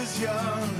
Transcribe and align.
was 0.00 0.20
young. 0.20 0.70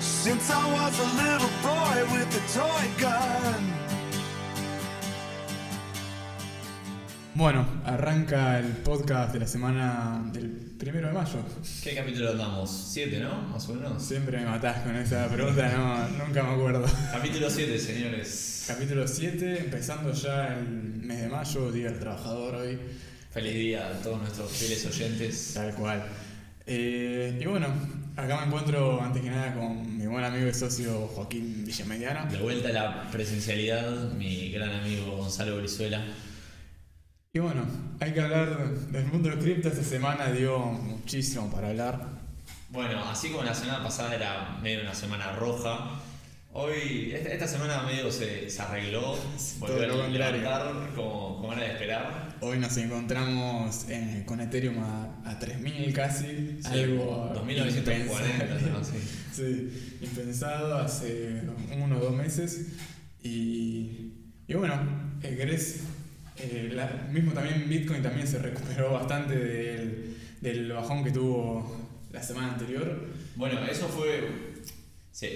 Since 0.00 0.50
I 0.50 0.64
was 0.76 0.94
a 0.98 1.08
little 1.22 1.52
boy 1.62 1.96
with 2.12 2.40
a 2.40 2.44
toy 2.58 2.86
gun. 2.98 3.62
Bueno, 7.36 7.66
arranca 7.84 8.58
el 8.58 8.72
podcast 8.82 9.32
de 9.32 9.40
la 9.40 9.46
semana 9.46 10.22
del 10.32 10.50
primero 10.78 11.08
de 11.08 11.14
mayo. 11.14 11.44
¿Qué 11.82 11.94
capítulo 11.94 12.30
andamos? 12.30 12.70
¿Siete, 12.70 13.20
no? 13.20 13.42
Más 13.52 13.68
o 13.68 13.74
menos. 13.74 14.02
Siempre 14.02 14.38
me 14.38 14.46
matás 14.46 14.82
con 14.82 14.96
esa 14.96 15.28
pregunta, 15.28 15.68
no, 15.76 16.24
nunca 16.24 16.42
me 16.42 16.54
acuerdo. 16.54 16.86
Capítulo 17.12 17.50
7, 17.50 17.78
señores. 17.78 18.64
Capítulo 18.66 19.06
7, 19.06 19.58
empezando 19.64 20.12
ya 20.12 20.56
el 20.56 20.66
mes 20.66 21.22
de 21.22 21.28
mayo, 21.28 21.70
Día 21.72 21.90
del 21.90 21.98
Trabajador 21.98 22.54
hoy. 22.56 22.78
Feliz 23.34 23.54
día 23.54 23.88
a 23.88 23.92
todos 24.00 24.20
nuestros 24.20 24.48
fieles 24.52 24.86
oyentes. 24.86 25.54
Tal 25.54 25.74
cual. 25.74 26.06
Eh, 26.68 27.36
y 27.42 27.44
bueno, 27.46 27.66
acá 28.14 28.36
me 28.38 28.46
encuentro 28.46 29.02
antes 29.02 29.20
que 29.22 29.28
nada 29.28 29.52
con 29.56 29.98
mi 29.98 30.06
buen 30.06 30.22
amigo 30.22 30.46
y 30.46 30.54
socio 30.54 31.08
Joaquín 31.08 31.64
Villamediana. 31.64 32.26
De 32.26 32.38
vuelta 32.38 32.68
a 32.68 32.72
la 32.72 33.10
presencialidad, 33.10 34.12
mi 34.12 34.52
gran 34.52 34.70
amigo 34.70 35.16
Gonzalo 35.16 35.56
Brizuela. 35.56 36.00
Y 37.32 37.40
bueno, 37.40 37.62
hay 37.98 38.12
que 38.12 38.20
hablar 38.20 38.70
del 38.70 39.06
mundo 39.06 39.30
de 39.30 39.38
cripto. 39.38 39.66
Esta 39.66 39.82
semana 39.82 40.30
dio 40.30 40.60
muchísimo 40.60 41.50
para 41.50 41.70
hablar. 41.70 42.06
Bueno, 42.68 43.02
así 43.10 43.30
como 43.30 43.42
la 43.42 43.56
semana 43.56 43.82
pasada 43.82 44.14
era 44.14 44.58
medio 44.62 44.82
una 44.82 44.94
semana 44.94 45.32
roja, 45.32 46.00
hoy, 46.54 47.12
esta, 47.14 47.46
semana 47.46 47.82
medio 47.82 48.10
se, 48.10 48.48
se 48.48 48.62
arregló, 48.62 49.18
volvió 49.58 49.82
a 49.82 50.08
levantar 50.08 50.90
como, 50.96 51.36
como 51.36 51.52
era 51.52 51.64
de 51.64 51.72
esperar. 51.72 52.34
Hoy 52.40 52.58
nos 52.58 52.76
encontramos 52.78 53.86
con 54.24 54.40
Ethereum 54.40 54.78
a, 54.78 55.30
a 55.30 55.38
3000 55.38 55.92
casi, 55.92 56.58
algo 56.64 57.30
2940, 57.34 58.44
¿no? 58.70 58.82
sí. 58.82 58.92
sí, 59.32 59.98
impensado 60.00 60.78
hace 60.78 61.42
uno 61.76 61.98
o 61.98 62.00
dos 62.00 62.14
meses. 62.14 62.72
Y, 63.22 64.12
y 64.48 64.54
bueno, 64.54 64.74
¿querés 65.20 65.82
eh, 66.36 66.76
mismo 67.12 67.32
también 67.32 67.68
Bitcoin 67.68 68.02
también 68.02 68.26
se 68.26 68.38
recuperó 68.38 68.92
bastante 68.92 69.36
del, 69.36 70.16
del, 70.40 70.72
bajón 70.72 71.04
que 71.04 71.12
tuvo 71.12 71.88
la 72.10 72.22
semana 72.22 72.52
anterior. 72.52 73.08
Bueno, 73.36 73.64
eso 73.66 73.86
fue, 73.88 74.54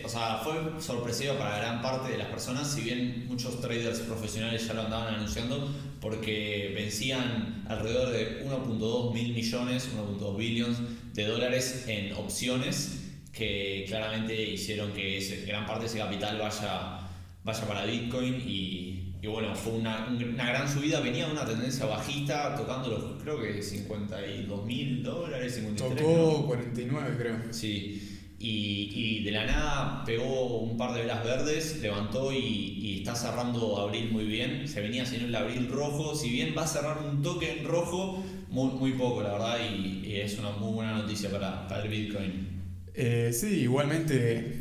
o 0.04 0.08
sea, 0.08 0.40
fue 0.42 0.80
sorpresivo 0.80 1.34
para 1.34 1.58
gran 1.58 1.80
parte 1.80 2.10
de 2.10 2.18
las 2.18 2.26
personas, 2.28 2.68
si 2.68 2.80
bien 2.80 3.26
muchos 3.28 3.60
traders 3.60 4.00
profesionales 4.00 4.66
ya 4.66 4.74
lo 4.74 4.82
andaban 4.82 5.14
anunciando, 5.14 5.72
porque 6.00 6.72
vencían 6.74 7.64
alrededor 7.68 8.10
de 8.10 8.44
1.2 8.44 9.14
mil 9.14 9.34
millones, 9.34 9.88
1.2 9.96 10.36
billions 10.36 10.78
de 11.14 11.26
dólares 11.26 11.84
en 11.86 12.12
opciones 12.14 13.04
que 13.32 13.84
claramente 13.86 14.34
hicieron 14.42 14.92
que 14.92 15.44
gran 15.46 15.64
parte 15.64 15.82
de 15.82 15.86
ese 15.86 15.98
capital 15.98 16.38
vaya, 16.38 17.08
vaya 17.44 17.68
para 17.68 17.84
Bitcoin 17.84 18.42
y 18.44 18.98
y 19.20 19.26
bueno, 19.26 19.52
fue 19.54 19.72
una, 19.72 20.06
una, 20.06 20.46
gran 20.46 20.68
subida, 20.72 21.00
venía 21.00 21.26
una 21.26 21.44
tendencia 21.44 21.86
bajista, 21.86 22.54
tocando 22.54 22.88
los, 22.88 23.22
creo 23.22 23.40
que 23.40 23.60
52 23.60 24.64
mil 24.64 25.02
dólares, 25.02 25.56
53. 25.56 26.00
Tocó 26.00 26.46
49 26.46 27.16
creo. 27.18 27.36
Sí, 27.50 28.07
y, 28.40 29.22
de 29.24 29.30
la 29.32 29.46
nada 29.46 30.04
pegó 30.04 30.58
un 30.58 30.76
par 30.76 30.94
de 30.94 31.00
velas 31.00 31.24
verdes, 31.24 31.80
levantó 31.80 32.32
y, 32.32 32.98
está 32.98 33.14
cerrando 33.14 33.78
abril 33.78 34.10
muy 34.12 34.24
bien. 34.24 34.68
Se 34.68 34.80
venía 34.80 35.02
haciendo 35.02 35.28
el 35.28 35.34
abril 35.34 35.68
rojo, 35.70 36.14
si 36.14 36.30
bien 36.30 36.54
va 36.56 36.64
a 36.64 36.66
cerrar 36.66 36.98
un 36.98 37.22
toque 37.22 37.58
en 37.58 37.64
rojo, 37.64 38.24
muy, 38.50 38.92
poco 38.92 39.22
la 39.22 39.32
verdad, 39.32 39.58
y, 39.60 40.16
es 40.16 40.38
una 40.38 40.50
muy 40.52 40.72
buena 40.72 40.94
noticia 40.98 41.30
para, 41.30 41.66
para 41.68 41.82
el 41.84 41.88
Bitcoin. 41.88 42.48
Eh, 42.94 43.32
sí, 43.32 43.60
igualmente, 43.60 44.60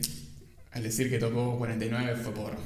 al 0.72 0.84
decir 0.84 1.10
que 1.10 1.18
tocó 1.18 1.58
49 1.58 2.16
fue 2.22 2.34
por 2.34 2.58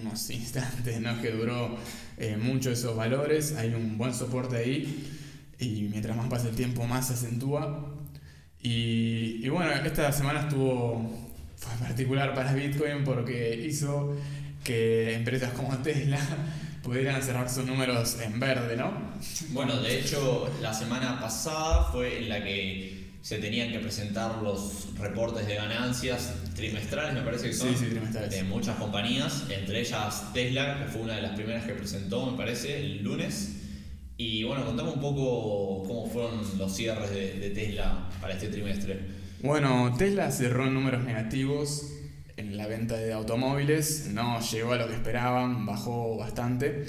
unos 0.00 0.30
instantes, 0.30 1.00
¿no? 1.00 1.20
que 1.20 1.30
duró 1.30 1.76
eh, 2.18 2.36
mucho 2.36 2.70
esos 2.70 2.96
valores, 2.96 3.54
hay 3.56 3.74
un 3.74 3.98
buen 3.98 4.14
soporte 4.14 4.56
ahí 4.56 5.10
y 5.58 5.88
mientras 5.90 6.16
más 6.16 6.28
pasa 6.28 6.48
el 6.48 6.56
tiempo 6.56 6.86
más 6.86 7.08
se 7.08 7.14
acentúa. 7.14 7.93
Y, 8.64 9.40
y 9.44 9.48
bueno, 9.50 9.70
esta 9.70 10.10
semana 10.10 10.40
estuvo 10.40 11.24
fue 11.56 11.86
particular 11.86 12.34
para 12.34 12.52
Bitcoin 12.52 13.04
porque 13.04 13.54
hizo 13.64 14.16
que 14.64 15.14
empresas 15.14 15.52
como 15.52 15.76
Tesla 15.78 16.18
pudieran 16.82 17.22
cerrar 17.22 17.48
sus 17.48 17.64
números 17.66 18.18
en 18.20 18.40
verde, 18.40 18.76
¿no? 18.76 18.92
Bueno, 19.50 19.76
de 19.80 20.00
hecho, 20.00 20.50
la 20.60 20.74
semana 20.74 21.20
pasada 21.20 21.84
fue 21.92 22.18
en 22.18 22.28
la 22.28 22.42
que 22.42 23.04
se 23.22 23.38
tenían 23.38 23.70
que 23.72 23.78
presentar 23.78 24.42
los 24.42 24.94
reportes 24.98 25.46
de 25.46 25.54
ganancias 25.54 26.34
trimestrales, 26.54 27.14
me 27.14 27.22
parece 27.22 27.48
que 27.48 27.54
son, 27.54 27.74
de 28.30 28.42
muchas 28.44 28.76
compañías, 28.76 29.44
entre 29.48 29.80
ellas 29.80 30.32
Tesla, 30.34 30.78
que 30.78 30.90
fue 30.90 31.02
una 31.02 31.16
de 31.16 31.22
las 31.22 31.32
primeras 31.32 31.64
que 31.64 31.72
presentó, 31.72 32.30
me 32.30 32.36
parece, 32.36 32.78
el 32.78 33.02
lunes. 33.02 33.60
Y 34.16 34.44
bueno, 34.44 34.64
contame 34.64 34.90
un 34.90 35.00
poco 35.00 35.82
cómo 35.86 36.06
fueron 36.06 36.40
los 36.56 36.74
cierres 36.74 37.10
de, 37.10 37.50
Tesla 37.50 38.08
para 38.20 38.34
este 38.34 38.48
trimestre. 38.48 39.00
Bueno, 39.42 39.92
Tesla 39.98 40.30
cerró 40.30 40.66
en 40.66 40.74
números 40.74 41.04
negativos 41.04 41.90
en 42.36 42.56
la 42.56 42.66
venta 42.66 42.96
de 42.96 43.12
automóviles, 43.12 44.08
no 44.12 44.40
llegó 44.40 44.72
a 44.72 44.76
lo 44.76 44.88
que 44.88 44.94
esperaban, 44.94 45.66
bajó 45.66 46.16
bastante. 46.16 46.84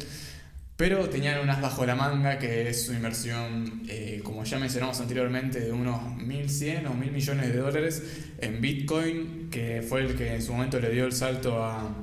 Pero 0.76 1.08
tenían 1.10 1.40
unas 1.40 1.62
bajo 1.62 1.86
la 1.86 1.96
manga, 1.96 2.38
que 2.38 2.70
es 2.70 2.86
su 2.86 2.94
inversión, 2.94 3.84
eh, 3.88 4.22
como 4.24 4.44
ya 4.44 4.60
mencionamos 4.60 5.00
anteriormente, 5.00 5.62
de 5.62 5.72
unos 5.72 6.02
1.100 6.18 6.88
o 6.88 6.94
1.000 6.94 7.12
millones 7.12 7.48
de 7.54 7.58
dólares 7.58 8.04
en 8.40 8.60
Bitcoin, 8.60 9.50
que 9.50 9.82
fue 9.88 10.02
el 10.02 10.16
que 10.16 10.36
en 10.36 10.42
su 10.42 10.52
momento 10.52 10.80
le 10.80 10.90
dio 10.90 11.06
el 11.06 11.14
salto 11.14 11.64
a, 11.64 11.96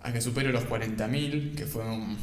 a 0.00 0.12
que 0.12 0.20
supere 0.20 0.52
los 0.52 0.64
40.000, 0.64 1.54
que 1.54 1.64
fue 1.64 1.84
un, 1.84 2.16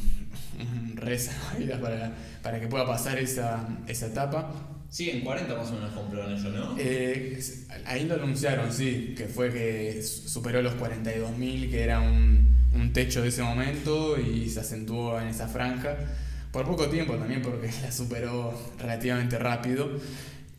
reza 0.94 1.32
para, 1.80 2.12
para 2.42 2.60
que 2.60 2.66
pueda 2.66 2.86
pasar 2.86 3.18
esa, 3.18 3.66
esa 3.86 4.06
etapa. 4.06 4.52
Sí, 4.88 5.10
en 5.10 5.20
40 5.20 5.54
más 5.54 5.70
o 5.70 5.74
menos 5.74 5.92
compraron 5.92 6.32
ellos, 6.32 6.52
¿no? 6.52 6.74
Eh, 6.76 7.40
ahí 7.84 8.06
lo 8.06 8.14
anunciaron, 8.14 8.72
sí, 8.72 9.14
que 9.16 9.26
fue 9.26 9.52
que 9.52 10.02
superó 10.02 10.62
los 10.62 10.74
42.000, 10.74 11.70
que 11.70 11.82
era 11.82 12.00
un 12.00 12.50
un 12.74 12.92
techo 12.92 13.22
de 13.22 13.28
ese 13.28 13.42
momento 13.42 14.18
y 14.18 14.48
se 14.48 14.60
acentuó 14.60 15.20
en 15.20 15.28
esa 15.28 15.48
franja. 15.48 15.96
Por 16.52 16.66
poco 16.66 16.88
tiempo 16.88 17.14
también 17.14 17.42
porque 17.42 17.70
la 17.82 17.92
superó 17.92 18.58
relativamente 18.78 19.38
rápido. 19.38 19.90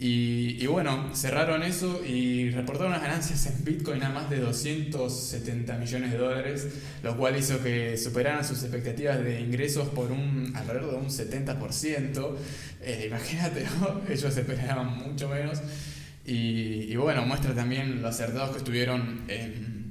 Y, 0.03 0.65
bueno, 0.65 1.11
cerraron 1.13 1.61
eso 1.61 2.01
y 2.03 2.49
reportaron 2.49 2.91
unas 2.91 3.03
ganancias 3.03 3.45
en 3.45 3.63
Bitcoin 3.63 4.01
a 4.01 4.09
más 4.09 4.31
de 4.31 4.39
270 4.39 5.77
millones 5.77 6.11
de 6.11 6.17
dólares, 6.17 6.67
lo 7.03 7.15
cual 7.15 7.37
hizo 7.37 7.61
que 7.61 7.95
superaran 7.97 8.43
sus 8.43 8.63
expectativas 8.63 9.23
de 9.23 9.39
ingresos 9.39 9.89
por 9.89 10.11
un 10.11 10.53
alrededor 10.55 10.93
de 10.93 10.97
un 10.97 11.09
70%. 11.09 12.35
Eh, 12.81 13.05
imagínate, 13.09 13.63
ellos 14.09 14.35
esperaban 14.35 14.97
mucho 15.07 15.29
menos. 15.29 15.59
Y, 16.25 16.91
y 16.91 16.95
bueno, 16.95 17.23
muestra 17.27 17.53
también 17.53 18.01
los 18.01 18.15
acertados 18.15 18.49
que 18.49 18.57
estuvieron 18.57 19.25
en 19.27 19.81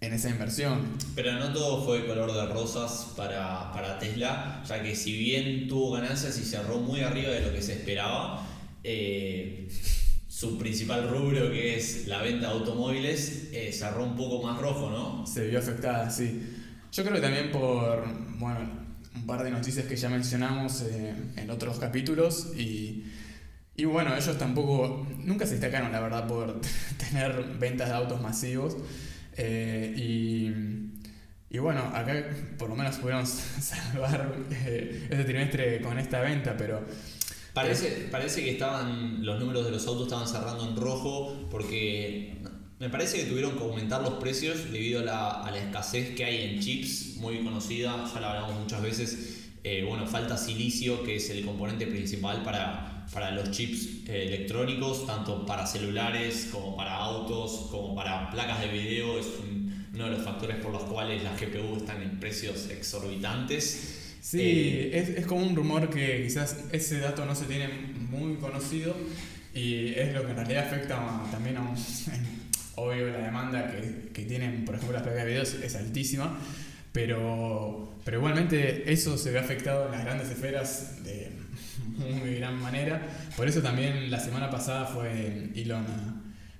en 0.00 0.12
esa 0.12 0.30
inversión. 0.30 0.80
Pero 1.14 1.34
no 1.34 1.52
todo 1.52 1.84
fue 1.84 2.04
color 2.08 2.32
de 2.32 2.46
rosas 2.46 3.12
para, 3.16 3.70
para, 3.72 4.00
Tesla, 4.00 4.60
ya 4.68 4.82
que 4.82 4.96
si 4.96 5.16
bien 5.16 5.68
tuvo 5.68 5.92
ganancias 5.92 6.36
y 6.38 6.42
cerró 6.44 6.78
muy 6.78 7.02
arriba 7.02 7.30
de 7.30 7.42
lo 7.42 7.52
que 7.52 7.62
se 7.62 7.74
esperaba, 7.74 8.44
eh, 8.84 9.68
su 10.28 10.58
principal 10.58 11.08
rubro, 11.08 11.50
que 11.50 11.76
es 11.76 12.06
la 12.06 12.22
venta 12.22 12.48
de 12.48 12.52
automóviles, 12.52 13.48
eh, 13.52 13.72
cerró 13.72 14.04
un 14.04 14.16
poco 14.16 14.46
más 14.46 14.60
rojo, 14.60 14.90
¿no? 14.90 15.26
Se 15.26 15.46
vio 15.46 15.58
afectada, 15.58 16.10
sí. 16.10 16.42
Yo 16.92 17.02
creo 17.04 17.14
que 17.14 17.22
también 17.22 17.50
por, 17.50 18.04
bueno, 18.38 18.60
un 19.14 19.26
par 19.26 19.42
de 19.44 19.50
noticias 19.50 19.86
que 19.86 19.96
ya 19.96 20.08
mencionamos 20.08 20.84
en 21.36 21.50
otros 21.50 21.78
capítulos 21.78 22.52
y... 22.56 23.04
Y 23.74 23.84
bueno, 23.86 24.14
ellos 24.14 24.36
tampoco, 24.38 25.06
nunca 25.18 25.46
se 25.46 25.52
destacaron, 25.52 25.92
la 25.92 26.00
verdad, 26.00 26.26
por 26.26 26.60
tener 26.98 27.42
ventas 27.58 27.88
de 27.88 27.94
autos 27.94 28.20
masivos. 28.20 28.76
Eh, 29.36 29.94
y, 29.96 30.52
y, 31.48 31.58
bueno, 31.58 31.80
acá 31.94 32.12
por 32.58 32.68
lo 32.68 32.76
menos 32.76 32.96
pudimos 32.96 33.28
salvar 33.60 34.34
eh, 34.50 35.08
este 35.10 35.24
trimestre 35.24 35.80
con 35.80 35.98
esta 35.98 36.20
venta, 36.20 36.54
pero... 36.56 36.84
Parece, 37.54 38.08
parece 38.10 38.42
que 38.42 38.52
estaban 38.52 39.24
los 39.24 39.38
números 39.38 39.64
de 39.66 39.70
los 39.72 39.86
autos 39.86 40.04
estaban 40.04 40.26
cerrando 40.26 40.66
en 40.66 40.74
rojo 40.74 41.48
porque 41.50 42.38
me 42.78 42.88
parece 42.88 43.18
que 43.18 43.24
tuvieron 43.24 43.52
que 43.52 43.62
aumentar 43.62 44.02
los 44.02 44.14
precios 44.14 44.72
debido 44.72 45.00
a 45.00 45.04
la, 45.04 45.30
a 45.42 45.50
la 45.50 45.58
escasez 45.58 46.16
que 46.16 46.24
hay 46.24 46.42
en 46.42 46.60
chips, 46.60 47.16
muy 47.18 47.44
conocida, 47.44 48.10
ya 48.12 48.20
la 48.20 48.30
hablamos 48.30 48.58
muchas 48.60 48.82
veces. 48.82 49.50
Eh, 49.64 49.84
bueno, 49.86 50.04
falta 50.06 50.36
silicio, 50.36 51.04
que 51.04 51.16
es 51.16 51.30
el 51.30 51.44
componente 51.44 51.86
principal 51.86 52.42
para, 52.42 53.06
para 53.12 53.30
los 53.30 53.52
chips 53.52 54.08
electrónicos, 54.08 55.06
tanto 55.06 55.46
para 55.46 55.64
celulares 55.66 56.48
como 56.50 56.76
para 56.76 56.96
autos, 56.96 57.68
como 57.70 57.94
para 57.94 58.28
placas 58.30 58.62
de 58.62 58.68
video. 58.68 59.20
Es 59.20 59.26
uno 59.94 60.06
de 60.06 60.10
los 60.10 60.22
factores 60.22 60.56
por 60.56 60.72
los 60.72 60.82
cuales 60.82 61.22
las 61.22 61.40
GPU 61.40 61.76
están 61.76 62.02
en 62.02 62.18
precios 62.18 62.68
exorbitantes. 62.70 64.01
Sí, 64.22 64.40
eh, 64.40 64.98
es, 65.00 65.08
es, 65.08 65.26
como 65.26 65.44
un 65.44 65.56
rumor 65.56 65.90
que 65.90 66.22
quizás 66.22 66.56
ese 66.70 67.00
dato 67.00 67.24
no 67.26 67.34
se 67.34 67.46
tiene 67.46 67.66
muy 67.68 68.36
conocido 68.36 68.96
y 69.52 69.88
es 69.94 70.14
lo 70.14 70.24
que 70.24 70.30
en 70.30 70.36
realidad 70.36 70.68
afecta 70.68 71.24
también 71.32 71.56
a 71.56 71.62
un, 71.62 71.74
obvio 72.76 73.08
la 73.08 73.18
demanda 73.18 73.68
que, 73.72 74.10
que 74.12 74.22
tienen, 74.22 74.64
por 74.64 74.76
ejemplo, 74.76 74.94
las 74.94 75.02
placas 75.02 75.24
de 75.24 75.28
videos 75.28 75.54
es 75.54 75.74
altísima, 75.74 76.38
pero, 76.92 77.96
pero 78.04 78.18
igualmente 78.18 78.92
eso 78.92 79.18
se 79.18 79.32
ve 79.32 79.40
afectado 79.40 79.86
en 79.86 79.92
las 79.92 80.04
grandes 80.04 80.30
esferas 80.30 81.02
de 81.02 81.32
muy 81.86 82.36
gran 82.36 82.60
manera. 82.60 83.04
Por 83.36 83.48
eso 83.48 83.60
también 83.60 84.08
la 84.08 84.20
semana 84.20 84.50
pasada 84.50 84.86
fue 84.86 85.50
Elon 85.56 85.84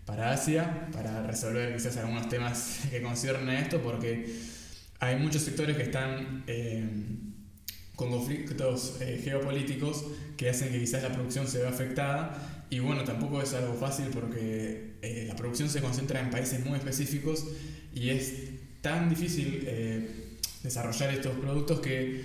para 0.05 0.33
Asia, 0.33 0.89
para 0.93 1.25
resolver 1.29 1.73
quizás 1.75 1.97
algunos 1.99 2.29
temas 2.29 2.81
que 2.91 3.01
conciernen 3.03 3.51
a 3.51 3.61
esto, 3.61 3.81
porque 3.81 4.35
hay 4.99 5.15
muchos 5.15 5.43
sectores 5.43 5.77
que 5.77 5.85
están 5.85 6.43
eh, 6.49 6.85
con 8.03 8.11
conflictos 8.11 8.97
eh, 9.01 9.21
geopolíticos 9.23 10.05
que 10.37 10.51
hacen 10.51 10.73
que 10.73 10.81
quizás 10.81 11.03
la 11.05 11.13
producción 11.13 11.47
se 11.47 11.59
vea 11.59 11.69
afectada. 11.69 12.65
Y 12.69 12.81
bueno, 12.81 13.05
tampoco 13.05 13.41
es 13.41 13.55
algo 13.55 13.75
fácil 13.75 14.07
porque 14.13 14.95
eh, 15.03 15.27
la 15.29 15.37
producción 15.37 15.69
se 15.69 15.81
concentra 15.81 16.21
en 16.21 16.31
países 16.31 16.65
muy 16.65 16.79
específicos 16.79 17.47
y 17.95 18.11
es 18.11 18.33
tan 18.81 19.09
difícil 19.09 19.63
eh, 19.67 20.39
desarrollar 20.63 21.15
estos 21.15 21.37
productos 21.37 21.81
que 21.81 22.23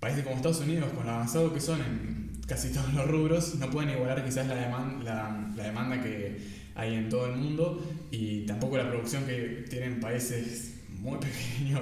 países 0.00 0.24
como 0.24 0.36
Estados 0.36 0.60
Unidos, 0.60 0.90
con 0.94 1.04
lo 1.04 1.12
avanzado 1.12 1.52
que 1.52 1.60
son 1.60 1.80
en 1.80 2.30
casi 2.46 2.72
todos 2.72 2.92
los 2.94 3.06
rubros, 3.06 3.56
no 3.56 3.70
pueden 3.70 3.90
igualar 3.90 4.24
quizás 4.24 4.46
la, 4.46 4.54
demanda, 4.54 5.52
la, 5.54 5.64
demanda 5.64 6.02
que 6.02 6.38
hay 6.74 6.94
en 6.94 7.08
todo 7.08 7.26
el 7.26 7.36
mundo 7.36 7.84
y 8.10 8.46
tampoco 8.46 8.78
la 8.78 8.88
producción 8.88 9.24
que 9.24 9.64
tienen 9.68 10.00
países 10.00 10.71
muy 11.02 11.18
pequeños 11.20 11.80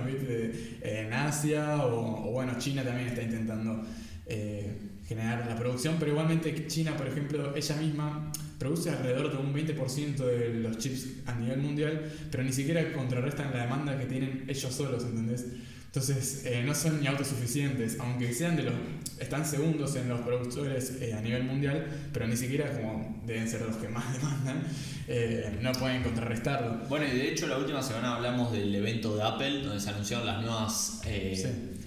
en 0.80 1.12
Asia 1.12 1.84
o, 1.84 2.32
bueno, 2.32 2.54
China 2.58 2.82
también 2.82 3.08
está 3.08 3.22
intentando 3.22 3.82
eh, 4.26 4.76
generar 5.06 5.46
la 5.46 5.56
producción, 5.56 5.96
pero 5.98 6.12
igualmente 6.12 6.66
China, 6.66 6.96
por 6.96 7.06
ejemplo, 7.06 7.54
ella 7.54 7.76
misma 7.76 8.32
produce 8.58 8.90
alrededor 8.90 9.30
de 9.30 9.38
un 9.38 9.54
20% 9.54 10.16
de 10.16 10.54
los 10.60 10.78
chips 10.78 11.26
a 11.26 11.34
nivel 11.34 11.58
mundial, 11.60 12.10
pero 12.30 12.42
ni 12.42 12.52
siquiera 12.52 12.92
contrarrestan 12.92 13.52
la 13.52 13.64
demanda 13.64 13.98
que 13.98 14.06
tienen 14.06 14.44
ellos 14.48 14.72
solos, 14.72 15.04
¿entendés? 15.04 15.46
Entonces, 15.90 16.42
eh, 16.44 16.62
no 16.64 16.72
son 16.72 17.00
ni 17.00 17.08
autosuficientes, 17.08 17.98
aunque 17.98 18.32
sean 18.32 18.54
de 18.54 18.62
los. 18.62 18.74
están 19.18 19.44
segundos 19.44 19.96
en 19.96 20.08
los 20.08 20.20
productores 20.20 20.98
eh, 21.00 21.14
a 21.14 21.20
nivel 21.20 21.42
mundial, 21.42 21.84
pero 22.12 22.28
ni 22.28 22.36
siquiera 22.36 22.70
como 22.70 23.20
deben 23.26 23.48
ser 23.48 23.62
los 23.62 23.76
que 23.76 23.88
más 23.88 24.12
demandan, 24.18 24.62
eh, 25.08 25.58
no 25.60 25.72
pueden 25.72 26.04
contrarrestarlo. 26.04 26.86
Bueno, 26.88 27.06
y 27.06 27.16
de 27.16 27.30
hecho, 27.30 27.48
la 27.48 27.58
última 27.58 27.82
semana 27.82 28.14
hablamos 28.14 28.52
del 28.52 28.72
evento 28.72 29.16
de 29.16 29.22
Apple, 29.24 29.62
donde 29.64 29.80
se 29.80 29.90
anunciaron 29.90 30.26
las 30.26 30.40
nuevas 30.40 31.02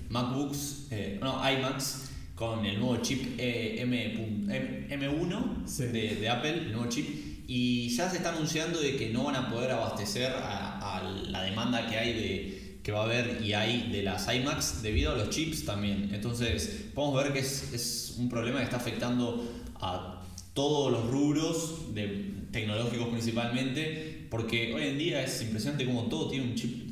MacBooks, 0.09 0.89
no, 1.21 1.51
iMacs 1.51 2.09
con 2.35 2.65
el 2.65 2.79
nuevo 2.79 2.97
chip 2.97 3.35
eh, 3.37 3.79
M, 3.79 5.07
1 5.07 5.63
de, 5.91 6.29
Apple, 6.29 6.51
el 6.51 6.71
nuevo 6.71 6.89
chip, 6.89 7.45
y 7.47 7.89
ya 7.89 8.09
se 8.09 8.17
está 8.17 8.29
anunciando 8.29 8.79
de 8.79 8.95
que 8.95 9.09
no 9.09 9.25
van 9.25 9.35
a 9.35 9.49
poder 9.49 9.71
abastecer 9.71 10.33
a, 10.35 11.01
la 11.29 11.43
demanda 11.43 11.87
que 11.87 11.97
hay 11.97 12.13
de 12.13 12.62
que 12.83 12.91
va 12.91 13.01
a 13.01 13.03
haber 13.05 13.41
y 13.41 13.53
hay 13.53 13.89
de 13.91 14.03
las 14.03 14.33
iMacs 14.33 14.81
debido 14.83 15.13
a 15.13 15.15
los 15.15 15.29
chips 15.29 15.65
también. 15.65 16.09
Entonces, 16.13 16.87
podemos 16.93 17.23
ver 17.23 17.33
que 17.33 17.39
es, 17.39 18.15
un 18.17 18.29
problema 18.29 18.59
que 18.59 18.65
está 18.65 18.77
afectando 18.77 19.43
a 19.75 20.21
todos 20.53 20.91
los 20.91 21.09
rubros 21.09 21.95
de, 21.95 22.31
tecnológicos 22.51 23.07
principalmente, 23.07 24.27
porque 24.29 24.73
hoy 24.73 24.83
en 24.83 24.97
día 24.99 25.23
es 25.23 25.41
impresionante 25.41 25.85
como 25.85 26.03
todo 26.03 26.29
tiene 26.29 26.45
un 26.45 26.55
chip 26.55 26.83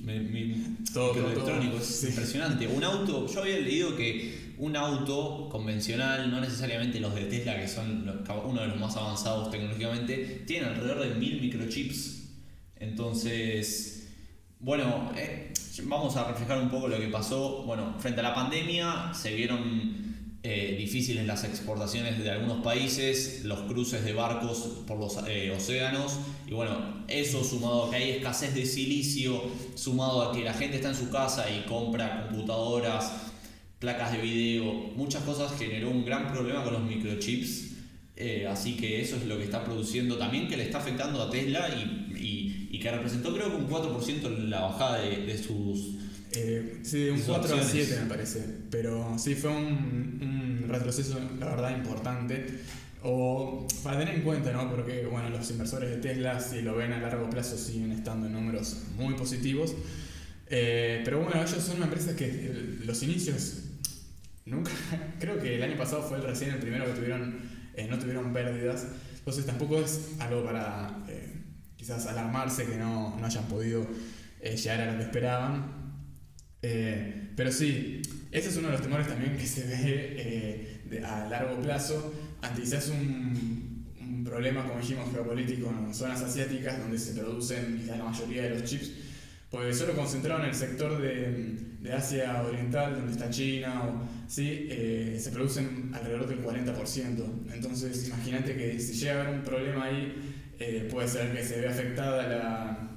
todo, 0.94 1.14
electrónico, 1.14 1.78
es 1.78 2.04
impresionante. 2.04 2.68
Un 2.68 2.84
auto, 2.84 3.28
yo 3.28 3.42
había 3.42 3.60
leído 3.60 3.96
que 3.96 4.54
un 4.58 4.76
auto 4.76 5.48
convencional, 5.50 6.30
no 6.32 6.40
necesariamente 6.40 7.00
los 7.00 7.14
de 7.16 7.26
Tesla, 7.26 7.60
que 7.60 7.68
son 7.68 8.24
uno 8.46 8.62
de 8.62 8.68
los 8.68 8.80
más 8.80 8.96
avanzados 8.96 9.52
tecnológicamente, 9.52 10.44
tienen 10.46 10.70
alrededor 10.70 11.08
de 11.08 11.16
mil 11.16 11.42
microchips. 11.42 12.30
Entonces, 12.78 14.10
bueno, 14.60 15.12
eh, 15.18 15.51
vamos 15.84 16.16
a 16.18 16.26
reflejar 16.26 16.62
un 16.62 16.70
poco 16.70 16.88
lo 16.88 17.00
que 17.00 17.08
pasó. 17.08 17.64
Bueno, 17.64 17.96
frente 18.00 18.20
a 18.20 18.24
la 18.24 18.36
pandemia 18.36 19.14
se 19.14 19.34
vieron 19.34 20.38
eh, 20.44 20.76
difíciles 20.78 21.26
las 21.26 21.44
exportaciones 21.44 22.18
de 22.20 22.30
algunos 22.32 22.64
países, 22.64 23.46
los 23.46 23.60
cruces 23.62 24.04
de 24.04 24.14
barcos 24.14 24.84
por 24.88 25.00
los 25.00 25.20
eh, 25.28 25.54
océanos 25.56 26.18
y 26.48 26.54
bueno, 26.54 27.04
eso 27.08 27.44
sumado 27.44 27.86
a 27.86 27.92
que 27.92 27.96
hay 27.98 28.10
escasez 28.12 28.56
de 28.56 28.66
silicio, 28.66 29.42
sumado 29.76 30.24
a 30.24 30.34
que 30.34 30.44
la 30.44 30.54
gente 30.54 30.78
está 30.78 30.90
en 30.90 30.96
su 30.96 31.10
casa 31.10 31.46
y 31.50 31.68
compra 31.68 32.28
computadoras, 32.28 33.14
placas 33.80 34.14
de 34.14 34.18
video, 34.18 34.64
muchas 34.96 35.24
cosas 35.24 35.58
generó 35.58 35.90
un 35.90 36.04
gran 36.04 36.32
problema 36.32 36.64
con 36.64 36.74
los 36.74 36.84
microchips. 36.84 37.70
Eh, 38.18 38.48
así 38.48 38.76
que 38.78 39.02
eso 39.02 39.16
es 39.16 39.26
lo 39.26 39.38
que 39.38 39.46
está 39.46 39.64
produciendo 39.64 40.18
también, 40.18 40.48
que 40.48 40.58
le 40.58 40.64
está 40.64 40.78
afectando 40.78 41.22
a 41.22 41.30
Tesla 41.30 41.70
y, 41.70 42.01
y, 42.72 42.80
que 42.80 42.92
representó 42.92 43.34
creo 43.34 43.50
que 43.50 43.56
un 43.58 43.70
4% 43.70 44.26
en 44.26 44.50
la 44.50 44.62
bajada 44.62 45.00
de, 45.00 45.38
sus... 45.38 45.98
Eh, 46.32 46.80
sí, 46.84 47.10
un 47.10 47.20
4 47.20 47.56
a 47.56 47.64
7 47.64 48.00
me 48.04 48.10
parece, 48.10 48.46
pero 48.70 49.18
sí 49.20 49.36
fue 49.36 49.52
un, 49.52 50.60
un, 50.64 50.66
retroceso, 50.70 51.20
la 51.40 51.48
verdad, 51.48 51.76
importante. 51.76 52.46
O 53.04 53.68
para 53.84 54.00
tener 54.00 54.16
en 54.16 54.22
cuenta, 54.22 54.52
¿no? 54.52 54.70
Porque 54.70 55.06
bueno, 55.08 55.30
los 55.30 55.50
inversores 55.52 55.90
de 55.90 55.98
Tesla, 55.98 56.40
si 56.40 56.62
lo 56.62 56.76
ven 56.76 56.94
a 56.94 57.02
largo 57.02 57.30
plazo, 57.30 57.58
siguen 57.58 57.92
estando 57.92 58.28
en 58.28 58.34
números 58.34 58.84
muy 58.96 59.16
positivos. 59.16 59.74
Eh, 60.50 61.02
pero 61.04 61.20
bueno, 61.20 61.42
ellos 61.42 61.64
son 61.64 61.78
una 61.78 61.86
empresa 61.86 62.16
que 62.16 62.78
los 62.86 63.02
inicios 63.04 63.64
Nunca, 64.46 64.72
creo 65.20 65.40
que 65.40 65.56
el 65.56 65.64
año 65.64 65.78
pasado 65.78 66.04
fue 66.04 66.18
el 66.18 66.24
recién 66.24 66.52
el 66.52 66.60
primero 66.60 66.86
que 66.86 66.94
tuvieron, 66.94 67.40
eh, 67.76 67.88
no 67.90 68.00
tuvieron 68.00 68.34
pérdidas, 68.34 68.88
entonces 69.18 69.46
tampoco 69.46 69.80
es 69.80 70.16
algo 70.20 70.44
para 70.44 70.90
eh, 70.90 71.01
quizás 71.82 72.06
alarmarse 72.06 72.68
que 72.68 72.78
no, 72.78 73.18
no 73.20 73.26
hayan 73.26 73.46
podido 73.46 73.88
eh, 74.40 74.56
llegar 74.56 74.82
a 74.82 74.92
lo 74.92 74.98
que 75.00 75.04
esperaban. 75.06 75.96
pero 76.62 77.52
sí, 77.52 78.04
ese 78.30 78.50
es 78.50 78.58
uno 78.58 78.68
de 78.68 78.74
los 78.74 78.84
temores 78.84 79.08
también 79.08 79.36
que 79.36 79.48
se 79.48 79.66
ve 79.66 81.04
a 81.04 81.26
largo 81.28 81.60
plazo 81.60 82.14
ante 82.44 82.62
quizás 82.62 82.90
un, 82.90 83.88
un 84.00 84.24
problema, 84.24 84.64
como 84.64 84.80
dijimos, 84.80 85.12
geopolítico 85.12 85.70
en 85.70 85.92
zonas 85.96 86.22
asiáticas 86.22 86.78
donde 86.78 87.00
se 87.00 87.20
producen 87.20 87.80
quizás 87.80 87.98
la 87.98 88.04
mayoría 88.04 88.44
de 88.44 88.50
los 88.52 88.64
chips 88.64 88.92
pues 89.52 89.78
solo 89.78 89.94
concentrado 89.94 90.42
en 90.44 90.50
el 90.50 90.56
sector 90.56 91.00
de, 91.02 91.58
de 91.82 91.94
Asia 91.94 92.42
Oriental, 92.42 92.96
donde 92.96 93.12
está 93.12 93.30
China, 93.30 93.84
o, 93.84 94.08
¿sí? 94.26 94.68
Eh, 94.70 95.18
se 95.20 95.30
producen 95.32 95.92
alrededor 95.94 96.26
del 96.26 96.42
40%. 96.42 97.54
Entonces, 97.54 98.08
imagínate 98.08 98.56
que 98.56 98.80
si 98.80 98.94
llega 98.94 99.12
a 99.12 99.22
haber 99.24 99.36
un 99.36 99.44
problema 99.44 99.84
ahí, 99.84 100.31
eh, 100.62 100.88
puede 100.92 101.08
ser 101.08 101.34
que 101.34 101.44
se 101.44 101.60
vea 101.60 101.72
afectada 101.72 102.28
la, 102.28 102.90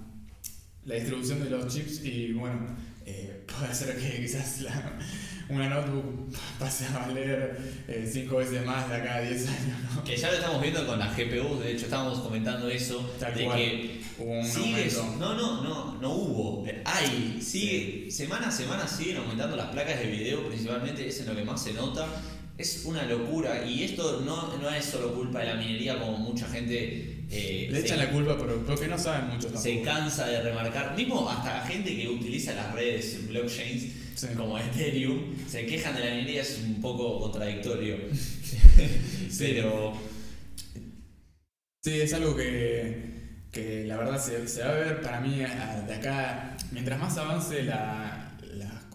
la 0.84 0.94
distribución 0.94 1.42
de 1.42 1.48
los 1.48 1.72
chips 1.72 2.04
y, 2.04 2.32
bueno, 2.32 2.66
eh, 3.06 3.42
puede 3.46 3.74
ser 3.74 3.96
que 3.96 4.20
quizás 4.20 4.60
la, 4.60 4.98
una 5.48 5.70
notebook 5.70 6.30
pase 6.58 6.84
a 6.86 7.06
valer 7.06 7.56
5 8.06 8.34
eh, 8.40 8.44
veces 8.44 8.66
más 8.66 8.90
de 8.90 8.96
acá 8.96 9.16
a 9.16 9.20
10 9.22 9.48
años. 9.48 9.78
¿no? 9.94 10.04
Que 10.04 10.14
ya 10.14 10.30
lo 10.30 10.36
estamos 10.36 10.60
viendo 10.60 10.86
con 10.86 10.98
las 10.98 11.16
GPU, 11.16 11.58
de 11.58 11.72
hecho 11.72 11.86
estábamos 11.86 12.18
comentando 12.20 12.68
eso, 12.68 13.14
de 13.18 13.48
que 13.48 14.00
hubo 14.18 14.40
un 14.40 14.44
sigue, 14.44 14.90
no, 15.18 15.34
no, 15.34 15.62
no, 15.62 15.98
no 16.02 16.12
hubo, 16.12 16.66
hay, 16.84 17.40
sigue, 17.40 18.10
semana 18.10 18.48
a 18.48 18.52
semana 18.52 18.86
siguen 18.86 19.18
aumentando 19.18 19.56
las 19.56 19.68
placas 19.68 20.00
de 20.00 20.06
video, 20.08 20.46
principalmente 20.48 21.08
es 21.08 21.18
en 21.20 21.28
lo 21.28 21.34
que 21.34 21.44
más 21.44 21.62
se 21.62 21.72
nota. 21.72 22.06
Es 22.56 22.84
una 22.84 23.02
locura 23.02 23.66
y 23.66 23.82
esto 23.82 24.20
no, 24.20 24.56
no 24.58 24.70
es 24.70 24.84
solo 24.84 25.12
culpa 25.12 25.40
de 25.40 25.46
la 25.46 25.54
minería 25.54 25.98
como 25.98 26.18
mucha 26.18 26.46
gente 26.46 27.13
eh, 27.30 27.68
Le 27.70 27.80
echan 27.80 27.98
la 27.98 28.10
culpa 28.10 28.36
porque 28.36 28.88
no 28.88 28.98
saben 28.98 29.28
mucho 29.28 29.46
tampoco. 29.46 29.62
Se 29.62 29.82
cansa 29.82 30.26
de 30.26 30.42
remarcar, 30.42 30.96
mismo 30.96 31.28
hasta 31.28 31.58
la 31.58 31.66
gente 31.66 31.96
que 31.96 32.08
utiliza 32.08 32.54
las 32.54 32.72
redes 32.72 33.26
blockchains 33.28 34.04
como 34.36 34.58
Ethereum, 34.58 35.34
se 35.46 35.66
quejan 35.66 35.94
de 35.94 36.00
la 36.00 36.10
minería, 36.10 36.42
es 36.42 36.60
un 36.64 36.80
poco 36.80 37.20
contradictorio. 37.20 37.96
Pero. 39.38 39.92
Sí, 41.82 42.00
es 42.00 42.14
algo 42.14 42.34
que, 42.34 43.42
que 43.52 43.84
la 43.84 43.98
verdad 43.98 44.22
se, 44.22 44.48
se, 44.48 44.62
va 44.62 44.70
a 44.70 44.74
ver 44.74 45.02
para 45.02 45.20
mí 45.20 45.36
de 45.36 45.94
acá, 45.94 46.56
mientras 46.72 46.98
más 46.98 47.18
avance 47.18 47.62
la, 47.64 48.13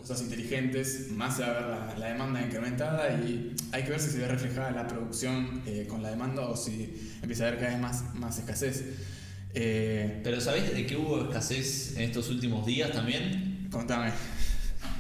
cosas 0.10 0.24
inteligentes, 0.24 1.12
más 1.12 1.38
se 1.38 1.44
va 1.44 1.50
a 1.50 1.86
ver 1.86 2.00
la, 2.00 2.08
demanda 2.08 2.42
incrementada 2.42 3.12
y 3.14 3.54
hay 3.72 3.84
que 3.84 3.92
ver 3.92 4.00
si 4.00 4.10
se 4.10 4.18
ve 4.18 4.28
reflejada 4.28 4.72
la 4.72 4.88
producción 4.88 5.62
eh, 5.68 5.86
con 5.88 6.02
la 6.02 6.10
demanda 6.10 6.42
o 6.48 6.58
si 6.58 7.14
empieza 7.22 7.44
a 7.44 7.50
haber 7.50 7.60
cada 7.60 7.74
vez 7.74 7.80
más, 7.80 8.16
más 8.16 8.40
escasez. 8.40 8.86
Eh, 9.54 10.20
Pero 10.24 10.42
¿sabés 10.42 10.74
de 10.74 10.88
qué 10.88 10.98
hubo 10.98 11.22
escasez 11.26 11.96
en 11.96 12.06
estos 12.06 12.28
últimos 12.32 12.66
días 12.66 12.92
también? 12.92 13.68
Contame 13.72 14.12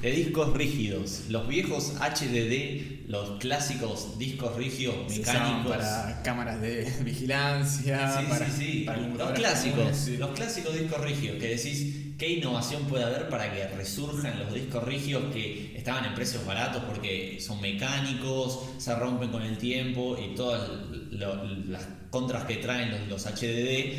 de 0.03 0.11
discos 0.11 0.53
rígidos. 0.53 1.23
Los 1.29 1.47
viejos 1.47 1.95
HDD, 1.99 3.09
los 3.09 3.39
clásicos 3.39 4.19
discos 4.19 4.55
rígidos 4.55 5.09
mecánicos. 5.09 5.75
para 5.75 6.21
cámaras 6.23 6.61
de 6.61 6.87
vigilancia. 7.03 8.21
Sí, 8.21 8.27
sí, 8.45 8.51
sí. 8.57 8.85
los 9.17 9.31
clásicos, 9.31 10.07
los 10.19 10.31
clásicos 10.35 10.79
discos 10.79 11.01
rígidos 11.01 11.39
que 11.39 11.47
decís, 11.47 12.08
¿Qué 12.19 12.27
innovación 12.27 12.83
puede 12.83 13.05
haber 13.05 13.29
para 13.29 13.49
que 13.53 13.65
resurjan 13.69 14.38
los 14.39 14.53
discos 14.53 14.83
rígidos 14.83 15.33
que 15.33 15.73
estaban 15.77 16.03
en 16.03 16.13
precios 16.15 16.45
baratos 16.45 16.83
porque 16.83 17.39
son 17.39 17.61
mecánicos, 17.61 18.59
se 18.77 18.93
rompen 18.93 19.31
con 19.31 19.41
el 19.41 19.57
tiempo 19.57 20.17
y 20.21 20.35
todas 20.35 20.69
las 21.11 21.88
contras 22.09 22.43
que 22.43 22.57
traen 22.57 22.91
los, 22.91 23.07
los, 23.07 23.25
HDD? 23.25 23.93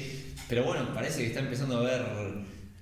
Pero 0.50 0.64
bueno, 0.64 0.92
parece 0.92 1.22
que 1.22 1.28
está 1.28 1.40
empezando 1.40 1.78
a 1.78 1.80
haber 1.80 2.02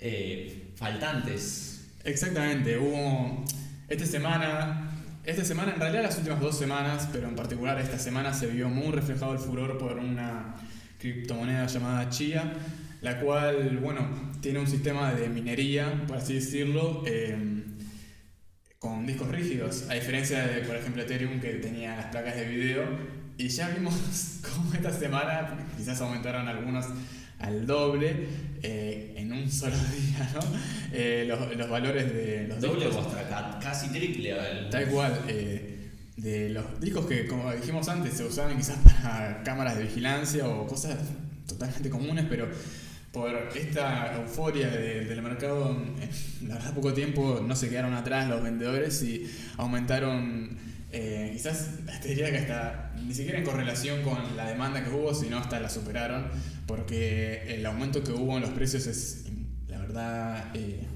eh, 0.00 0.72
faltantes. 0.74 1.88
Exactamente, 2.02 2.76
hubo 2.76 3.44
esta 3.86 4.06
semana, 4.06 4.90
esta 5.22 5.44
semana, 5.44 5.72
en 5.72 5.80
realidad 5.80 6.02
las 6.02 6.18
últimas 6.18 6.40
dos 6.40 6.58
semanas, 6.58 7.08
pero 7.12 7.28
en 7.28 7.36
particular 7.36 7.78
esta 7.78 8.00
semana 8.00 8.34
se 8.34 8.48
vio 8.48 8.68
muy 8.68 8.90
reflejado 8.90 9.34
el 9.34 9.38
furor 9.38 9.78
por 9.78 9.98
una 9.98 10.56
criptomoneda 10.98 11.68
llamada 11.68 12.08
Chia, 12.08 12.54
la 13.00 13.20
cual, 13.20 13.78
bueno, 13.78 14.08
tiene 14.40 14.58
un 14.58 14.66
sistema 14.66 15.12
de 15.14 15.28
minería, 15.28 16.04
por 16.06 16.16
así 16.16 16.34
decirlo, 16.34 17.04
em, 17.06 17.64
con 18.78 19.06
discos 19.06 19.28
rígidos, 19.28 19.86
a 19.88 19.94
diferencia 19.94 20.46
de, 20.46 20.62
por 20.62 20.76
ejemplo, 20.76 21.02
Ethereum 21.02 21.40
que 21.40 21.54
tenía 21.54 21.96
las 21.96 22.06
placas 22.06 22.36
de 22.36 22.44
video. 22.46 22.84
Y 23.36 23.48
ya 23.48 23.68
vimos 23.68 23.94
cómo 24.54 24.72
esta 24.74 24.92
semana 24.92 25.56
quizás 25.76 26.00
aumentaron 26.00 26.48
algunos 26.48 26.86
al 27.38 27.66
doble 27.66 28.26
eh, 28.62 29.14
en 29.16 29.32
un 29.32 29.50
solo 29.50 29.76
día, 29.76 30.30
¿no? 30.34 30.40
Eh, 30.92 31.24
los, 31.26 31.56
los, 31.56 31.70
valores 31.70 32.12
de 32.12 32.48
los 32.48 32.60
doble 32.60 32.86
o 32.86 32.98
hasta 32.98 33.58
casi 33.60 33.88
triple. 33.90 34.34
Tal 34.70 34.88
cual. 34.88 35.20
Eh, 35.28 35.74
de 36.16 36.50
los 36.50 36.80
discos 36.80 37.06
que, 37.06 37.28
como 37.28 37.52
dijimos 37.52 37.88
antes, 37.88 38.14
se 38.14 38.24
usaban 38.24 38.56
quizás 38.56 38.78
para 38.78 39.40
cámaras 39.44 39.76
de 39.78 39.84
vigilancia 39.84 40.48
o 40.48 40.66
cosas 40.66 40.98
totalmente 41.46 41.88
comunes, 41.90 42.26
pero 42.28 42.48
por 43.18 43.34
esta 43.56 44.14
euforia 44.16 44.68
del 44.68 45.22
mercado, 45.22 45.76
la 46.46 46.54
verdad 46.54 46.74
poco 46.74 46.92
tiempo 46.94 47.44
no 47.44 47.56
se 47.56 47.68
quedaron 47.68 47.94
atrás 47.94 48.28
los 48.28 48.42
vendedores 48.42 49.02
y 49.02 49.28
aumentaron, 49.56 50.56
eh, 50.92 51.30
quizás 51.32 51.70
te 52.02 52.08
diría 52.08 52.30
que 52.30 52.38
hasta 52.38 52.94
ni 53.04 53.12
siquiera 53.14 53.38
en 53.38 53.44
correlación 53.44 54.02
con 54.02 54.36
la 54.36 54.46
demanda 54.46 54.84
que 54.84 54.90
hubo, 54.90 55.14
sino 55.14 55.38
hasta 55.38 55.58
la 55.58 55.68
superaron, 55.68 56.26
porque 56.66 57.54
el 57.54 57.66
aumento 57.66 58.04
que 58.04 58.12
hubo 58.12 58.36
en 58.36 58.42
los 58.42 58.50
precios 58.50 58.86
es, 58.86 59.24
la 59.66 59.78
verdad, 59.78 60.50
eh, 60.54 60.86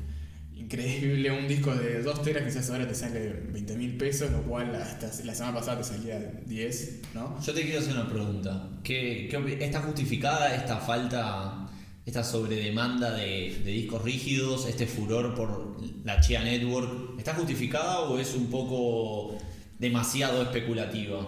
increíble. 0.54 1.30
Un 1.32 1.48
disco 1.48 1.74
de 1.74 2.02
2 2.02 2.22
teras 2.22 2.44
quizás 2.44 2.70
ahora 2.70 2.86
te 2.86 2.94
sale 2.94 3.32
20 3.52 3.76
mil 3.76 3.96
pesos, 3.96 4.30
lo 4.30 4.42
cual 4.42 4.74
hasta 4.76 5.10
la 5.24 5.34
semana 5.34 5.58
pasada 5.58 5.78
te 5.78 5.84
salía 5.84 6.18
10, 6.46 7.00
¿no? 7.14 7.40
Yo 7.40 7.52
te 7.52 7.62
quiero 7.62 7.80
hacer 7.80 7.94
una 7.94 8.08
pregunta. 8.08 8.68
¿Qué, 8.84 9.28
qué, 9.28 9.64
¿Está 9.64 9.80
justificada 9.80 10.54
esta 10.54 10.76
falta 10.76 11.61
esta 12.04 12.24
sobredemanda 12.24 13.12
de, 13.12 13.60
de 13.64 13.70
discos 13.70 14.02
rígidos, 14.02 14.66
este 14.66 14.86
furor 14.86 15.34
por 15.34 15.76
la 16.04 16.20
Chia 16.20 16.42
Network, 16.42 17.18
¿está 17.18 17.34
justificada 17.34 18.00
o 18.00 18.18
es 18.18 18.34
un 18.34 18.50
poco 18.50 19.38
demasiado 19.78 20.42
especulativa? 20.42 21.26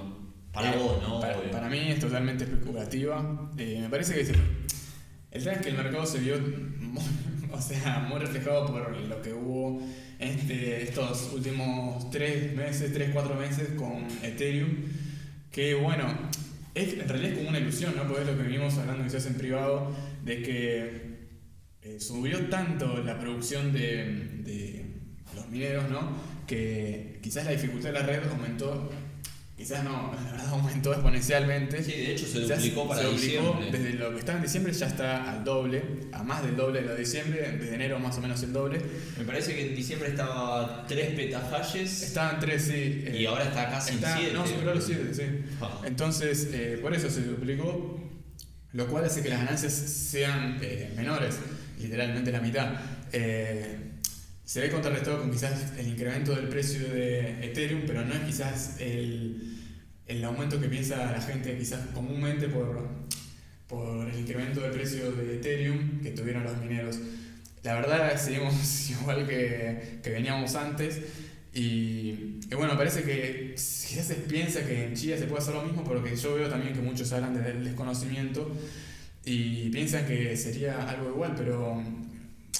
Para 0.53 0.73
eh, 0.73 0.79
vos, 0.79 1.03
¿no? 1.03 1.21
Para, 1.21 1.69
mí 1.69 1.79
es 1.89 1.99
totalmente 1.99 2.45
especulativa. 2.45 3.51
Eh, 3.59 3.79
me 3.83 3.89
parece 3.89 4.15
que 4.15 4.21
el 4.21 5.43
tema 5.43 5.57
es 5.57 5.63
que 5.63 5.69
el 5.71 5.77
mercado 5.77 6.07
se 6.07 6.19
vio 6.19 6.39
muy, 6.79 7.03
o 7.53 7.61
sea, 7.61 8.07
muy 8.09 8.21
reflejado 8.21 8.67
por 8.67 8.97
lo 8.97 9.21
que 9.21 9.33
hubo 9.33 9.83
este, 10.19 10.85
estos 10.85 11.33
últimos 11.35 12.09
3 12.11 12.55
meses, 12.55 12.93
3, 12.93 13.11
4 13.13 13.35
meses 13.35 13.71
con 13.77 14.07
Ethereum. 14.23 14.71
Que 15.51 15.75
bueno, 15.75 16.07
es, 16.75 16.95
en 16.95 17.09
realidad 17.09 17.33
es 17.33 17.39
como 17.39 17.51
una 17.51 17.59
ilusión, 17.59 17.95
¿no? 17.97 18.05
Porque 18.05 18.23
es 18.23 18.29
lo 18.29 18.37
que 18.37 18.45
venimos 18.45 18.79
hablando 18.79 19.03
quizás 19.05 19.27
en 19.27 19.35
privado 19.35 19.91
de 20.25 20.43
que 20.43 21.15
eh, 21.83 22.01
subió 22.01 22.47
tanto 22.49 23.03
la 23.03 23.19
producción 23.19 23.73
de, 23.73 24.41
de, 24.43 24.87
los 25.37 25.49
mineros, 25.49 25.91
¿no? 25.91 26.17
Que 26.47 27.19
quizás 27.23 27.45
la 27.45 27.51
dificultad 27.51 27.89
de 27.89 28.01
la 28.01 28.07
red 28.07 28.27
aumentó, 28.31 28.91
quizás 29.57 29.85
no, 29.85 30.15
la 30.25 30.31
verdad 30.31 30.49
aumentó 30.49 30.93
exponencialmente. 30.93 31.83
Sí, 31.83 31.93
de 31.93 32.13
hecho 32.13 32.27
se 32.27 32.41
duplicó 32.41 32.89
para 32.89 33.03
se 33.03 33.11
diciembre. 33.11 33.71
Desde 33.71 33.93
lo 33.95 34.13
que 34.13 34.19
estaba 34.21 34.39
en 34.39 34.45
diciembre 34.45 34.73
ya 34.73 34.87
está 34.87 35.31
al 35.31 35.45
doble, 35.45 35.83
a 36.13 36.23
más 36.23 36.43
del 36.43 36.57
doble 36.57 36.81
de 36.81 36.87
lo 36.87 36.93
de 36.95 37.01
diciembre, 37.01 37.59
desde 37.61 37.75
enero 37.75 37.99
más 37.99 38.17
o 38.17 38.23
menos 38.23 38.43
el 38.43 38.55
doble. 38.55 38.81
Me 39.19 39.25
parece 39.25 39.55
que 39.55 39.67
en 39.67 39.77
diciembre 39.77 40.09
estaba 40.09 40.87
3 40.87 41.15
petafalles. 41.15 42.03
Estaban 42.03 42.41
3, 42.41 42.63
sí. 42.63 43.05
y 43.13 43.25
eh, 43.25 43.27
ahora 43.27 43.45
está 43.45 43.69
casi 43.69 43.95
en 43.95 44.01
7. 44.01 44.33
No, 44.33 44.47
superó 44.47 44.75
los 44.75 44.85
7, 44.85 45.13
sí. 45.13 45.23
Ah. 45.61 45.83
Entonces, 45.85 46.49
eh, 46.53 46.79
por 46.81 46.95
eso 46.95 47.11
se 47.11 47.25
duplicó 47.25 48.01
lo 48.75 48.89
cual 48.89 49.05
hace 49.05 49.23
que 49.23 49.29
las 49.29 49.39
ganancias 49.39 49.73
sean 49.73 50.59
eh, 50.61 50.93
menores, 50.97 51.37
literalmente 51.81 52.31
la 52.33 52.41
mitad. 52.41 52.75
Eh, 53.13 53.93
se 54.45 54.61
ve 54.61 54.71
contrarrestado 54.71 55.21
con 55.21 55.31
quizás 55.31 55.73
el 55.79 55.89
incremento 55.89 56.35
del 56.35 56.49
precio 56.49 56.87
de 56.89 57.47
Ethereum, 57.47 57.83
pero 57.87 58.05
no 58.05 58.13
es 58.13 58.21
quizás 58.21 58.77
el, 58.81 59.59
el 60.07 60.25
aumento 60.25 60.61
que 60.61 60.69
piensa 60.69 61.13
la 61.13 61.21
gente 61.21 61.57
quizás 61.57 61.87
comúnmente 61.95 62.49
por, 62.49 62.89
por 63.69 64.09
el 64.09 64.19
incremento 64.19 64.61
del 64.61 64.73
precio 64.73 65.13
de 65.13 65.37
Ethereum 65.37 66.01
que 66.03 66.11
tuvieron 66.11 66.43
los 66.43 66.59
mineros. 66.59 66.99
La 67.63 67.75
verdad 67.75 68.21
seguimos 68.21 68.91
igual 69.01 69.27
que, 69.29 70.01
que 70.03 70.11
veníamos 70.11 70.57
antes. 70.57 71.01
Y, 71.55 72.41
bueno, 72.57 72.77
parece 72.77 73.05
que 73.05 73.55
quizás 73.55 74.07
se 74.07 74.15
piensa 74.15 74.67
que 74.67 74.87
en 74.87 74.95
Chile 74.95 75.17
se 75.17 75.27
puede 75.27 75.41
hacer 75.41 75.55
lo 75.55 75.63
mismo, 75.63 75.85
porque 75.85 76.17
yo 76.17 76.35
veo 76.35 76.49
también 76.49 76.75
que 76.75 76.81
muchos 76.81 77.13
hablan 77.13 77.35
del 77.35 77.65
desconocimiento 77.65 78.51
y 79.25 79.71
piensan 79.71 80.05
que 80.05 80.37
sería 80.37 80.89
algo 80.89 81.11
igual, 81.11 81.35
pero 81.37 81.81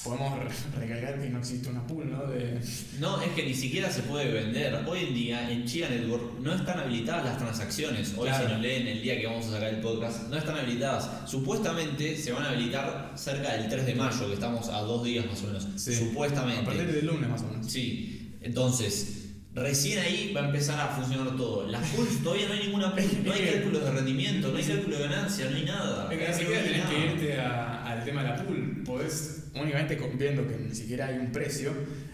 podemos 0.01 0.39
recalcar 0.79 1.19
que 1.19 1.29
no 1.29 1.39
existe 1.39 1.67
una 1.69 1.85
pool, 1.85 2.09
¿no? 2.09 2.25
De... 2.27 2.59
No, 2.99 3.21
es 3.21 3.31
que 3.31 3.43
ni 3.43 3.53
siquiera 3.53 3.91
se 3.91 4.03
puede 4.03 4.31
vender. 4.31 4.73
Hoy 4.87 4.99
en 5.05 5.13
día 5.13 5.51
en 5.51 5.65
Chia 5.65 5.89
Network 5.89 6.39
no 6.39 6.53
están 6.53 6.79
habilitadas 6.79 7.25
las 7.25 7.37
transacciones. 7.37 8.13
Hoy 8.15 8.29
si 8.29 8.43
nos 8.43 8.61
leen 8.61 8.87
el 8.87 9.01
día 9.01 9.19
que 9.19 9.25
vamos 9.25 9.47
a 9.47 9.51
sacar 9.53 9.73
el 9.73 9.81
podcast, 9.81 10.29
no 10.29 10.37
están 10.37 10.57
habilitadas. 10.57 11.29
Supuestamente 11.29 12.15
se 12.17 12.31
van 12.31 12.43
a 12.43 12.49
habilitar 12.49 13.13
cerca 13.15 13.55
del 13.57 13.67
3 13.67 13.85
de 13.85 13.95
mayo, 13.95 14.27
que 14.27 14.33
estamos 14.35 14.69
a 14.69 14.79
dos 14.81 15.03
días 15.03 15.25
más 15.25 15.41
o 15.43 15.47
menos. 15.47 15.67
Supuestamente. 15.75 16.61
A 16.61 16.65
partir 16.65 16.91
del 16.91 17.05
lunes 17.05 17.29
más 17.29 17.41
o 17.41 17.47
menos. 17.47 17.69
Sí. 17.69 18.24
Entonces, 18.45 19.23
recién 19.55 19.99
ahí 19.99 20.31
va 20.33 20.41
a 20.41 20.45
empezar 20.45 20.79
a 20.79 20.87
funcionar 20.89 21.35
todo. 21.35 21.67
Las 21.67 21.89
pools 21.95 22.23
todavía 22.23 22.47
no 22.47 22.53
hay 22.53 22.67
ninguna 22.67 22.87
no 22.89 23.33
hay 23.33 23.45
cálculos 23.45 23.83
de 23.83 23.91
rendimiento, 23.91 24.51
no 24.51 24.57
hay 24.57 24.63
cálculo 24.63 24.97
de 24.97 25.03
ganancia, 25.07 25.49
no 25.49 25.55
hay 25.57 25.65
nada. 25.65 26.13
Es 26.13 26.19
que 26.19 26.27
ni 26.27 26.33
siquiera 26.33 26.63
tenés 26.63 26.85
que 26.85 26.99
irte 26.99 27.41
al 27.41 28.05
tema 28.05 28.23
de 28.23 28.29
la 28.29 28.35
pool. 28.37 28.83
Podés 28.85 29.45
únicamente 29.55 29.99
viendo 30.13 30.47
que 30.47 30.57
ni 30.57 30.75
siquiera 30.75 31.07
hay 31.07 31.17
un 31.17 31.31
precio, 31.31 31.73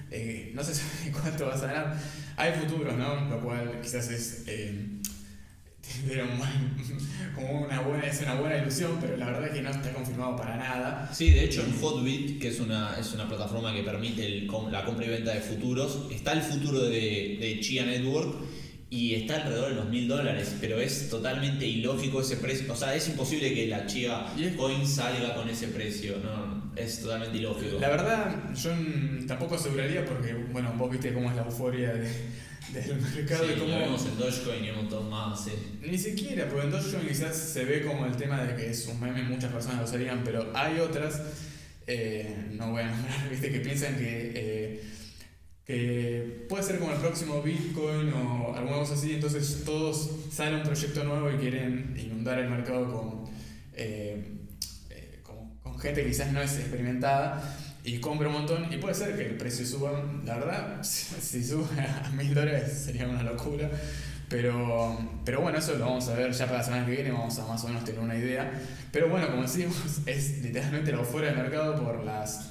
eh, 0.10 0.52
no 0.56 0.64
se 0.64 0.74
sabe 0.74 1.12
cuánto 1.22 1.48
vas 1.48 1.62
a 1.64 1.68
ganar. 1.68 2.00
Hay 2.38 2.54
futuros, 2.54 2.98
¿no? 2.98 3.30
Lo 3.30 3.42
cual 3.42 3.80
quizás 3.82 4.10
es. 4.10 4.46
Eh, 4.48 4.88
como 7.36 7.62
una 7.62 7.82
buena, 7.82 8.06
es 8.06 8.22
una 8.22 8.36
buena 8.36 8.58
ilusión, 8.58 8.98
pero 9.00 9.18
la 9.18 9.28
verdad 9.28 9.48
es 9.48 9.54
que 9.54 9.62
no 9.62 9.70
está 9.70 9.94
confirmado 9.94 10.36
para 10.36 10.58
nada. 10.58 11.10
Sí, 11.14 11.32
de 11.32 11.46
hecho 11.46 11.64
en 11.64 11.80
Hotbit, 11.80 12.40
que 12.40 12.50
es 12.50 12.60
una, 12.60 12.98
es 13.00 13.14
una 13.14 13.28
plataforma 13.28 13.74
que 13.74 13.84
permite 13.84 14.26
el, 14.26 14.48
la 14.72 14.86
compra 14.86 15.06
y 15.06 15.10
venta 15.10 15.34
de 15.34 15.42
futuros, 15.42 16.08
está 16.12 16.34
el 16.34 16.42
futuro 16.42 16.82
de, 16.82 17.38
de 17.40 17.60
Chia 17.62 17.86
Network 17.86 18.36
y 18.92 19.16
está 19.16 19.38
alrededor 19.38 19.70
de 19.70 19.76
los 19.76 19.88
mil 19.88 20.06
dólares, 20.06 20.54
pero 20.60 20.80
es 20.80 21.10
totalmente 21.10 21.66
ilógico 21.66 22.20
ese 22.20 22.36
precio. 22.36 22.72
O 22.72 22.76
sea, 22.76 22.94
es 22.94 23.08
imposible 23.08 23.54
que 23.54 23.68
la 23.68 23.86
Chia 23.88 24.26
Coin 24.58 24.86
salga 24.86 25.34
con 25.34 25.48
ese 25.48 25.70
precio, 25.70 26.18
¿no? 26.22 26.70
Es 26.76 27.00
totalmente 27.00 27.38
ilógico. 27.38 27.80
La 27.80 27.88
verdad, 27.88 28.54
yo 28.54 28.72
tampoco 29.28 29.56
aseguraría 29.56 30.06
porque, 30.06 30.34
bueno, 30.34 30.74
vos 30.78 30.92
viste 30.92 31.14
cómo 31.14 31.30
es 31.30 31.38
la 31.38 31.44
euforia 31.44 31.94
de 31.94 32.12
del 32.74 33.02
mercado. 33.02 33.46
Sí, 33.48 33.60
como, 33.60 33.80
vemos 33.80 34.06
en 34.06 34.18
Dogecoin 34.18 34.66
y 34.66 34.70
un 34.72 34.76
montón 34.76 35.10
más, 35.10 35.44
sí. 35.44 35.52
Ni 35.82 35.98
siquiera, 35.98 36.48
porque 36.50 36.66
en 36.66 36.72
Dogecoin 36.72 37.08
quizás 37.08 37.36
se 37.36 37.64
ve 37.64 37.86
como 37.86 38.06
el 38.06 38.16
tema 38.18 38.44
de 38.44 38.56
que 38.56 38.72
es 38.72 38.88
un 38.88 39.00
meme, 39.00 39.24
muchas 39.24 39.52
personas 39.52 39.80
lo 39.80 39.86
usarían, 39.86 40.22
pero 40.24 40.52
hay 40.54 40.80
otras, 40.80 41.22
eh, 41.88 42.50
no 42.52 42.72
voy 42.72 42.84
a 42.84 42.88
nombrar, 42.88 43.30
¿viste? 43.32 43.52
que 43.52 43.60
piensan 43.60 43.98
que, 43.98 44.32
eh, 44.36 44.84
que 45.66 46.46
puede 46.50 46.64
ser 46.64 46.80
como 46.80 46.92
el 46.92 47.00
próximo 47.00 47.42
Bitcoin 47.42 48.12
o 48.14 48.54
alguna 48.56 48.78
cosa 48.78 48.96
así, 48.96 49.14
entonces 49.14 49.64
todos 49.64 50.10
salen 50.32 50.56
un 50.56 50.64
proyecto 50.64 51.04
nuevo 51.04 51.32
y 51.32 51.36
quieren 51.36 51.96
inundar 51.98 52.40
el 52.40 52.50
mercado 52.50 52.92
con, 52.92 53.32
eh, 53.74 54.40
con, 55.24 55.58
con 55.60 55.80
gente 55.80 56.04
que 56.04 56.10
quizás 56.10 56.32
no 56.32 56.42
es 56.42 56.58
experimentada 56.58 57.58
y 57.84 58.00
compra 58.00 58.28
un 58.28 58.34
montón. 58.34 58.72
Y 58.72 58.78
puede 58.78 58.96
ser 58.96 59.16
que 59.16 59.26
el 59.26 59.38
precio 59.38 59.66
suba, 59.66 60.04
la 60.26 60.36
verdad, 60.36 60.80
si 60.84 61.44
sube 61.44 61.82
a 61.82 62.10
mil 62.12 62.34
dólares 62.34 62.84
sería 62.86 63.08
una 63.08 63.24
locura, 63.24 63.70
pero, 64.30 64.98
pero 65.26 65.42
bueno, 65.42 65.58
eso 65.58 65.76
lo 65.76 65.86
vamos 65.86 66.08
a 66.08 66.16
ver 66.16 66.32
ya 66.32 66.46
para 66.46 66.60
la 66.60 66.64
semana 66.64 66.86
que 66.86 66.92
viene, 66.92 67.12
vamos 67.12 67.38
a 67.40 67.46
más 67.46 67.64
o 67.64 67.68
menos 67.68 67.84
tener 67.84 68.00
una 68.00 68.16
idea, 68.16 68.52
pero 68.92 69.10
bueno, 69.10 69.28
como 69.30 69.42
decimos, 69.42 69.76
es 70.06 70.42
literalmente 70.42 70.92
lo 70.92 71.04
fuera 71.04 71.28
del 71.28 71.38
mercado 71.38 71.82
por 71.84 72.04
las 72.04 72.51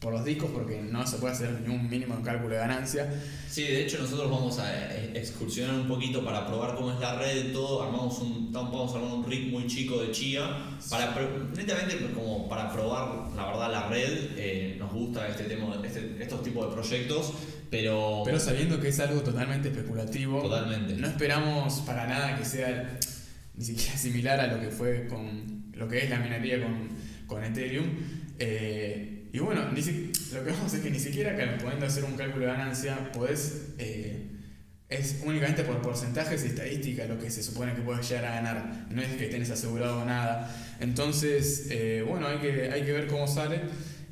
por 0.00 0.14
los 0.14 0.24
discos 0.24 0.50
porque 0.50 0.80
no 0.80 1.06
se 1.06 1.18
puede 1.18 1.34
hacer 1.34 1.60
ni 1.60 1.74
un 1.74 1.88
mínimo 1.88 2.20
cálculo 2.22 2.54
de 2.54 2.60
ganancia. 2.60 3.06
Sí, 3.48 3.64
de 3.64 3.84
hecho 3.84 3.98
nosotros 3.98 4.30
vamos 4.30 4.58
a 4.58 4.94
eh, 4.94 5.12
excursionar 5.14 5.74
un 5.74 5.86
poquito 5.86 6.24
para 6.24 6.46
probar 6.46 6.74
cómo 6.74 6.90
es 6.90 7.00
la 7.00 7.18
red 7.18 7.50
y 7.50 7.52
todo. 7.52 7.82
Armamos 7.82 8.18
un, 8.20 8.50
vamos 8.50 8.94
a 8.94 8.96
armar 8.96 9.12
un 9.12 9.30
rig 9.30 9.52
muy 9.52 9.66
chico 9.66 10.00
de 10.00 10.10
Chía, 10.10 10.42
para, 10.88 11.14
netamente 11.54 11.98
como 12.14 12.48
para 12.48 12.72
probar 12.72 13.30
la 13.36 13.46
verdad 13.46 13.70
la 13.70 13.88
red. 13.88 14.30
Eh, 14.36 14.76
nos 14.78 14.90
gusta 14.90 15.28
este 15.28 15.44
tema, 15.44 15.78
este, 15.84 16.16
estos 16.18 16.42
tipos 16.42 16.66
de 16.66 16.72
proyectos, 16.72 17.34
pero... 17.70 18.22
Pero 18.24 18.40
sabiendo 18.40 18.80
que 18.80 18.88
es 18.88 19.00
algo 19.00 19.20
totalmente 19.20 19.68
especulativo. 19.68 20.40
Totalmente. 20.40 20.94
No 20.94 21.08
esperamos 21.08 21.80
para 21.80 22.06
nada 22.06 22.38
que 22.38 22.46
sea 22.46 22.98
ni 23.54 23.64
siquiera 23.66 23.94
similar 23.98 24.40
a 24.40 24.46
lo 24.46 24.60
que 24.60 24.70
fue 24.70 25.06
con 25.08 25.70
lo 25.74 25.86
que 25.88 25.98
es 25.98 26.08
la 26.10 26.20
minería 26.20 26.62
con, 26.62 26.88
con 27.26 27.44
Ethereum. 27.44 27.86
Eh, 28.38 29.19
y 29.32 29.38
bueno, 29.38 29.62
lo 29.62 30.44
que 30.44 30.50
vamos 30.50 30.74
es 30.74 30.80
que 30.80 30.90
ni 30.90 30.98
siquiera 30.98 31.36
pudiendo 31.58 31.86
hacer 31.86 32.04
un 32.04 32.16
cálculo 32.16 32.46
de 32.46 32.52
ganancia, 32.52 33.12
podés, 33.12 33.74
eh, 33.78 34.26
es 34.88 35.22
únicamente 35.24 35.62
por 35.62 35.80
porcentajes 35.82 36.44
y 36.44 36.48
estadísticas 36.48 37.08
lo 37.08 37.18
que 37.18 37.30
se 37.30 37.42
supone 37.42 37.74
que 37.74 37.82
puedes 37.82 38.08
llegar 38.08 38.24
a 38.24 38.34
ganar, 38.34 38.86
no 38.90 39.00
es 39.00 39.08
que 39.16 39.26
tenés 39.26 39.50
asegurado 39.50 40.04
nada. 40.04 40.52
Entonces, 40.80 41.68
eh, 41.70 42.04
bueno, 42.06 42.26
hay 42.26 42.38
que, 42.38 42.70
hay 42.72 42.82
que 42.82 42.92
ver 42.92 43.06
cómo 43.06 43.28
sale. 43.28 43.60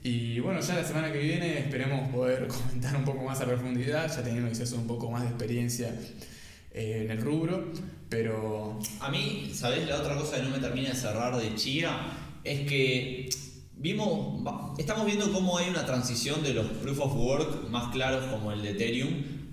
Y 0.04 0.38
bueno, 0.38 0.60
ya 0.60 0.76
la 0.76 0.84
semana 0.84 1.12
que 1.12 1.18
viene 1.18 1.58
esperemos 1.58 2.08
poder 2.10 2.46
comentar 2.48 2.94
un 2.94 3.04
poco 3.04 3.24
más 3.24 3.40
a 3.40 3.46
profundidad, 3.46 4.08
ya 4.14 4.22
teniendo 4.22 4.48
quizás 4.48 4.70
un 4.72 4.86
poco 4.86 5.10
más 5.10 5.22
de 5.22 5.28
experiencia 5.30 5.92
eh, 6.72 7.02
en 7.04 7.10
el 7.10 7.20
rubro, 7.20 7.72
pero... 8.08 8.78
A 9.00 9.10
mí, 9.10 9.50
¿sabés? 9.52 9.88
La 9.88 9.96
otra 9.96 10.14
cosa 10.14 10.36
que 10.36 10.44
no 10.44 10.50
me 10.50 10.58
termina 10.58 10.90
de 10.90 10.94
cerrar 10.94 11.36
de 11.36 11.56
Chía 11.56 11.90
es 12.44 12.68
que 12.68 13.28
Vimos, 13.80 14.42
estamos 14.76 15.06
viendo 15.06 15.32
cómo 15.32 15.56
hay 15.56 15.70
una 15.70 15.86
transición 15.86 16.42
de 16.42 16.52
los 16.52 16.66
proof 16.66 16.98
of 16.98 17.14
work 17.14 17.70
más 17.70 17.92
claros 17.92 18.24
como 18.24 18.50
el 18.50 18.60
de 18.60 18.70
Ethereum 18.70 19.10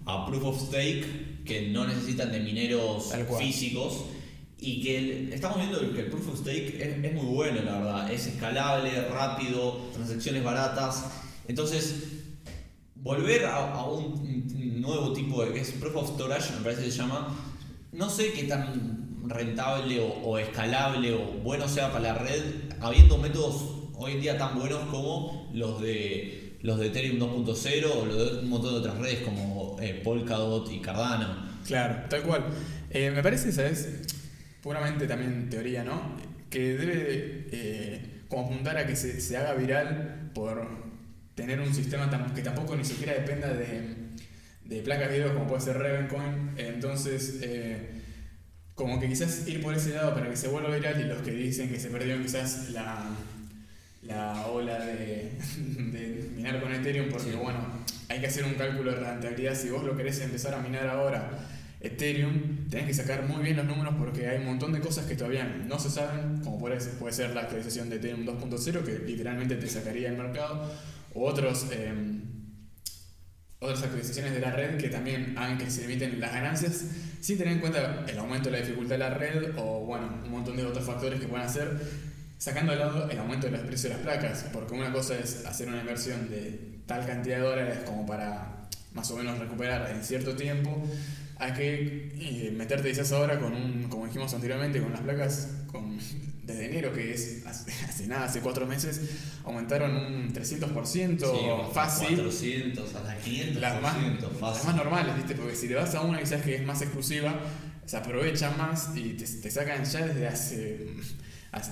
a 0.08 0.25
proof 0.25 0.46
of 0.46 0.60
stake 0.60 1.44
que 1.46 1.70
no 1.70 1.86
necesitan 1.86 2.32
de 2.32 2.39
mineros 2.39 3.13
físicos 3.38 4.05
y 4.58 4.82
que 4.82 5.32
estamos 5.32 5.60
viendo 5.60 5.79
que 5.94 6.00
el 6.00 6.08
proof 6.08 6.29
of 6.29 6.39
stake 6.39 6.75
es, 6.82 7.13
muy 7.13 7.24
bueno 7.24 7.62
la 7.62 7.77
verdad, 7.77 8.12
es 8.12 8.25
escalable, 8.25 9.10
rápido, 9.10 9.82
transacciones 9.94 10.44
baratas, 10.44 11.05
entonces 11.48 12.24
volver 12.96 13.46
a, 13.46 13.84
un 13.86 14.82
nuevo 14.82 15.13
tipo 15.13 15.46
de 15.46 15.53
que 15.53 15.60
es 15.60 15.72
proof 15.74 15.98
of 15.98 16.15
storage 16.15 16.51
me 16.58 16.62
parece 16.63 16.86
que 16.86 16.91
se 16.91 16.98
llama, 16.98 17.27
no 17.91 18.10
sé 18.10 18.34
qué 18.34 18.46
tan 18.46 19.27
rentable 19.27 20.00
o, 20.00 20.08
o 20.24 20.39
escalable 20.39 21.13
o 21.13 21.20
bueno 21.44 21.67
sea 21.67 21.91
para 21.91 22.13
la 22.13 22.13
red 22.15 22.41
habiendo 22.82 23.20
métodos 23.20 23.75
hoy 23.98 24.14
en 24.14 24.22
día 24.22 24.38
tan 24.38 24.58
buenos 24.58 24.90
como 24.90 25.50
los 25.54 25.82
de 25.82 26.46
los 26.66 26.80
de 26.80 26.88
Ethereum 26.88 27.20
2.0 27.20 27.86
o 27.86 28.06
los 28.06 28.18
de 28.18 28.40
un 28.40 28.50
montón 28.50 28.74
de 28.74 28.80
otras 28.80 28.98
redes 28.98 29.20
como 29.20 29.78
eh, 29.80 30.02
Polkadot 30.04 30.72
y 30.72 30.80
Cardano. 30.80 31.48
Claro, 31.66 32.06
tal 32.10 32.24
cual. 32.24 32.46
Eh, 32.90 33.12
me 33.12 33.22
parece, 33.22 33.52
¿sabes? 33.52 33.88
Puramente 34.64 35.06
también 35.06 35.48
teoría, 35.48 35.84
¿no? 35.84 36.18
Que 36.50 36.75
debe 36.75 37.48
eh, 37.52 38.24
apuntar 38.32 38.78
a 38.78 38.88
que 38.88 38.96
se, 38.96 39.22
se, 39.22 39.38
haga 39.38 39.54
viral 39.54 40.32
por 40.34 40.68
tener 41.36 41.60
un 41.60 41.74
sistema 41.74 42.10
que 42.34 42.42
tampoco 42.42 42.75
ni 42.75 42.84
siquiera 42.84 43.14
dependa 43.14 43.54
de, 43.54 43.96
de 44.66 44.82
placas 44.82 45.10
de 45.10 45.20
video 45.20 45.34
como 45.36 45.48
puede 45.48 45.62
ser 45.62 45.78
Ravencoin. 45.78 46.56
Entonces, 46.58 47.42
como 48.74 49.00
que 49.00 49.08
quizás 49.08 49.48
ir 49.48 49.62
por 49.62 49.75
ese 49.75 49.94
lado 49.94 50.16
para 50.16 50.30
que 50.30 50.36
se 50.36 50.48
vuelva 50.48 50.75
viral 50.75 51.00
y 51.00 51.04
los 51.04 51.22
que 51.22 51.32
dicen 51.32 51.70
que 51.70 51.80
se 51.80 51.90
perdió 51.90 52.20
quizás 52.22 52.72
la 52.72 53.06
la 54.06 54.48
ola 54.48 54.80
de, 54.80 55.32
de, 55.68 56.30
minar 56.36 56.62
con 56.62 56.74
Ethereum 56.74 57.10
porque, 57.10 57.36
bueno, 57.36 57.60
hay 58.10 58.20
que 58.20 58.28
hacer 58.28 58.46
un 58.46 58.54
cálculo 58.54 58.92
de 58.92 58.98
rentabilidad. 58.98 59.56
Si 59.56 59.70
vos 59.70 59.84
lo 59.84 59.96
querés 59.96 60.20
empezar 60.22 60.54
a 60.54 60.60
minar 60.60 60.88
ahora 60.88 61.30
Ethereum, 61.82 62.68
tenés 62.70 62.88
que 62.88 62.94
sacar 62.94 63.28
muy 63.28 63.44
bien 63.44 63.58
los 63.58 63.66
números 63.66 63.96
porque 63.98 64.28
hay 64.28 64.40
un 64.40 64.46
montón 64.46 64.74
de 64.74 64.80
cosas 64.80 65.06
que 65.06 65.16
todavía 65.16 65.44
no 65.46 65.80
se 65.80 65.90
saben, 65.90 66.42
como 66.42 66.58
puede 66.58 66.80
ser, 66.80 66.94
puede 66.94 67.14
ser 67.14 67.36
la 67.36 67.42
actualización 67.42 67.90
de 67.90 67.98
Ethereum 67.98 68.26
2.0 68.26 68.84
que 68.84 69.00
literalmente 69.06 69.56
te 69.56 69.68
sacaría 69.68 70.10
el 70.10 70.18
mercado, 70.18 70.72
o 71.14 71.26
otros... 71.26 71.68
Em, 71.72 72.36
otras 73.58 73.84
actualizaciones 73.84 74.34
de 74.34 74.42
la 74.42 74.52
red 74.52 74.78
que 74.78 74.90
también 74.90 75.34
hagan 75.38 75.58
que 75.58 75.72
se 75.72 75.88
limiten 75.88 76.20
las 76.20 76.34
ganancias 76.34 76.86
sin 77.20 77.38
tener 77.38 77.54
en 77.54 77.60
cuenta 77.60 78.06
el 78.08 78.20
aumento 78.20 78.52
de 78.52 78.60
la 78.60 78.64
dificultad 78.64 78.96
de 78.96 79.00
la 79.00 79.10
red 79.10 79.52
o 79.58 79.86
bueno, 79.86 80.22
un 80.24 80.30
montón 80.30 80.56
de 80.56 80.66
otros 80.66 80.86
factores 80.86 81.20
que 81.20 81.28
pueden 81.28 81.46
hacer 81.48 81.80
sacando 82.38 82.74
al 82.74 82.79
lado 82.79 83.10
el 83.10 83.20
aumento 83.20 83.48
de 83.48 83.53
los 83.53 83.62
precios 83.62 83.83
de 83.83 83.90
las 83.90 84.00
placas, 84.00 84.46
porque 84.51 84.74
una 84.74 84.92
cosa 84.92 85.18
es 85.18 85.46
hacer 85.46 85.68
una 85.68 85.79
inversión 85.79 86.29
de 86.29 86.60
tal 86.86 87.05
cantidad 87.05 87.38
de 87.38 87.44
dólares 87.44 87.79
como 87.86 88.05
para 88.05 88.68
más 88.94 89.10
o 89.12 89.18
menos 89.18 89.38
recuperar 89.40 89.92
en 89.92 90.03
cierto 90.03 90.36
tiempo, 90.36 90.81
hay 91.38 91.51
que 91.53 92.12
eh, 92.18 92.53
meterte 92.55 92.90
quizás 92.90 93.12
ahora 93.12 93.40
con 93.40 93.53
un, 93.53 93.90
como 93.90 94.05
dijimos 94.05 94.33
anteriormente, 94.33 94.81
con 94.81 94.94
las 94.94 95.01
placas 95.01 95.50
con, 95.72 96.00
desde 96.44 96.68
enero, 96.68 96.94
que 96.94 97.14
es 97.14 97.46
hace, 97.46 98.07
nada, 98.07 98.25
hace 98.25 98.40
cuatro 98.40 98.66
meses, 98.66 99.01
aumentaron 99.44 99.96
un 99.96 100.33
300% 100.33 101.72
fácil. 101.72 102.16
400, 102.16 102.96
hasta 102.96 103.20
500%. 103.20 103.53
Las 103.55 103.81
más, 103.81 103.96
las 104.42 104.66
más 104.66 104.75
normales, 104.75 105.16
¿viste? 105.18 105.36
Porque 105.36 105.55
si 105.55 105.68
te 105.68 105.75
vas 105.75 105.94
a 105.96 106.01
una 106.01 106.20
quizás 106.20 106.42
que 106.42 106.55
es 106.55 106.66
más 106.66 106.81
exclusiva, 106.81 107.38
se 107.86 107.98
aprovechan 107.98 108.57
más 108.57 108.92
y 108.96 109.14
te, 109.14 109.25
te 109.25 109.51
sacan 109.51 109.83
ya 109.83 110.05
desde 110.05 110.27
hace 110.27 110.88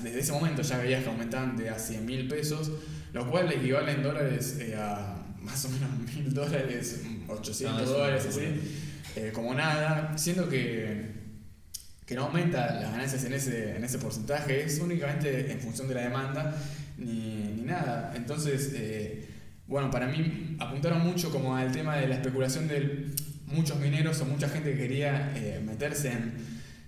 desde 0.02 0.20
ese 0.20 0.32
momento 0.32 0.62
ya 0.62 0.78
veías 0.78 1.04
que 1.04 1.10
aumentaban 1.10 1.58
de 1.58 1.70
a 1.70 1.78
100 1.78 2.06
mil 2.06 2.28
pesos, 2.28 2.72
lo 3.12 3.30
cual 3.30 3.52
equivale 3.52 3.92
en 3.92 4.04
dólares 4.04 4.58
eh, 4.60 4.76
a 4.76 5.18
más 5.42 5.66
o 5.66 5.70
menos 5.70 5.90
mil 6.16 6.34
dólares, 6.34 7.02
800 7.28 7.82
ah, 7.82 7.86
dólares, 7.86 8.26
así, 8.28 8.42
eh, 9.16 9.32
como 9.34 9.54
nada, 9.54 10.18
siendo 10.18 10.48
que, 10.48 11.12
que 12.06 12.16
no 12.16 12.24
aumenta 12.26 12.74
las 12.76 12.92
ganancias 12.92 13.26
en 13.26 13.34
ese, 13.34 13.76
en 13.76 13.84
ese 13.84 14.00
porcentaje, 14.00 14.64
es 14.64 14.80
únicamente 14.80 15.52
en 15.52 15.60
función 15.60 15.88
de 15.88 15.96
la 15.96 16.02
demanda, 16.02 16.56
ni, 16.98 17.54
ni 17.56 17.64
nada. 17.64 18.14
Entonces, 18.16 18.72
eh, 18.74 19.28
bueno, 19.68 19.92
para 19.92 20.08
mí 20.08 20.56
apuntaron 20.60 21.02
mucho 21.02 21.30
como 21.30 21.56
al 21.58 21.72
tema 21.72 21.98
de 21.98 22.08
la 22.08 22.16
especulación 22.16 22.68
de 22.68 23.08
muchos 23.48 23.80
mineros 23.80 24.20
o 24.22 24.26
mucha 24.26 24.48
gente 24.48 24.72
que 24.72 24.78
quería 24.78 25.34
meterse 25.66 26.12
en, 26.12 26.34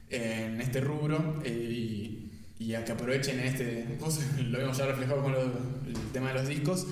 en 0.10 0.62
este 0.62 0.82
rubro 0.82 1.42
y 1.46 2.15
y 2.60 2.74
a 2.74 2.86
que 2.86 2.92
aprovechen 2.94 3.40
este, 3.40 3.98
lo 4.50 4.58
vemos 4.58 4.78
ya 4.78 4.86
reflejado 4.86 5.24
con 5.24 5.34
el 5.34 6.12
tema 6.14 6.30
de 6.30 6.34
los 6.36 6.48
discos. 6.48 6.88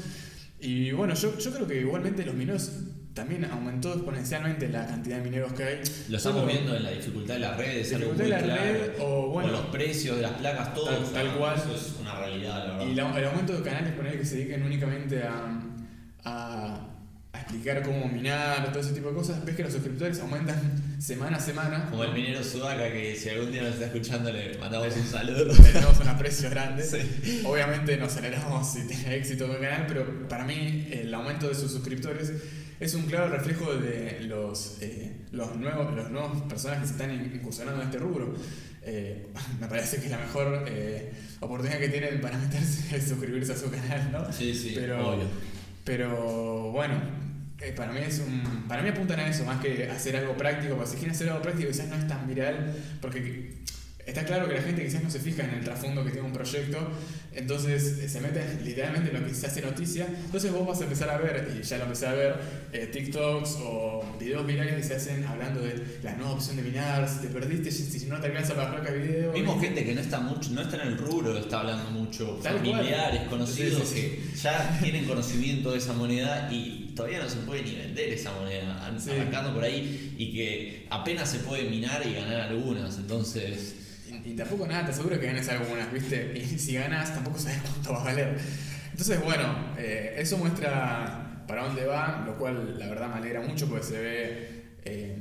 Y 0.60 0.92
bueno, 0.92 1.14
yo, 1.14 1.38
yo 1.38 1.54
creo 1.54 1.68
que 1.68 1.82
igualmente 1.82 2.26
los 2.26 2.36
mineros 2.36 2.72
también 3.14 3.46
aumentó 3.46 3.94
exponencialmente 3.94 4.70
la 4.70 4.88
cantidad 4.88 5.18
de 5.18 5.24
mineros 5.24 5.54
que 5.54 5.64
hay. 5.64 5.82
Lo 6.10 6.18
estamos 6.18 6.48
viendo 6.48 6.76
en 6.76 6.84
la 6.84 6.92
dificultad 6.92 7.36
de 7.36 7.40
las 7.42 7.58
redes, 7.58 7.90
dificultad 7.90 8.24
de 8.24 8.30
la 8.30 8.40
red, 8.40 8.92
o, 9.00 9.28
bueno, 9.28 9.52
los 9.52 9.66
precios 9.68 10.16
de 10.16 10.24
las 10.24 10.32
placas, 10.32 10.74
todo. 10.74 10.90
Tal, 10.90 11.38
cual. 11.38 11.56
Eso 11.58 11.76
es 11.76 11.96
una 12.00 12.16
realidad, 12.18 12.66
la 12.66 12.78
verdad. 12.78 12.88
Y 12.88 12.92
el 12.92 13.26
aumento 13.26 13.54
de 13.54 13.62
canales 13.62 13.94
que 13.94 14.26
se 14.26 14.38
dediquen 14.38 14.64
únicamente 14.64 15.22
a, 15.22 15.62
a 16.24 16.93
explicar 17.40 17.84
cómo 17.84 18.08
minar, 18.08 18.72
todo 18.72 18.80
ese 18.80 18.94
tipo 18.94 19.10
de 19.10 19.16
cosas, 19.16 19.44
ves 19.46 19.56
que 19.56 19.64
los 19.64 19.74
suscriptores 19.74 20.20
aumentan 20.20 20.60
semana 21.00 21.38
a 21.38 21.40
semana. 21.40 21.90
Como 21.90 22.04
el 22.04 22.14
minero 22.14 22.44
Sudaca, 22.44 22.92
que 22.92 23.16
si 23.16 23.30
algún 23.30 23.52
día 23.52 23.64
nos 23.64 23.74
está 23.74 23.86
escuchando 23.86 24.32
le 24.32 24.58
mandamos 24.58 24.96
un 24.96 25.06
saludo. 25.06 25.54
Tenemos 25.54 26.00
un 26.00 26.08
aprecio 26.08 26.50
grande. 26.50 26.84
Obviamente 27.46 27.98
nos 27.98 28.16
alegramos 28.18 28.72
si 28.72 28.88
tiene 28.88 29.16
éxito 29.18 29.48
con 29.48 29.58
el 29.58 29.62
canal, 29.62 29.86
pero 29.88 30.28
para 30.28 30.46
mí 30.46 30.88
el 30.92 31.14
aumento 31.14 31.48
de 31.48 31.56
sus 31.56 31.72
suscriptores 31.72 32.32
es 32.80 32.94
un 32.96 33.04
claro 33.04 33.30
reflejo 33.30 33.74
de 33.76 34.22
los, 34.22 34.78
eh, 34.82 35.12
los, 35.32 35.56
nuevos, 35.56 35.96
los 35.96 36.10
nuevos 36.12 36.42
personajes 36.44 36.84
que 36.92 36.98
se 36.98 37.04
están 37.04 37.34
incursionando 37.34 37.82
en 37.82 37.88
este 37.88 38.00
rubro. 38.00 38.34
Eh, 38.82 39.28
me 39.62 39.68
parece 39.68 39.98
que 39.98 40.06
es 40.06 40.12
la 40.12 40.18
mejor 40.18 40.66
eh, 40.68 41.12
oportunidad 41.40 41.80
que 41.80 41.90
tienen 41.90 42.20
para 42.20 42.38
meterse 42.38 42.96
es 42.96 43.08
suscribirse 43.08 43.54
a 43.54 43.58
su 43.58 43.70
canal, 43.72 44.12
¿no? 44.12 44.34
Sí, 44.34 44.54
sí, 44.54 44.74
pero, 44.76 45.18
Pero 45.86 46.72
bueno, 46.72 47.23
eh, 47.64 47.72
para 47.76 47.94
mí 47.94 48.00
es 48.06 48.20
un, 48.20 48.66
para 48.68 48.82
mí 48.82 48.90
apuntan 48.90 49.20
a 49.20 49.28
eso 49.28 49.46
más 49.46 49.62
que 49.62 49.90
hacer 49.90 50.18
algo 50.18 50.36
práctico, 50.36 50.76
porque 50.76 50.92
si 50.92 50.96
quieren 50.98 51.16
hacer 51.16 51.30
algo 51.30 51.42
práctico 51.42 51.70
quizás 51.70 51.88
no 51.88 51.96
es 51.96 52.08
tan 52.08 52.28
viral, 52.28 52.76
porque 53.00 53.64
está 54.06 54.26
claro 54.26 54.50
que 54.50 54.56
la 54.56 54.62
gente 54.62 54.84
quizás 54.84 55.02
no 55.02 55.10
se 55.10 55.20
fija 55.20 55.46
en 55.46 55.52
el 55.52 55.64
trasfondo 55.64 56.04
que 56.04 56.12
tiene 56.12 56.28
un 56.28 56.34
proyecto, 56.34 56.78
entonces 57.32 58.00
eh, 58.00 58.10
se 58.10 58.20
mete 58.20 58.44
literalmente 58.64 59.12
en 59.12 59.22
lo 59.22 59.26
que 59.26 59.34
se 59.34 59.48
hace 59.48 59.62
noticia, 59.62 60.06
entonces 60.26 60.52
vos 60.52 60.68
vas 60.68 60.82
a 60.82 60.84
empezar 60.84 61.10
a 61.10 61.18
ver, 61.18 61.58
y 61.58 61.64
ya 61.64 61.78
lo 61.78 61.84
empecé 61.84 62.08
a 62.08 62.14
ver, 62.14 62.36
eh, 62.74 62.90
TikToks 62.92 63.58
o 63.62 64.04
videos 64.20 64.46
virales 64.46 64.76
que 64.76 64.84
se 64.84 64.96
hacen 64.96 65.24
hablando 65.24 65.62
de 65.62 66.00
la 66.04 66.16
nueva 66.16 66.34
opción 66.34 66.58
de 66.58 66.64
minar, 66.64 67.08
si 67.08 67.26
te 67.26 67.34
perdiste, 67.34 67.72
si 67.72 68.06
no 68.08 68.20
te 68.20 68.28
alcanza 68.28 68.56
para 68.56 68.72
placa 68.72 68.92
video. 68.92 69.32
Vimos 69.32 69.62
gente 69.62 69.86
que 69.86 69.96
no 69.96 70.02
está 70.02 70.20
mucho, 70.20 70.50
no 70.52 70.62
está 70.62 70.82
en 70.82 70.90
el 70.90 70.98
rubro, 70.98 71.38
está 71.38 71.62
hablando 71.62 71.90
mucho, 71.92 72.40
familiares, 72.44 73.22
conocidos, 73.30 73.90
que 73.92 74.22
ya 74.36 74.78
tienen 74.82 75.06
conocimiento 75.06 75.72
de 75.72 75.78
esa 75.78 75.94
moneda 75.94 76.52
y 76.52 76.83
todavía 76.96 77.20
no 77.20 77.30
se 77.30 77.38
puede 77.38 77.64
ni 77.64 77.76
vender 77.76 78.10
esa 78.10 78.32
moneda, 78.34 78.86
arrancando 78.86 79.54
por 79.54 79.64
ahí, 79.64 80.16
y 80.18 80.34
que 80.34 80.88
apenas 80.90 81.30
se 81.30 81.40
puede 81.40 81.70
minar 81.70 82.06
y 82.06 82.14
ganar 82.14 82.42
algunas, 82.42 82.98
entonces... 82.98 83.76
Y, 84.26 84.36
tampoco 84.36 84.68
nada, 84.68 84.86
te 84.86 84.92
aseguro 84.92 85.20
que 85.20 85.26
ganes 85.26 85.50
algunas, 85.50 85.92
¿viste? 85.92 86.34
Y 86.38 86.60
si 86.60 86.76
ganas, 86.76 87.14
tampoco 87.14 87.40
sabes 87.40 87.60
cuánto 87.62 87.94
va 87.94 88.02
a 88.02 88.04
valer. 88.06 88.38
Entonces, 88.92 89.22
bueno, 89.24 89.74
eh, 89.78 90.16
eso 90.18 90.38
muestra 90.38 91.44
para 91.48 91.64
dónde 91.66 91.86
va, 91.86 92.24
lo 92.26 92.38
cual 92.38 92.78
la 92.78 92.88
verdad 92.88 93.10
me 93.10 93.16
alegra 93.16 93.42
mucho 93.42 93.68
porque 93.68 93.84
se 93.84 94.02
ve 94.02 94.64
eh, 94.86 95.18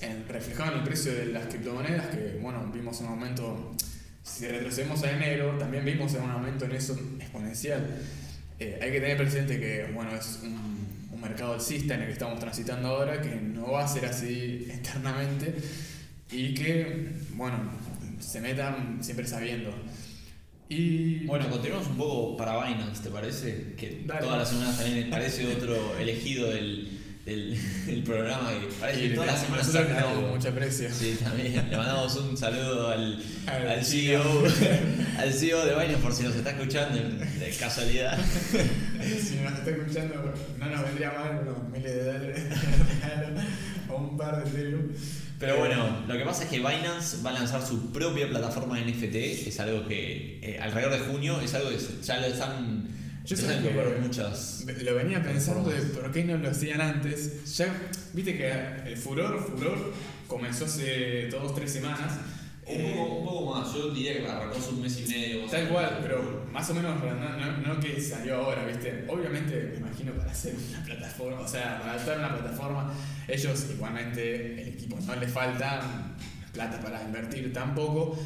en, 0.00 0.28
reflejado 0.28 0.72
en 0.72 0.78
el 0.78 0.84
precio 0.84 1.12
de 1.12 1.26
las 1.26 1.46
criptomonedas, 1.46 2.06
que 2.08 2.38
bueno, 2.40 2.70
vimos 2.72 3.00
un 3.00 3.08
aumento, 3.08 3.74
si 4.22 4.46
retrocedemos 4.46 5.02
a 5.02 5.10
enero, 5.10 5.56
también 5.58 5.84
vimos 5.84 6.12
un 6.14 6.30
aumento 6.30 6.64
en 6.66 6.72
eso 6.72 6.98
exponencial. 7.18 7.86
Eh, 8.60 8.78
hay 8.82 8.92
que 8.92 9.00
tener 9.00 9.16
presente 9.16 9.58
que 9.58 9.90
bueno, 9.92 10.14
es 10.14 10.40
un, 10.42 10.77
mercado 11.20 11.54
alcista 11.54 11.94
en 11.94 12.00
el 12.00 12.06
que 12.06 12.12
estamos 12.12 12.38
transitando 12.38 12.88
ahora, 12.88 13.20
que 13.20 13.34
no 13.36 13.72
va 13.72 13.84
a 13.84 13.88
ser 13.88 14.06
así 14.06 14.66
eternamente 14.70 15.54
y 16.30 16.54
que, 16.54 17.12
bueno, 17.34 17.58
se 18.20 18.40
metan 18.40 18.98
siempre 19.02 19.26
sabiendo. 19.26 19.70
Y 20.68 21.24
bueno, 21.24 21.48
continuamos 21.48 21.86
un 21.88 21.96
poco 21.96 22.36
para 22.36 22.62
Binance, 22.66 23.02
¿te 23.02 23.10
parece? 23.10 23.74
Que 23.76 24.04
todas 24.06 24.38
las 24.38 24.50
semanas 24.50 24.78
también 24.78 25.08
parece 25.08 25.46
otro 25.46 25.96
elegido 25.98 26.50
del, 26.50 26.97
del, 27.86 28.02
programa 28.04 28.50
que 28.50 28.66
parece 28.80 29.08
que 29.08 29.14
todas 29.14 29.32
las 29.32 29.40
semanas 29.42 29.74
le 29.74 29.94
damos 29.94 30.30
mucha 30.34 30.48
aprecio. 30.48 30.88
Sí, 30.92 31.18
también. 31.22 31.68
Le 31.70 31.76
mandamos 31.76 32.16
un 32.16 32.36
saludo 32.36 32.88
al, 32.88 33.22
al 33.46 33.84
CEO, 33.84 34.44
al 35.18 35.32
CEO 35.32 35.64
de 35.66 35.72
Binance 35.72 35.98
por 35.98 36.14
si 36.14 36.22
nos 36.22 36.34
está 36.34 36.50
escuchando 36.50 36.98
de 36.98 37.50
casualidad. 37.58 38.18
si 38.18 39.36
nos 39.36 39.52
está 39.52 39.70
escuchando, 39.70 40.34
no 40.58 40.66
nos 40.66 40.82
vendría 40.82 41.12
mal 41.12 41.40
unos 41.42 41.68
miles 41.70 41.94
de 41.94 42.04
dólares 42.04 42.42
o 43.90 43.96
un 43.96 44.16
par 44.16 44.42
de 44.42 44.50
Ethereum. 44.50 44.88
Pero 45.38 45.58
bueno, 45.58 46.04
lo 46.08 46.18
que 46.18 46.24
pasa 46.24 46.44
es 46.44 46.50
que 46.50 46.58
Binance 46.58 47.22
va 47.24 47.30
a 47.30 47.34
lanzar 47.34 47.64
su 47.64 47.92
propia 47.92 48.28
plataforma 48.28 48.78
de 48.78 48.90
NFT, 48.90 49.48
es 49.48 49.60
algo 49.60 49.86
que 49.86 50.40
eh, 50.42 50.58
alrededor 50.60 50.92
de 50.94 50.98
junio 51.00 51.40
es 51.40 51.54
algo 51.54 51.68
que 51.68 51.78
ya 52.02 52.18
lo 52.18 52.26
están... 52.26 52.97
Yo 53.28 53.36
sé 53.36 53.60
que 53.60 54.00
muchas 54.00 54.64
lo 54.82 54.94
venía 54.94 55.22
pensando 55.22 55.68
de 55.68 55.82
por 55.82 56.10
qué 56.10 56.24
no 56.24 56.38
lo 56.38 56.48
hacían 56.48 56.80
antes. 56.80 57.58
Ya, 57.58 57.74
viste 58.14 58.34
que 58.38 58.50
el 58.86 58.96
furor, 58.96 59.38
furor, 59.38 59.92
comenzó 60.26 60.64
hace 60.64 61.28
dos, 61.28 61.54
tres 61.54 61.70
semanas 61.70 62.14
un 62.64 62.96
poco, 62.96 63.14
un 63.16 63.26
poco, 63.26 63.54
más, 63.54 63.74
yo 63.74 63.90
diría 63.90 64.18
que 64.18 64.26
arrancó 64.26 64.56
hace 64.56 64.70
un 64.70 64.80
mes 64.80 64.98
y 64.98 65.10
medio. 65.10 65.46
Tal 65.46 65.68
cual, 65.68 65.98
pero 66.00 66.46
más 66.50 66.70
o 66.70 66.74
menos 66.74 66.98
no, 66.98 67.74
no, 67.74 67.80
que 67.80 68.00
salió 68.00 68.36
ahora, 68.36 68.64
¿viste? 68.64 69.04
Obviamente, 69.08 69.72
me 69.72 69.76
imagino 69.76 70.12
para 70.12 70.30
hacer 70.30 70.54
una 70.70 70.82
plataforma, 70.82 71.40
o 71.40 71.48
sea, 71.48 71.80
para 71.80 71.92
adaptar 71.92 72.18
una 72.18 72.34
plataforma, 72.34 72.94
ellos 73.26 73.66
igualmente, 73.70 74.62
el 74.62 74.68
equipo 74.68 74.98
no 75.06 75.16
les 75.16 75.30
falta 75.30 76.14
plata 76.52 76.80
para 76.80 77.02
invertir 77.02 77.52
tampoco, 77.52 78.18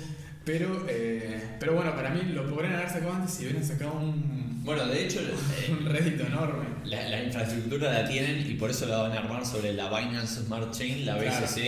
pero, 0.45 0.87
eh, 0.89 1.57
pero 1.59 1.75
bueno, 1.75 1.95
para 1.95 2.11
mí 2.11 2.23
lo 2.33 2.49
podrían 2.49 2.75
haber 2.75 2.89
sacado 2.89 3.15
antes 3.15 3.35
si 3.35 3.45
hubieran 3.45 3.65
sacado 3.65 3.95
un. 3.95 4.52
Bueno, 4.65 4.87
de 4.87 5.05
hecho, 5.05 5.21
un 5.71 5.87
rédito 5.87 6.25
enorme. 6.25 6.67
La, 6.85 7.09
la, 7.09 7.23
infraestructura 7.25 7.93
la 7.93 8.09
tienen 8.09 8.49
y 8.49 8.55
por 8.55 8.71
eso 8.71 8.87
la 8.87 8.99
van 8.99 9.13
a 9.13 9.19
armar 9.19 9.45
sobre 9.45 9.73
la 9.73 9.89
Binance 9.89 10.43
Smart 10.45 10.73
Chain, 10.73 11.05
la 11.05 11.17
BSC. 11.17 11.59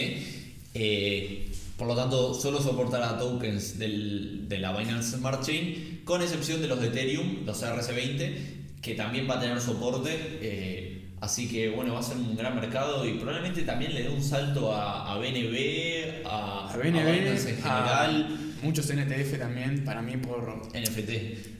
Eh, 0.74 1.50
por 1.76 1.88
lo 1.88 1.96
tanto, 1.96 2.34
solo 2.34 2.60
soportará 2.60 3.18
tokens 3.18 3.78
del, 3.78 4.48
de 4.48 4.58
la 4.58 4.76
Binance 4.76 5.16
Smart 5.16 5.44
Chain, 5.44 6.02
con 6.04 6.22
excepción 6.22 6.62
de 6.62 6.68
los 6.68 6.80
de 6.80 6.88
Ethereum, 6.88 7.44
los 7.44 7.62
RC20, 7.62 8.80
que 8.80 8.94
también 8.94 9.28
va 9.28 9.38
a 9.38 9.40
tener 9.40 9.60
soporte. 9.60 10.10
Eh, 10.40 11.08
así 11.20 11.48
que 11.48 11.70
bueno, 11.70 11.94
va 11.94 12.00
a 12.00 12.02
ser 12.02 12.16
un 12.16 12.36
gran 12.36 12.54
mercado 12.54 13.08
y 13.08 13.14
probablemente 13.14 13.62
también 13.62 13.92
le 13.92 14.04
dé 14.04 14.08
un 14.08 14.22
salto 14.22 14.72
a, 14.72 15.18
BNB, 15.18 16.26
a, 16.26 16.72
a, 16.72 16.76
BNB, 16.76 17.12
Binance 17.12 17.50
en 17.50 17.56
general. 17.56 18.38
muchos 18.62 18.86
NTF 18.86 19.38
también, 19.38 19.84
para 19.84 20.00
mí 20.00 20.16
por... 20.16 20.62
NFT. 20.68 21.53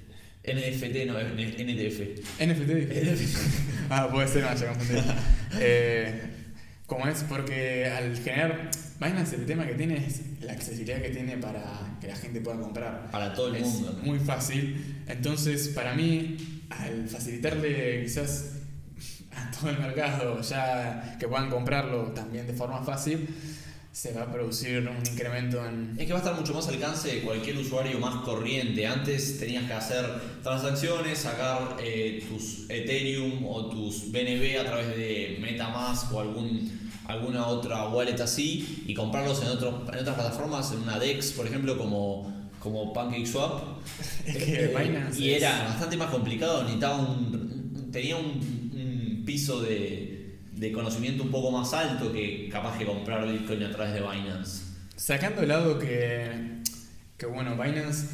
NFT, 0.47 1.07
no, 1.07 1.19
NTF. 1.19 2.01
NFT. 2.39 3.91
ah, 3.91 4.09
puede 4.11 4.29
ser, 4.29 4.43
no, 4.43 4.55
ya 4.55 4.73
eh, 5.59 6.23
como 6.87 7.07
es, 7.07 7.25
porque 7.25 7.87
al 7.87 8.17
generar 8.17 8.71
Binance 9.01 9.37
el 9.37 9.47
tema 9.47 9.67
que 9.67 9.75
tiene 9.75 10.07
es 10.07 10.21
la 10.41 10.53
accesibilidad 10.53 11.01
que 11.01 11.09
tiene 11.09 11.39
para 11.39 11.97
que 12.01 12.09
la 12.09 12.17
gente 12.17 12.41
pueda 12.41 12.61
comprar. 12.61 13.11
Para 13.11 13.35
todo 13.35 13.49
el 13.49 13.57
es 13.57 13.67
mundo. 13.67 14.01
Muy 14.05 14.19
fácil. 14.19 15.03
Entonces, 15.09 15.69
para 15.69 15.95
mí, 15.95 16.37
al 16.71 17.09
facilitarle 17.09 18.03
quizás 18.03 18.53
a 19.33 19.51
todo 19.51 19.71
el 19.71 19.79
mercado 19.79 20.41
ya 20.43 21.17
que 21.19 21.27
puedan 21.27 21.51
comprarlo 21.51 22.13
también 22.13 22.47
de 22.47 22.53
forma 22.53 22.83
fácil, 22.85 23.29
se 23.95 24.13
va 24.13 24.23
a 24.23 24.33
producir 24.33 24.89
un 24.89 25.07
incremento 25.07 25.65
en... 25.65 25.95
Es 25.97 26.07
que 26.07 26.13
va 26.13 26.19
a 26.19 26.23
estar 26.23 26.35
mucho 26.35 26.53
más 26.53 26.67
alcance 26.67 27.15
de 27.15 27.21
cualquier 27.23 27.57
usuario 27.59 28.01
más 28.01 28.25
corriente. 28.25 28.85
Antes 28.89 29.39
tenías 29.39 29.67
que 29.67 29.73
hacer 29.73 30.05
transacciones, 30.43 31.19
sacar 31.19 31.77
eh, 31.81 32.27
tus 32.29 32.69
Ethereum 32.69 33.47
o 33.47 33.67
tus 33.71 34.11
BNB 34.11 34.59
a 34.61 34.65
través 34.65 34.89
de 34.97 35.39
Metamask 35.41 36.13
o 36.13 36.21
algún 36.21 36.85
alguna 37.07 37.47
otra 37.47 37.89
wallet 37.89 38.21
así 38.21 38.83
y 38.87 38.95
comprarlos 38.95 39.43
en, 39.43 39.49
otros 39.49 39.75
en 39.93 39.99
otras 40.01 40.17
plataformas, 40.17 40.73
en 40.73 40.81
una 40.81 40.99
DEX, 40.99 41.31
por 41.33 41.47
ejemplo, 41.47 41.79
como, 41.79 42.51
como 42.59 42.93
PancakeSwap. 42.93 43.63
Eh, 44.27 45.11
y 45.19 45.31
era 45.33 45.65
bastante 45.65 45.99
más 45.99 46.11
complicado, 46.11 46.63
necesitaba 46.63 46.97
un, 46.97 47.91
tenía 47.93 48.17
un, 48.17 49.23
piso 49.27 49.63
de, 49.63 50.04
de, 50.57 50.73
conocimiento 50.73 51.23
un 51.23 51.31
poco 51.31 51.51
más 51.51 51.73
alto 51.73 52.13
que 52.13 52.49
capaz 52.51 52.79
que 52.79 52.85
comprar 52.85 53.27
Bitcoin 53.27 53.63
a 53.65 53.71
través 53.71 53.95
de 53.95 54.01
Binance. 54.01 54.63
Sacando 54.97 55.43
el 55.43 55.49
lado 55.49 55.79
que, 55.79 56.61
que 57.17 57.27
bueno, 57.27 57.57
Binance, 57.57 58.09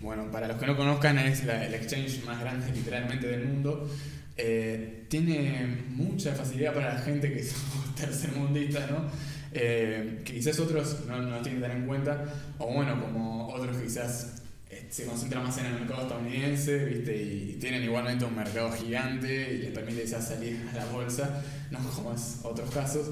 bueno, 0.00 0.30
para 0.30 0.48
los 0.48 0.56
que 0.58 0.66
no 0.66 0.76
conozcan, 0.76 1.18
es 1.18 1.42
el 1.44 1.74
exchange 1.74 2.24
más 2.24 2.40
grande 2.40 2.70
literalmente 2.72 3.26
del 3.26 3.46
mundo. 3.46 3.88
Eh, 4.36 5.06
tiene 5.08 5.84
mucha 5.88 6.34
facilidad 6.34 6.72
para 6.72 6.94
la 6.94 7.00
gente 7.00 7.32
que 7.32 7.42
somos 7.44 7.94
tercermundistas, 7.94 8.90
¿no? 8.90 9.10
Eh, 9.52 10.22
que 10.24 10.34
quizás 10.34 10.58
otros 10.60 11.04
no, 11.06 11.22
no 11.22 11.40
tienen 11.40 11.62
que 11.62 11.66
en 11.66 11.86
cuenta, 11.86 12.24
o 12.58 12.72
bueno, 12.72 13.00
como 13.00 13.48
otros 13.48 13.78
quizás 13.78 14.42
se 14.90 15.04
concentran 15.04 15.44
más 15.44 15.58
en 15.58 15.66
el 15.66 15.74
mercado 15.74 16.02
estadounidense, 16.02 16.84
¿viste? 16.84 17.16
Y 17.16 17.58
tienen 17.60 17.84
igualmente 17.84 18.24
un 18.24 18.36
mercado 18.36 18.72
gigante 18.72 19.54
y 19.54 19.58
les 19.58 19.70
permite 19.72 20.02
quizás 20.02 20.28
salir 20.28 20.66
a 20.72 20.76
la 20.76 20.86
bolsa, 20.86 21.42
no 21.70 21.78
como 21.90 22.14
es 22.14 22.38
otros 22.42 22.70
casos. 22.70 23.08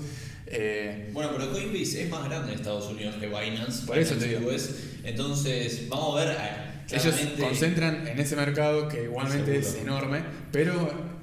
bueno, 1.12 1.30
pero 1.36 1.52
Coinbase 1.52 2.04
es 2.04 2.10
más 2.10 2.24
grande 2.24 2.52
en 2.52 2.58
Estados 2.58 2.86
Unidos 2.90 3.16
que 3.16 3.26
Binance. 3.26 3.86
Por 3.86 3.98
eso 3.98 4.14
te 4.14 4.28
digo. 4.28 4.50
Entonces, 5.04 5.88
vamos 5.88 6.20
a 6.20 6.24
ver. 6.24 6.36
Ellos 6.90 7.14
concentran 7.40 8.06
en 8.06 8.18
ese 8.20 8.36
mercado 8.36 8.88
que 8.88 9.04
igualmente 9.04 9.58
es 9.58 9.74
enorme, 9.74 10.22
pero 10.52 11.16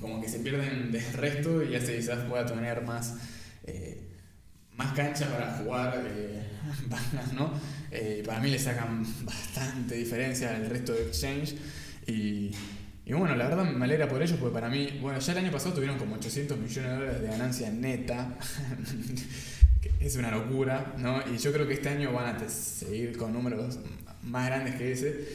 como 0.00 0.20
que 0.20 0.28
se 0.28 0.40
pierden 0.40 0.90
del 0.90 1.12
resto 1.12 1.62
y 1.62 1.74
hace 1.74 1.96
quizás 1.96 2.24
pueda 2.24 2.46
tener 2.46 2.82
más, 2.82 3.16
eh, 3.66 3.99
más 4.80 4.94
cancha 4.94 5.28
para 5.28 5.58
jugar 5.58 6.02
eh, 6.06 6.42
¿no? 7.34 7.52
Eh, 7.90 8.22
para 8.24 8.40
mí 8.40 8.50
le 8.50 8.58
sacan 8.58 9.04
bastante 9.26 9.94
diferencia 9.94 10.56
al 10.56 10.70
resto 10.70 10.94
de 10.94 11.02
Exchange 11.02 11.54
y, 12.06 12.50
y, 13.04 13.12
bueno, 13.12 13.36
la 13.36 13.46
verdad 13.46 13.64
me 13.64 13.84
alegra 13.84 14.08
por 14.08 14.22
ellos 14.22 14.38
porque 14.40 14.54
para 14.54 14.70
mí, 14.70 14.98
bueno, 15.02 15.18
ya 15.18 15.32
el 15.32 15.38
año 15.38 15.52
pasado 15.52 15.74
tuvieron 15.74 15.98
como 15.98 16.14
800 16.14 16.56
millones 16.58 16.90
de 16.90 16.96
dólares 16.96 17.20
de 17.20 17.28
ganancia 17.28 17.70
neta. 17.70 18.38
es 20.00 20.16
una 20.16 20.30
locura, 20.30 20.94
¿no? 20.96 21.22
Y 21.30 21.36
yo 21.36 21.52
creo 21.52 21.66
que 21.66 21.74
este 21.74 21.90
año 21.90 22.12
van 22.12 22.36
a 22.36 22.48
seguir 22.48 23.18
con 23.18 23.34
números 23.34 23.78
más 24.22 24.46
grandes 24.46 24.76
que 24.76 24.92
ese, 24.92 25.28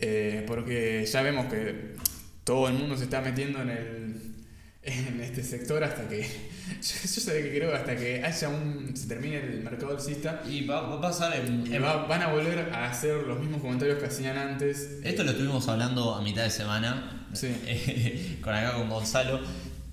eh, 0.00 0.44
porque 0.46 1.04
ya 1.04 1.20
vemos 1.20 1.52
que 1.52 1.96
todo 2.44 2.68
el 2.68 2.74
mundo 2.74 2.96
se 2.96 3.04
está 3.04 3.20
metiendo 3.20 3.60
en 3.60 3.70
el 3.70 4.22
en 4.82 5.20
este 5.20 5.42
sector 5.42 5.84
hasta 5.84 6.08
que 6.08 6.24
yo, 6.80 6.80
sé 6.82 7.42
que 7.42 7.58
creo 7.58 7.74
hasta 7.74 7.96
que 7.96 8.22
haya 8.24 8.48
un 8.48 8.96
se 8.96 9.06
termine 9.06 9.38
el 9.38 9.62
mercado 9.62 9.92
alcista 9.92 10.42
y 10.48 10.66
va, 10.66 10.78
a 10.78 11.00
pasar 11.00 11.36
en, 11.36 11.64
van 11.80 12.22
a 12.22 12.32
volver 12.32 12.70
a 12.72 12.90
hacer 12.90 13.14
los 13.22 13.38
mismos 13.38 13.60
comentarios 13.60 13.98
que 13.98 14.06
hacían 14.06 14.36
antes. 14.36 14.98
Esto 15.04 15.24
lo 15.24 15.30
estuvimos 15.30 15.68
hablando 15.68 16.14
a 16.14 16.22
mitad 16.22 16.42
de 16.42 16.50
semana 16.50 17.26
con 18.42 18.54
acá 18.54 18.74
con 18.74 18.88
Gonzalo. 18.88 19.40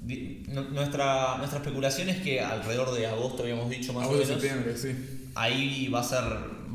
Nuestra, 0.02 1.38
nuestra 1.38 1.60
especulación 1.60 2.10
es 2.10 2.22
que 2.22 2.42
alrededor 2.42 2.94
de 2.94 3.08
agosto 3.08 3.44
habíamos 3.44 3.70
dicho 3.70 3.94
más 3.94 4.08
o 4.08 4.12
menos 4.12 4.28
septiembre, 4.28 4.76
sí. 4.76 5.30
ahí 5.34 5.88
va 5.88 6.02
a 6.02 6.04
ser 6.04 6.24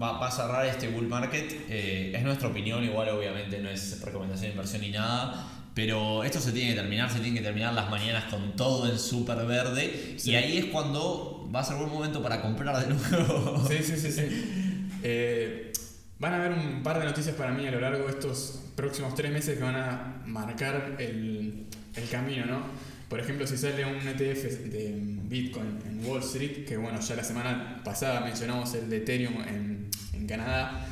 va, 0.00 0.26
a 0.26 0.30
cerrar 0.30 0.64
este 0.64 0.88
bull 0.88 1.08
market. 1.08 1.66
Eh, 1.68 2.12
es 2.14 2.22
nuestra 2.22 2.48
opinión 2.48 2.82
igual 2.84 3.08
obviamente 3.11 3.58
no 3.58 3.68
es 3.68 4.00
recomendación 4.00 4.46
de 4.46 4.50
inversión 4.52 4.80
ni 4.80 4.90
nada 4.90 5.58
pero 5.78 6.24
esto 6.24 6.40
se 6.40 6.50
tiene 6.50 6.70
que 6.70 6.80
terminar, 6.80 7.08
se 7.08 7.20
tiene 7.20 7.38
que 7.38 7.44
terminar 7.44 7.72
las 7.72 7.88
mañanas 7.88 8.24
con 8.24 8.56
todo 8.56 8.90
en 8.90 8.98
súper 8.98 9.46
verde. 9.46 10.16
Y 10.24 10.34
ahí 10.34 10.58
es 10.58 10.64
cuando 10.64 11.48
va 11.54 11.60
a 11.60 11.64
ser 11.64 11.76
buen 11.76 11.88
momento 11.88 12.20
para 12.20 12.42
comprar 12.42 12.84
de 12.84 12.92
nuevo. 12.92 13.64
Sí, 13.68 13.76
sí, 13.84 13.96
sí, 13.96 14.10
sí. 14.10 14.64
Eh, 15.04 15.70
van 16.18 16.32
a 16.32 16.36
haber 16.38 16.58
un 16.58 16.82
par 16.82 16.98
de 16.98 17.04
noticias 17.04 17.36
para 17.36 17.52
mí 17.52 17.64
a 17.64 17.70
lo 17.70 17.78
largo 17.78 18.06
de 18.06 18.10
estos 18.10 18.60
próximos 18.74 19.14
tres 19.14 19.30
meses 19.30 19.56
que 19.56 19.62
van 19.62 19.76
a 19.76 20.22
marcar 20.26 20.96
el, 20.98 21.66
el 21.94 22.08
camino, 22.08 22.44
¿no? 22.46 22.62
Por 23.08 23.20
ejemplo, 23.20 23.46
si 23.46 23.56
sale 23.56 23.84
un 23.84 23.98
ETF 23.98 24.64
de 24.64 24.98
Bitcoin 24.98 25.78
en 25.86 26.04
Wall 26.04 26.20
Street, 26.22 26.66
que 26.66 26.76
bueno, 26.76 26.98
ya 26.98 27.14
la 27.14 27.22
semana 27.22 27.80
pasada 27.84 28.22
mencionamos 28.22 28.74
el 28.74 28.90
de 28.90 28.96
Ethereum 28.96 29.40
en, 29.42 29.88
en 30.12 30.26
Canadá, 30.26 30.84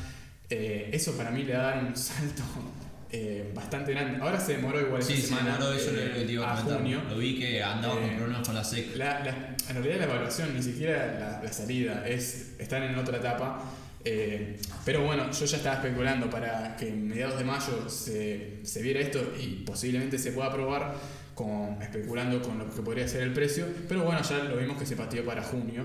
eh, 0.49 0.89
eso 0.93 1.17
para 1.17 1.31
mí 1.31 1.43
le 1.43 1.57
va 1.57 1.59
a 1.59 1.75
dar 1.75 1.83
un 1.83 1.93
salto 1.97 2.43
eh, 3.11 3.51
bastante 3.55 3.91
grande. 3.93 4.19
Ahora 4.21 4.39
se 4.39 4.53
demoró 4.57 4.81
igual 4.81 5.01
sí, 5.01 5.13
esta 5.13 5.27
semana. 5.37 5.53
demoró, 5.57 5.73
eso 5.73 5.91
eh, 5.91 6.23
lo 6.25 6.31
iba 6.31 6.51
a, 6.53 6.57
junio. 6.57 7.01
Lo 7.09 7.17
vi 7.17 7.39
que 7.39 7.63
andaba 7.63 7.95
con 7.95 8.03
Eh, 8.03 8.15
problemas 8.17 8.45
con 8.47 8.55
la 8.55 8.63
SEC. 8.63 8.95
La- 8.95 9.19
la- 9.19 9.55
en 9.69 9.75
realidad 9.75 9.97
la 9.99 10.03
evaluación, 10.05 10.53
ni 10.55 10.61
siquiera 10.63 11.17
la, 11.19 11.41
la 11.43 11.53
salida, 11.53 12.07
es 12.07 12.55
están 12.59 12.83
en 12.83 12.95
otra 12.97 13.17
etapa. 13.17 13.63
eh, 14.05 14.57
pero 14.85 15.03
bueno, 15.03 15.29
yo 15.31 15.45
ya 15.45 15.57
estaba 15.57 15.75
especulando 15.77 16.29
para 16.29 16.75
que 16.77 16.87
en 16.89 17.07
mediados 17.09 17.37
de 17.37 17.43
mayo 17.43 17.89
se, 17.89 18.59
se 18.63 18.81
viera 18.81 19.01
esto 19.01 19.19
y 19.37 19.63
posiblemente 19.65 20.17
se 20.17 20.31
pueda 20.31 20.47
aprobar, 20.47 20.93
con, 21.35 21.81
especulando 21.81 22.41
con 22.41 22.57
lo 22.57 22.73
que 22.73 22.81
podría 22.81 23.05
ser 23.07 23.23
el 23.23 23.33
precio. 23.33 23.65
Pero 23.89 24.03
bueno, 24.03 24.21
ya 24.21 24.37
lo 24.45 24.55
vimos 24.57 24.77
que 24.77 24.85
se 24.85 24.95
pateó 24.95 25.25
para 25.25 25.43
junio. 25.43 25.83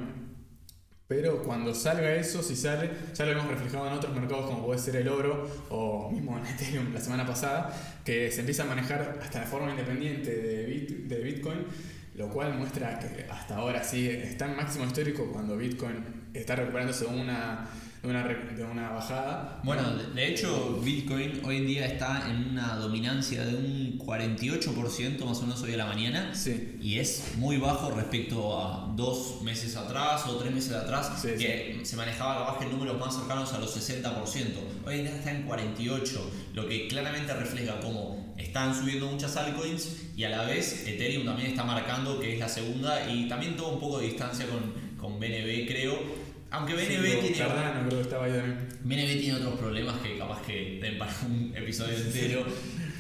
Pero 1.15 1.43
cuando 1.43 1.75
salga 1.75 2.15
eso, 2.15 2.43
si 2.43 2.57
sale, 2.57 2.89
ya 3.13 3.27
lo 3.27 3.33
hemos 3.33 3.47
reflejado 3.47 3.87
en 3.87 3.93
otros 3.93 4.15
mercados 4.15 4.47
como 4.47 4.65
puede 4.65 4.81
ser 4.81 4.97
el 4.97 5.09
oro 5.09 5.47
o 5.69 6.11
mismo 6.11 6.39
en 6.39 6.47
Ethereum 6.47 6.91
la 6.95 7.01
semana 7.01 7.27
pasada, 7.27 7.71
que 8.03 8.33
se 8.33 8.41
empieza 8.41 8.63
a 8.63 8.67
manejar 8.67 9.19
hasta 9.21 9.41
de 9.41 9.47
forma 9.47 9.71
independiente 9.71 10.35
de, 10.35 10.87
de 11.07 11.23
Bitcoin, 11.23 11.67
lo 12.15 12.31
cual 12.31 12.57
muestra 12.57 12.99
que 12.99 13.27
hasta 13.31 13.57
ahora 13.57 13.85
sí 13.85 14.09
está 14.09 14.47
en 14.47 14.57
máximo 14.57 14.87
histórico 14.87 15.31
cuando 15.31 15.55
Bitcoin 15.55 16.03
está 16.33 16.57
recuperándose 16.57 17.05
una, 17.05 17.69
de 18.03 18.09
una, 18.09 18.23
re- 18.25 18.55
de 18.57 18.65
una 18.65 18.91
bajada. 18.91 19.61
Bueno, 19.63 19.83
de- 20.15 20.27
hecho, 20.29 20.81
Bitcoin 20.83 21.41
hoy 21.45 21.59
en 21.59 21.67
día 21.69 21.87
está 21.87 22.29
en 22.31 22.51
una 22.51 22.75
dominancia 22.77 23.45
de 23.45 23.55
un 23.55 23.99
48% 23.99 25.25
más 25.25 25.39
o 25.39 25.43
menos 25.43 25.63
hoy 25.63 25.75
a 25.75 25.77
la 25.77 25.87
mañana. 25.87 26.35
Sí. 26.35 26.77
Y 26.81 26.99
es 26.99 27.35
muy 27.37 27.59
bajo 27.59 27.91
respecto 27.93 28.61
a 28.61 28.93
dos 28.97 29.41
meses 29.43 29.77
atrás 29.77 30.27
o 30.27 30.37
tres 30.37 30.53
meses 30.53 30.73
atrás, 30.73 31.13
Sí, 31.23 31.29
que 31.39 31.81
se 31.85 31.97
manejaba 31.97 32.35
la 32.41 32.41
baja 32.53 32.65
en 32.65 32.73
números 32.73 32.99
más 32.99 33.15
cercanos 33.15 33.53
a 33.53 33.59
los 33.59 33.71
60%. 33.77 34.59
Hoy 34.85 34.99
en 34.99 35.05
día 35.05 35.17
está 35.17 35.31
en 35.31 35.47
48%, 35.47 36.19
lo 36.55 36.69
que 36.69 36.89
claramente 36.89 37.33
refleja 37.35 37.79
cómo 37.81 38.35
están 38.37 38.75
subiendo 38.75 39.07
muchas 39.07 39.37
altcoins 39.37 39.97
y 40.17 40.25
a 40.25 40.31
la 40.31 40.43
vez 40.43 40.87
Ethereum 40.89 41.25
también 41.25 41.51
está 41.51 41.63
marcando 41.65 42.19
que 42.19 42.35
es 42.35 42.41
la 42.41 42.49
segunda 42.49 43.09
y 43.09 43.29
también 43.29 43.57
toma 43.57 43.75
un 43.75 43.81
poco 43.81 43.99
de 44.01 44.07
distancia 44.07 44.47
con, 44.49 44.73
con 44.99 45.21
BNB, 45.21 45.67
creo. 45.69 46.32
Aunque 46.53 46.75
BNB 46.75 46.87
Sí, 46.87 47.19
tiene. 47.23 47.37
Cardano 47.39 47.87
creo 47.89 47.99
que 47.99 48.03
estaba 48.03 48.25
ahí 48.27 48.33
también. 48.33 48.69
BNB 48.85 49.21
tiene 49.21 49.35
otros 49.35 49.59
problemas 49.59 49.97
que 50.01 50.19
capaz 50.19 50.43
que 50.43 50.79
den 50.83 50.99
para 50.99 51.13
un 51.27 51.53
episodio 51.57 51.97
entero. 51.97 52.47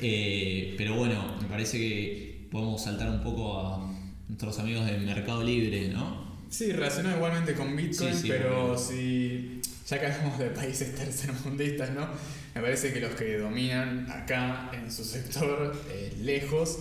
Eh, 0.01 0.75
pero 0.77 0.97
bueno, 0.97 1.37
me 1.41 1.47
parece 1.47 1.79
que 1.79 2.49
podemos 2.51 2.83
saltar 2.83 3.09
un 3.11 3.23
poco 3.23 3.61
a 3.61 3.93
nuestros 4.29 4.59
amigos 4.59 4.87
de 4.87 4.99
Mercado 4.99 5.43
Libre, 5.45 5.89
¿no? 5.89 6.33
Sí, 6.49 6.73
relacionado 6.73 7.17
igualmente 7.17 7.55
con 7.55 7.77
Bitcoin, 7.77 8.13
Sí, 8.15 8.23
sí, 8.23 8.29
pero 8.29 8.77
si 8.77 9.61
ya 9.89 10.01
que 10.01 10.07
hablamos 10.07 10.39
de 10.39 10.47
países 10.51 10.95
tercermundistas, 10.97 11.91
¿no? 11.93 12.09
Me 12.55 12.61
parece 12.61 12.93
que 12.93 13.01
los 13.01 13.15
que 13.15 13.39
dominan 13.39 14.11
acá 14.11 14.71
en 14.75 14.91
su 14.91 15.05
sector, 15.05 15.75
eh, 15.91 16.13
lejos, 16.21 16.79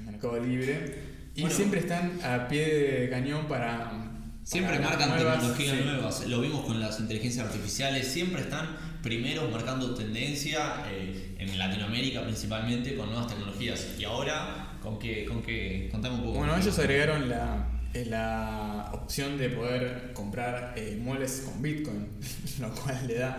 el 0.00 0.04
mercado 0.06 0.38
libre, 0.44 0.98
y 1.36 1.42
Bueno. 1.42 1.56
siempre 1.56 1.80
están 1.80 2.18
a 2.22 2.46
pie 2.48 2.66
de 3.00 3.10
cañón 3.10 3.46
para... 3.48 4.03
Siempre 4.44 4.78
marcan 4.78 5.08
nuevas, 5.08 5.38
tecnologías 5.38 5.78
sí. 5.78 5.84
nuevas, 5.84 6.26
lo 6.26 6.40
vimos 6.42 6.66
con 6.66 6.78
las 6.78 7.00
inteligencias 7.00 7.46
artificiales, 7.46 8.06
siempre 8.06 8.42
están 8.42 8.76
primeros 9.02 9.50
marcando 9.50 9.94
tendencia 9.94 10.84
eh, 10.90 11.34
en 11.38 11.58
Latinoamérica 11.58 12.22
principalmente 12.22 12.94
con 12.94 13.06
nuevas 13.06 13.26
tecnologías. 13.28 13.86
Y 13.98 14.04
ahora, 14.04 14.76
¿con 14.82 14.98
qué? 14.98 15.24
Con 15.24 15.42
qué? 15.42 15.88
Contame 15.90 16.16
un 16.16 16.20
poco. 16.24 16.38
Bueno, 16.40 16.58
ellos 16.58 16.78
agregaron 16.78 17.30
la, 17.30 17.70
eh, 17.94 18.04
la 18.04 18.90
opción 18.92 19.38
de 19.38 19.48
poder 19.48 20.12
comprar 20.12 20.74
eh, 20.76 20.98
muebles 21.00 21.44
con 21.46 21.62
Bitcoin, 21.62 22.06
lo 22.60 22.70
cual 22.74 23.06
le 23.06 23.14
da 23.14 23.38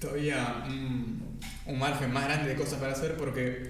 todavía 0.00 0.64
un, 0.66 1.38
un 1.66 1.78
margen 1.78 2.10
más 2.14 2.24
grande 2.24 2.48
de 2.48 2.54
cosas 2.54 2.78
para 2.78 2.92
hacer 2.92 3.18
porque 3.18 3.68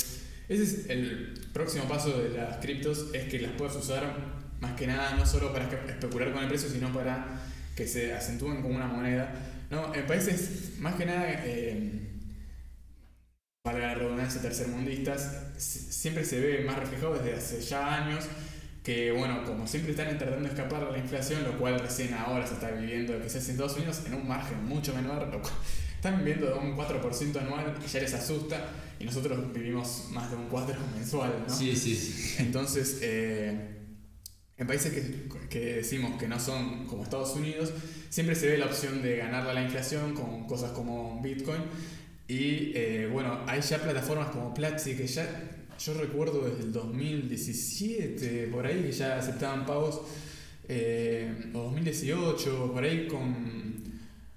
ese 0.49 0.63
es 0.63 0.89
el 0.89 1.35
próximo 1.53 1.89
paso 1.89 2.17
de 2.17 2.29
las 2.39 2.59
criptos, 2.59 3.07
es 3.13 3.25
que 3.25 3.41
las 3.41 3.51
puedas 3.53 3.75
usar 3.75 4.46
más 4.67 4.77
que 4.77 4.87
nada 4.87 5.15
no 5.15 5.25
solo 5.27 5.53
para 5.53 5.69
espe- 5.71 5.89
especular 5.91 6.33
con 6.33 6.43
el 6.43 6.49
precio, 6.49 6.69
sino 6.69 6.93
para 6.93 7.27
que 7.77 7.87
se 7.87 8.13
acentúen 8.15 8.63
como 8.63 8.77
una 8.77 8.87
moneda. 8.87 9.33
¿no? 9.71 9.95
En 9.95 10.07
países 10.07 10.79
más 10.79 10.95
que 10.95 11.07
nada... 11.07 11.25
eh, 11.45 12.03
para 13.63 13.79
la 13.81 13.95
redundancia 13.95 14.41
tercermundistas, 14.41 15.43
si- 15.57 15.81
siempre 15.93 16.25
se 16.25 16.41
ve 16.41 16.65
más 16.65 16.79
reflejado 16.79 17.15
desde 17.15 17.35
hace 17.35 17.61
ya 17.61 18.05
años 18.05 18.25
que, 18.85 19.11
bueno, 19.11 19.43
como 19.45 19.67
siempre 19.67 19.91
están 19.91 20.17
tratando 20.17 20.49
de 20.49 20.55
escapar 20.55 20.87
de 20.87 20.93
la 20.93 20.99
inflación, 20.99 21.43
lo 21.43 21.59
cual 21.59 21.81
recién 21.81 22.15
ahora 22.15 22.47
se 22.47 22.55
está 22.55 22.71
viviendo 22.71 23.21
quizás 23.21 23.45
en 23.47 23.53
Estados 23.53 23.77
Unidos 23.77 24.03
en 24.07 24.15
un 24.15 24.29
margen 24.29 24.65
mucho 24.65 24.95
menor, 24.95 25.27
lo 25.33 25.43
cual 25.43 25.53
están 25.97 26.19
viviendo 26.19 26.47
de 26.47 26.53
un 26.55 26.77
4% 26.77 27.41
anual 27.41 27.75
y 27.85 27.89
ya 27.89 27.99
les 28.01 28.15
asusta, 28.15 28.69
y 29.01 29.05
nosotros 29.05 29.53
vivimos 29.53 30.07
más 30.13 30.31
de 30.31 30.37
un 30.37 30.49
4% 30.49 30.77
mensual, 30.97 31.33
¿no? 31.49 31.53
Sí, 31.53 31.75
sí, 31.75 31.97
sí. 31.97 32.37
Entonces, 32.39 33.01
eh, 33.03 33.76
en 34.59 34.67
países 34.67 34.93
que, 34.93 35.29
que 35.49 35.77
decimos 35.77 36.19
que 36.19 36.29
no 36.29 36.41
son 36.41 36.87
como 36.87 37.03
Estados 37.03 37.37
Unidos, 37.37 37.73
siempre 38.09 38.35
se 38.35 38.49
ve 38.49 38.59
la 38.59 38.67
opción 38.67 39.03
de 39.03 39.17
ganarle 39.17 39.51
a 39.51 39.55
la 39.55 39.63
inflación 39.63 40.15
con 40.15 40.47
cosas 40.47 40.73
como 40.73 41.21
Bitcoin. 41.23 41.63
Y 42.29 42.73
eh, 42.75 43.09
bueno, 43.13 43.41
hay 43.47 43.61
ya 43.61 43.79
plataformas 43.79 44.29
como 44.29 44.55
Platzi 44.55 44.97
que 44.97 45.07
ya, 45.07 45.29
yo 45.79 45.95
recuerdo 45.95 46.49
desde 46.49 46.65
el 46.65 46.73
2017, 46.73 48.49
por 48.49 48.67
ahí, 48.67 48.83
que 48.83 48.93
ya 48.93 49.19
aceptaban 49.19 49.67
pagos, 49.67 50.01
eh, 50.69 51.51
o 51.53 51.65
2018, 51.65 52.73
por 52.73 52.83
ahí 52.83 53.07
con, 53.07 53.77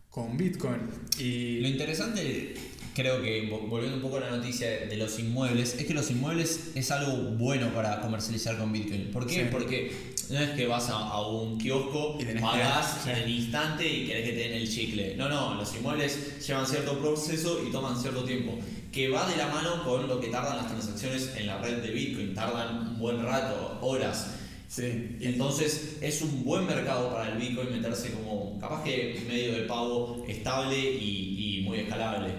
con 0.09 0.37
Bitcoin. 0.37 0.81
Y 1.17 1.61
Lo 1.61 1.67
interesante, 1.69 2.53
creo 2.99 3.21
que 3.21 3.49
vo- 3.49 3.67
volviendo 3.67 3.95
un 3.97 4.01
poco 4.01 4.17
a 4.17 4.21
la 4.21 4.29
noticia 4.31 4.67
de 4.69 4.97
los 4.97 5.17
inmuebles, 5.19 5.75
es 5.79 5.85
que 5.85 5.93
los 5.93 6.09
inmuebles 6.11 6.71
es 6.75 6.91
algo 6.91 7.13
bueno 7.37 7.69
para 7.73 8.01
comercializar 8.01 8.57
con 8.57 8.71
Bitcoin. 8.73 9.11
¿Por 9.11 9.25
qué? 9.27 9.33
Sí. 9.43 9.47
Porque 9.51 9.91
no 10.29 10.39
es 10.39 10.49
que 10.51 10.67
vas 10.67 10.89
a, 10.89 10.95
a 10.97 11.27
un 11.27 11.57
kiosco, 11.57 12.17
que- 12.17 12.25
sí. 13.03 13.09
en 13.09 13.15
el 13.17 13.29
instante 13.29 13.87
y 13.87 14.05
querés 14.07 14.25
que 14.25 14.31
te 14.33 14.39
den 14.39 14.53
el 14.53 14.69
chicle. 14.69 15.15
No, 15.15 15.29
no, 15.29 15.55
los 15.55 15.75
inmuebles 15.75 16.45
llevan 16.45 16.65
cierto 16.67 16.99
proceso 16.99 17.61
y 17.67 17.71
toman 17.71 17.99
cierto 17.99 18.23
tiempo. 18.23 18.57
Que 18.91 19.07
va 19.09 19.29
de 19.29 19.37
la 19.37 19.47
mano 19.47 19.83
con 19.83 20.07
lo 20.07 20.19
que 20.19 20.27
tardan 20.29 20.57
las 20.57 20.67
transacciones 20.67 21.31
en 21.37 21.45
la 21.47 21.59
red 21.61 21.77
de 21.83 21.91
Bitcoin. 21.91 22.33
Tardan 22.33 22.79
un 22.89 22.99
buen 22.99 23.23
rato, 23.23 23.77
horas. 23.81 24.31
sí, 24.67 25.17
entonces 25.21 25.97
es 26.01 26.21
un 26.21 26.43
buen 26.43 26.65
mercado 26.65 27.11
para 27.13 27.31
el 27.31 27.37
Bitcoin 27.37 27.71
meterse 27.71 28.11
como 28.11 28.57
capaz 28.59 28.83
que 28.83 29.23
medio 29.27 29.53
de 29.53 29.61
pago 29.61 30.23
estable 30.27 30.77
y, 30.77 31.59
y 31.59 31.61
muy 31.63 31.79
escalable. 31.79 32.33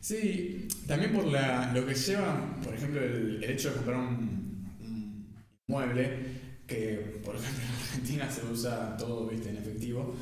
Sí, 0.00 0.66
también 0.86 1.12
por 1.12 1.26
la, 1.26 1.72
lo 1.74 1.86
que 1.86 1.94
lleva, 1.94 2.56
por 2.64 2.74
ejemplo, 2.74 3.04
el, 3.04 3.44
el 3.44 3.50
hecho 3.50 3.68
de 3.68 3.76
comprar 3.76 3.98
un, 3.98 4.40
mueble, 5.70 6.10
que 6.66 7.20
por 7.24 7.36
ejemplo 7.36 7.62
en 7.64 7.82
Argentina 7.82 8.30
se 8.30 8.44
usa 8.44 8.96
todo 8.96 9.28
¿viste? 9.28 9.50
en 9.50 9.56
efectivo, 9.58 10.16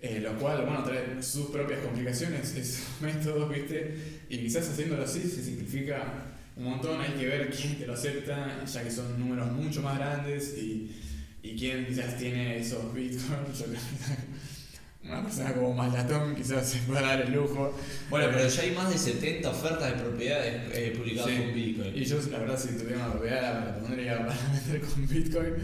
eh, 0.00 0.20
lo 0.20 0.36
cual 0.38 0.64
bueno, 0.64 0.82
trae 0.82 1.22
sus 1.22 1.46
propias 1.50 1.80
complicaciones, 1.80 2.54
esos 2.56 3.00
métodos, 3.00 3.48
¿viste? 3.50 4.22
y 4.28 4.38
quizás 4.38 4.68
haciéndolo 4.68 5.04
así 5.04 5.20
se 5.20 5.42
simplifica 5.42 6.26
un 6.56 6.64
montón, 6.64 7.00
hay 7.00 7.12
que 7.12 7.26
ver 7.26 7.50
quién 7.50 7.78
te 7.78 7.86
lo 7.86 7.94
acepta, 7.94 8.62
ya 8.64 8.84
que 8.84 8.90
son 8.90 9.18
números 9.18 9.50
mucho 9.52 9.80
más 9.80 9.98
grandes 9.98 10.54
y, 10.58 10.90
y 11.42 11.56
quién 11.56 11.86
quizás 11.86 12.18
tiene 12.18 12.58
esos 12.58 12.92
bitcoins, 12.94 13.64
una 15.12 15.22
persona 15.22 15.52
como 15.52 15.74
Malatón 15.74 16.34
quizás 16.34 16.68
se 16.68 16.78
pueda 16.80 17.02
dar 17.02 17.20
el 17.22 17.32
lujo. 17.32 17.74
Bueno, 18.10 18.28
pero 18.32 18.48
ya 18.48 18.62
hay 18.62 18.70
más 18.72 18.90
de 18.90 18.98
70 18.98 19.48
ofertas 19.50 19.88
de 19.90 20.02
propiedades 20.02 20.54
eh, 20.74 20.92
publicadas 20.96 21.30
Sí. 21.30 21.36
con 21.38 21.54
Bitcoin. 21.54 21.96
Y 21.96 22.04
yo, 22.04 22.18
la 22.30 22.38
verdad, 22.38 22.58
si 22.58 22.68
tuviera 22.78 22.96
una 23.04 23.12
propiedad, 23.12 23.64
la 23.66 23.74
pondría 23.78 24.18
para 24.18 24.34
vender 24.52 24.80
con 24.80 25.08
Bitcoin. 25.08 25.54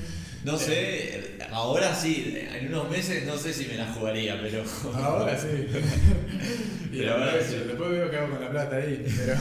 No 0.44 0.56
sé, 0.56 1.37
ahora 1.50 1.94
sí, 1.94 2.38
en 2.54 2.68
unos 2.68 2.88
meses 2.90 3.26
no 3.26 3.37
sé 3.37 3.52
si 3.52 3.66
me 3.66 3.74
la 3.74 3.87
jugaría, 3.92 4.40
pero. 4.40 4.62
Ahora 4.94 5.37
sí. 5.37 5.48
y 6.92 6.98
Pero 6.98 7.12
ahora 7.14 7.32
sí. 7.46 7.56
después 7.66 7.90
veo 7.90 8.11
qué 8.11 8.16
hago 8.18 8.30
con 8.30 8.40
la 8.40 8.50
plata 8.50 8.76
ahí. 8.76 9.04
Pero, 9.16 9.34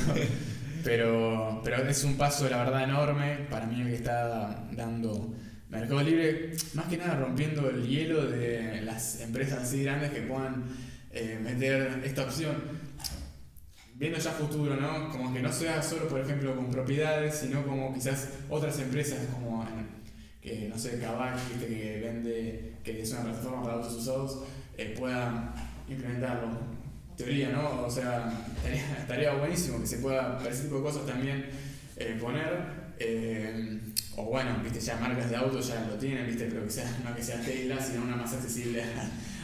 pero, 0.83 1.61
pero 1.63 1.89
es 1.89 2.03
un 2.03 2.17
paso, 2.17 2.49
la 2.49 2.57
verdad, 2.63 2.83
enorme 2.83 3.37
para 3.49 3.65
mí 3.67 3.81
el 3.81 3.87
que 3.89 3.95
está 3.95 4.63
dando 4.71 5.33
Mercado 5.69 6.01
Libre, 6.01 6.53
más 6.75 6.85
que 6.85 6.97
nada 6.97 7.15
rompiendo 7.15 7.69
el 7.69 7.85
hielo 7.85 8.25
de 8.25 8.81
las 8.83 9.19
empresas 9.19 9.63
así 9.63 9.83
grandes 9.83 10.11
que 10.11 10.21
puedan 10.21 10.63
eh, 11.11 11.39
meter 11.43 12.01
esta 12.05 12.23
opción. 12.23 12.55
Viendo 13.95 14.17
ya 14.17 14.31
futuro, 14.31 14.75
¿no? 14.77 15.09
Como 15.09 15.33
que 15.33 15.41
no 15.41 15.51
sea 15.51 15.81
solo, 15.81 16.07
por 16.07 16.21
ejemplo, 16.21 16.55
con 16.55 16.71
propiedades, 16.71 17.35
sino 17.35 17.65
como 17.65 17.93
quizás 17.93 18.29
otras 18.49 18.79
empresas 18.79 19.19
como, 19.33 19.63
eh, 19.63 19.67
que 20.39 20.69
no 20.69 20.77
sé, 20.77 20.99
Kavak, 20.99 21.35
que 21.59 21.99
vende, 22.01 22.75
que 22.83 23.01
es 23.01 23.11
una 23.11 23.23
plataforma 23.23 23.63
para 23.63 23.73
autos 23.73 23.93
usados, 23.93 24.43
eh, 24.77 24.95
puedan 24.97 25.51
implementarlo. 25.89 26.49
Teoría, 27.17 27.49
¿no? 27.49 27.81
O 27.81 27.89
sea, 27.89 28.31
estaría, 28.99 29.33
buenísimo 29.33 29.81
que 29.81 29.87
se 29.87 29.97
pueda, 29.97 30.37
para 30.37 30.51
ese 30.51 30.65
tipo 30.65 30.77
de 30.77 30.83
cosas 30.83 31.05
también 31.05 31.47
eh, 31.97 32.17
poner. 32.21 32.87
O 34.19 34.23
bueno, 34.23 34.49
viste, 34.63 34.79
ya 34.79 34.95
marcas 34.95 35.29
de 35.29 35.35
autos 35.35 35.67
ya 35.67 35.85
lo 35.87 35.93
tienen, 35.93 36.25
viste, 36.25 36.45
pero 36.45 36.63
que 36.63 36.71
sea, 36.71 36.97
no 37.05 37.15
que 37.15 37.21
sea 37.21 37.39
Tesla, 37.39 37.79
sino 37.79 38.01
una 38.01 38.15
más 38.15 38.33
accesible 38.33 38.83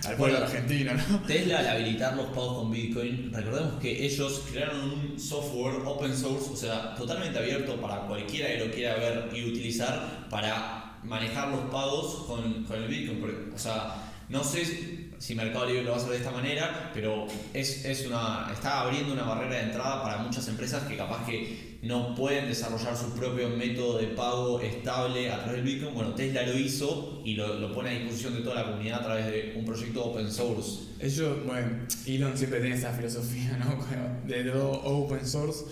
al 0.04 0.16
pueblo 0.16 0.40
argentino, 0.40 0.94
¿no? 0.96 1.22
Tesla 1.28 1.60
al 1.60 1.68
habilitar 1.68 2.16
los 2.16 2.26
pagos 2.28 2.58
con 2.58 2.72
Bitcoin, 2.72 3.32
recordemos 3.32 3.80
que 3.80 4.04
ellos 4.04 4.44
crearon 4.52 4.82
un 4.82 5.20
software 5.20 5.76
open 5.86 6.18
source, 6.18 6.50
o 6.52 6.56
sea, 6.56 6.96
totalmente 6.96 7.38
abierto 7.38 7.80
para 7.80 8.08
cualquiera 8.08 8.48
que 8.48 8.66
lo 8.66 8.72
quiera 8.74 8.96
ver 8.96 9.30
y 9.32 9.46
utilizar 9.46 10.28
para 10.28 10.98
manejar 11.04 11.50
los 11.50 11.70
pagos 11.70 12.26
con, 12.26 12.64
con 12.64 12.82
el 12.82 12.88
Bitcoin. 12.88 13.52
o 13.54 13.60
sea, 13.60 13.94
no 14.30 14.44
sé 14.44 15.12
si 15.20 15.36
Mercado 15.36 15.68
Libre 15.68 15.84
lo 15.84 15.92
va 15.92 15.98
a 15.98 16.00
hacer 16.00 16.14
de 16.14 16.18
esta 16.18 16.32
manera, 16.32 16.90
pero 16.96 17.28
es, 17.54 17.86
es 17.86 18.08
una, 18.08 18.50
está 18.52 18.82
abriendo 18.82 19.14
una 19.14 19.24
barrera 19.24 19.58
de 19.58 19.64
entrada 19.66 20.02
para 20.02 20.18
muchas 20.18 20.48
empresas 20.48 20.84
que 20.84 20.98
capaz 20.98 21.24
que 21.28 21.73
no 21.84 22.16
pueden 22.16 22.48
desarrollar 22.48 22.96
su 22.96 23.14
propio 23.14 23.50
método 23.50 23.98
de 23.98 24.08
pago 24.08 24.62
estable 24.62 25.30
a 25.30 25.44
través 25.44 25.64
del 25.64 25.76
Bitcoin. 25.76 25.94
Bueno, 25.94 26.16
Tesla 26.16 26.44
lo 26.44 26.58
hizo 26.58 27.22
y 27.26 27.36
lo, 27.36 27.60
lo 27.60 27.74
pone 27.74 27.90
a 27.90 27.94
disposición 27.94 28.36
de 28.36 28.40
toda 28.40 28.56
la 28.56 28.72
comunidad 28.72 29.02
a 29.02 29.04
través 29.04 29.26
de 29.26 29.54
un 29.58 29.66
proyecto 29.66 30.06
open 30.06 30.32
source. 30.32 30.94
Ellos, 31.02 31.46
bueno, 31.46 31.68
Elon 32.08 32.38
siempre 32.38 32.62
tiene 32.62 32.76
esa 32.76 32.94
filosofía, 32.94 33.58
¿no? 33.58 33.86
De 34.28 34.46
todo 34.46 34.72
open 34.84 35.28
source. 35.28 35.66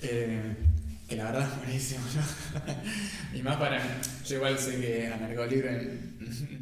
Eh, 0.00 0.56
que 1.06 1.16
la 1.16 1.24
verdad 1.24 1.48
es 1.52 1.58
buenísimo, 1.58 2.00
¿no? 2.14 3.38
y 3.38 3.42
más 3.42 3.56
para. 3.56 3.82
Yo 4.24 4.36
igual 4.36 4.58
sé 4.58 4.80
que 4.80 5.08
a 5.08 5.16
Mercado 5.18 5.46
Libre 5.46 5.90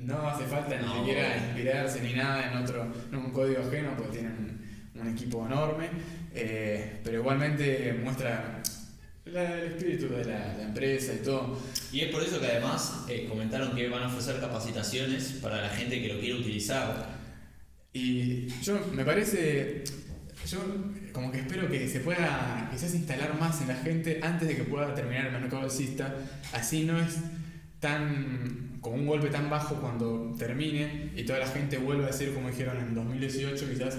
no 0.03 0.29
hace 0.29 0.45
falta 0.45 0.75
ni 0.77 0.89
siquiera 0.99 1.37
inspirarse 1.37 2.01
ni 2.03 2.15
nada 2.15 2.51
en 2.51 2.65
otro, 2.65 2.93
en 3.13 3.17
un 3.17 3.31
código 3.31 3.61
ajeno, 3.61 3.91
porque 3.97 4.19
tienen 4.19 4.59
un, 4.95 5.09
equipo 5.09 5.47
enorme, 5.47 5.89
eh, 6.35 7.01
pero 7.05 7.19
igualmente 7.19 8.01
muestra 8.03 8.61
el 9.35 9.73
espíritu 9.73 10.09
de 10.09 10.25
la, 10.25 10.63
empresa 10.63 11.13
y 11.15 11.25
todo. 11.25 11.59
Y 11.93 12.01
es 12.01 12.13
por 12.13 12.23
eso 12.23 12.41
que 12.41 12.47
además 12.47 13.05
eh, 13.09 13.27
comentaron 13.29 13.75
que 13.75 13.89
van 13.89 14.03
a 14.03 14.09
ofrecer 14.09 14.41
capacitaciones 14.41 15.39
para 15.43 15.63
la 15.63 15.69
gente 15.71 16.01
que 16.01 16.13
lo 16.13 16.21
quiere 16.21 16.41
utilizar. 16.41 17.19
Y 17.93 18.49
yo 18.63 18.79
me 18.93 19.05
parece, 19.05 19.85
yo 20.47 20.59
como 21.13 21.33
que 21.33 21.39
espero 21.39 21.69
que 21.69 21.89
se 21.89 22.01
pueda 22.01 22.69
quizás 22.71 22.95
instalar 22.95 23.39
más 23.39 23.61
en 23.63 23.69
la 23.69 23.77
gente 23.77 24.21
antes 24.23 24.47
de 24.49 24.57
que 24.57 24.65
pueda 24.65 24.95
terminar 24.95 25.27
el 25.27 25.33
mercado 25.33 25.63
alcista, 25.63 26.15
así 26.53 26.85
no 26.85 26.99
es 26.99 27.17
tan 27.81 28.79
con 28.81 28.93
un 28.95 29.07
golpe 29.07 29.29
tan 29.29 29.51
bajo 29.51 29.77
cuando 29.77 30.35
termine 30.39 31.11
y 31.17 31.25
toda 31.25 31.41
la 31.41 31.49
gente 31.49 31.79
vuelve 31.79 32.05
a 32.05 32.09
decir 32.09 32.33
como 32.33 32.49
dijeron 32.49 32.77
en 32.79 32.95
2018 32.95 33.69
quizás 33.69 33.99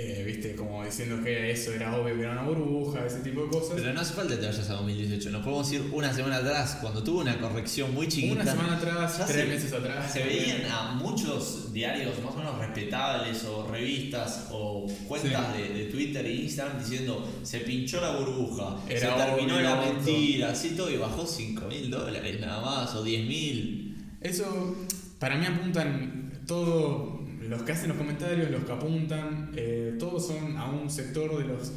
eh, 0.00 0.22
viste, 0.24 0.54
como 0.54 0.84
diciendo 0.84 1.20
que 1.24 1.50
eso 1.50 1.72
era 1.72 1.96
obvio 1.96 2.14
que 2.14 2.22
era 2.22 2.32
una 2.32 2.42
burbuja, 2.42 3.04
ese 3.04 3.18
tipo 3.18 3.42
de 3.42 3.48
cosas. 3.48 3.72
Pero 3.74 3.92
no 3.92 4.00
hace 4.00 4.14
falta 4.14 4.34
que 4.34 4.40
te 4.40 4.46
vayas 4.46 4.70
a 4.70 4.74
2018, 4.74 5.30
nos 5.30 5.42
podemos 5.42 5.72
ir 5.72 5.82
una 5.92 6.14
semana 6.14 6.36
atrás, 6.36 6.78
cuando 6.80 7.02
tuvo 7.02 7.20
una 7.22 7.36
corrección 7.40 7.92
muy 7.92 8.06
chiquita. 8.06 8.42
Una 8.42 8.44
semana 8.44 8.76
atrás, 8.76 9.26
tres 9.26 9.48
meses 9.48 9.72
atrás. 9.72 10.12
Se 10.12 10.22
veían 10.22 10.70
a 10.70 10.92
muchos 10.92 11.72
diarios 11.72 12.22
más 12.22 12.32
o 12.32 12.38
menos 12.38 12.58
respetables 12.58 13.44
o 13.44 13.66
revistas 13.66 14.46
o 14.52 14.86
cuentas 15.08 15.56
de, 15.56 15.88
Twitter 15.88 16.24
e 16.26 16.34
Instagram 16.34 16.78
diciendo 16.78 17.26
se 17.42 17.60
pinchó 17.60 18.00
la 18.00 18.16
burbuja, 18.16 18.76
se 18.86 19.00
terminó 19.00 19.60
la 19.60 19.80
mentira, 19.80 20.50
así 20.50 20.70
todo 20.70 20.90
y 20.90 20.96
bajó 20.96 21.26
5 21.26 21.66
mil 21.66 21.90
dólares 21.90 22.40
nada 22.40 22.60
más 22.60 22.94
o 22.94 23.02
10 23.02 23.26
mil. 23.26 23.96
Eso 24.20 24.76
para 25.18 25.36
mí 25.36 25.46
apuntan 25.46 26.42
todo, 26.46 27.17
los 27.48 27.62
que 27.62 27.72
hacen 27.72 27.88
los 27.88 27.98
comentarios, 27.98 28.50
los 28.50 28.64
que 28.64 28.72
apuntan, 28.72 29.52
eh, 29.56 29.96
todos 29.98 30.26
son 30.26 30.56
a 30.56 30.70
un 30.70 30.90
sector 30.90 31.38
de 31.38 31.44
los, 31.44 31.72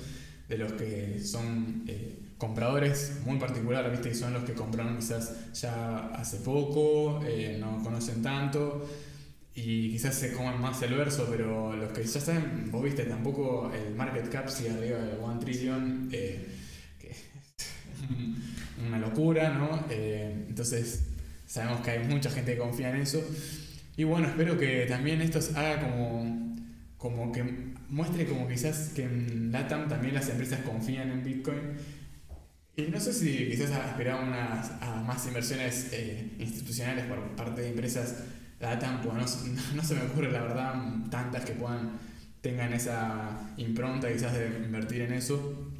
de 0.48 0.58
los 0.58 0.74
que 0.74 1.20
son 1.24 1.84
eh, 1.88 2.20
compradores 2.38 3.22
muy 3.26 3.38
particular, 3.40 3.90
¿viste? 3.90 4.10
que 4.10 4.16
son 4.16 4.34
los 4.34 4.44
que 4.44 4.54
compraron 4.54 4.98
quizás 4.98 5.54
ya 5.54 6.08
hace 6.10 6.38
poco, 6.38 7.22
eh, 7.26 7.58
no 7.60 7.82
conocen 7.84 8.22
tanto 8.22 8.88
y 9.54 9.92
quizás 9.92 10.16
se 10.16 10.34
coman 10.34 10.62
más 10.62 10.82
el 10.82 10.94
verso, 10.94 11.28
pero 11.30 11.76
los 11.76 11.92
que 11.92 12.04
ya 12.04 12.20
saben, 12.20 12.70
vos 12.72 12.84
viste, 12.84 13.04
tampoco 13.04 13.72
el 13.74 13.94
market 13.96 14.30
cap 14.30 14.48
sigue 14.48 14.72
arriba 14.72 15.00
del 15.00 15.20
1 15.20 15.40
trillion, 15.40 16.10
que 16.10 16.48
una 18.88 18.98
locura, 18.98 19.50
¿no? 19.54 19.86
entonces 19.90 21.04
Sabemos 21.52 21.82
que 21.82 21.92
hay 21.92 22.08
mucha 22.08 22.30
gente 22.30 22.54
que 22.54 22.60
confía 22.60 22.92
en 22.92 23.02
eso. 23.02 23.22
Y 24.02 24.04
bueno, 24.04 24.30
espero 24.30 24.58
que 24.58 24.88
también 24.88 25.22
esto 25.22 25.38
haga 25.56 25.80
como, 25.80 26.58
como 26.98 27.32
que 27.32 27.44
muestre 27.88 28.26
como 28.26 28.48
quizás 28.48 28.94
que 28.96 29.04
en 29.04 29.52
LATAM 29.52 29.90
también 29.90 30.16
las 30.16 30.28
empresas 30.28 30.62
confían 30.62 31.12
en 31.12 31.24
Bitcoin. 31.24 31.60
Y 32.76 32.82
no 32.88 33.00
sé 33.00 33.14
si 33.14 33.48
quizás 33.48 33.70
esperar 33.70 34.24
a 34.82 35.04
más 35.06 35.28
inversiones 35.28 35.90
eh, 35.94 36.32
institucionales 36.40 37.06
por 37.06 37.36
parte 37.36 37.62
de 37.62 37.70
empresas 37.70 38.24
LATAM, 38.60 39.04
pues 39.04 39.14
no, 39.46 39.76
no, 39.76 39.84
se 39.84 39.94
me 39.94 40.02
ocurre 40.02 40.32
la 40.32 40.42
verdad 40.42 40.74
tantas 41.12 41.46
que 41.46 41.54
puedan 41.54 42.00
tengan 42.42 42.74
esa 42.74 43.54
impronta 43.58 44.12
quizás 44.12 44.34
de 44.34 44.48
invertir 44.66 45.02
en 45.04 45.14
eso. 45.14 45.74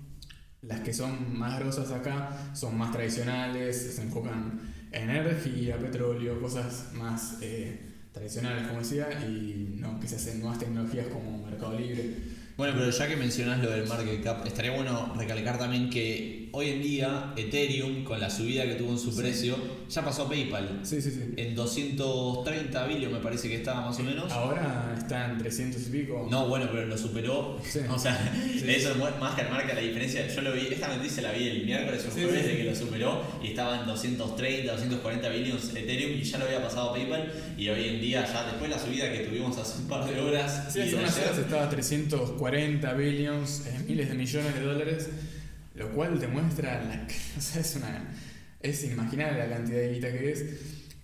Las 0.62 0.82
que 0.82 0.94
son 0.94 1.40
más 1.40 1.60
grosas 1.60 1.90
acá 1.90 2.52
son 2.54 2.78
más 2.78 2.92
tradicionales, 2.92 3.96
se 3.96 4.04
enfocan 4.04 4.62
energía, 4.92 5.80
petróleo, 5.80 6.40
cosas 6.40 6.92
más 6.94 7.40
eh, 7.42 7.88
tradicionales, 8.12 8.68
como 8.68 8.80
decía, 8.80 9.08
y 9.26 9.78
no 9.80 10.00
que 10.00 10.08
se 10.08 10.16
hacen 10.16 10.40
nuevas 10.40 10.60
tecnologías 10.60 11.08
como 11.08 11.46
Mercado 11.46 11.78
Libre. 11.80 12.16
Bueno, 12.62 12.76
pero 12.78 12.92
ya 12.92 13.08
que 13.08 13.16
mencionás 13.16 13.60
lo 13.60 13.72
del 13.72 13.88
market 13.88 14.24
cap, 14.24 14.46
estaría 14.46 14.70
bueno 14.70 15.16
recalcar 15.18 15.58
también 15.58 15.90
que 15.90 16.42
hoy 16.52 16.70
en 16.70 16.82
día 16.84 17.34
Ethereum, 17.36 18.04
con 18.04 18.20
la 18.20 18.30
subida 18.30 18.66
que 18.66 18.76
tuvo 18.76 18.92
en 18.92 19.00
su 19.00 19.16
precio, 19.16 19.56
ya 19.90 20.06
pasó 20.06 20.24
a 20.24 20.30
PayPal. 20.30 20.82
Sí, 20.84 21.02
sí, 21.02 21.10
sí. 21.10 21.34
En 21.38 21.56
230 21.56 22.86
billion 22.88 23.14
me 23.14 23.20
parece 23.20 23.48
que 23.50 23.56
estaba 23.56 23.82
más 23.82 24.00
o 24.00 24.04
menos. 24.04 24.32
Ahora 24.32 24.94
está 24.96 25.32
en 25.32 25.40
300 25.40 25.82
y 25.82 25.90
pico. 25.90 26.28
No, 26.30 26.48
bueno, 26.50 26.68
pero 26.72 26.86
lo 26.86 26.98
superó. 26.98 27.60
Sí. 27.64 27.80
O 27.92 28.00
sea, 28.00 28.34
sí. 28.34 28.64
eso 28.68 28.96
más 28.96 29.36
que 29.36 29.44
marca 29.50 29.74
la 29.74 29.82
diferencia. 29.82 30.28
Yo 30.28 30.42
lo 30.42 30.54
vi, 30.54 30.68
esta 30.68 30.96
noticia 30.96 31.24
la 31.24 31.32
vi 31.32 31.48
el 31.48 31.66
miércoles 31.66 32.06
o 32.08 32.12
jueves 32.12 32.46
de 32.46 32.58
que 32.58 32.64
lo 32.64 32.76
superó 32.76 33.22
y 33.44 33.48
estaba 33.50 33.82
en 33.82 33.88
230, 33.88 34.72
240 34.72 35.30
billions 35.30 35.76
Ethereum 35.76 36.12
y 36.14 36.24
ya 36.24 36.38
lo 36.38 36.46
había 36.46 36.62
pasado 36.62 36.94
PayPal. 36.94 37.32
Y 37.58 37.70
hoy 37.70 37.90
en 37.90 38.02
día, 38.02 38.26
ya 38.26 38.44
después 38.44 38.70
de 38.70 38.76
la 38.76 38.80
subida 38.80 39.12
que 39.12 39.20
tuvimos 39.20 39.58
hace 39.58 39.82
un 39.82 39.88
par 39.88 40.06
de 40.06 40.20
horas. 40.20 40.72
Sí, 40.72 40.82
hace 40.82 40.96
unas 40.96 41.18
horas 41.18 41.38
estaba 41.38 41.70
340. 41.70 42.51
40 42.52 42.94
billions, 42.96 43.66
eh, 43.66 43.80
miles 43.88 44.10
de 44.10 44.16
millones 44.16 44.54
de 44.54 44.60
dólares, 44.60 45.10
lo 45.74 45.90
cual 45.92 46.20
demuestra, 46.20 46.84
la, 46.84 47.08
o 47.38 47.42
sea, 47.42 47.62
es, 47.62 47.78
una, 47.78 48.14
es 48.62 48.98
la 48.98 49.50
cantidad 49.50 49.78
de 49.78 49.94
guita 49.94 50.12
que 50.12 50.32
es. 50.32 50.46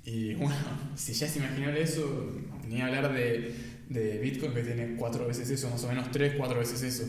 Y 0.04 0.34
bueno, 0.34 0.58
si 0.98 1.14
ya 1.14 1.26
es 1.26 1.38
imaginable 1.38 1.82
eso, 1.82 2.34
ni 2.68 2.82
hablar 2.82 3.14
de, 3.14 3.56
de 3.88 4.18
Bitcoin 4.18 4.54
que 4.54 4.62
tiene 4.62 4.98
cuatro 4.98 5.26
veces 5.26 5.50
eso, 5.50 5.70
más 5.70 5.82
o 5.86 5.88
menos 5.88 6.12
tres, 6.12 6.34
cuatro 6.38 6.60
veces 6.60 6.84
eso. 6.84 7.06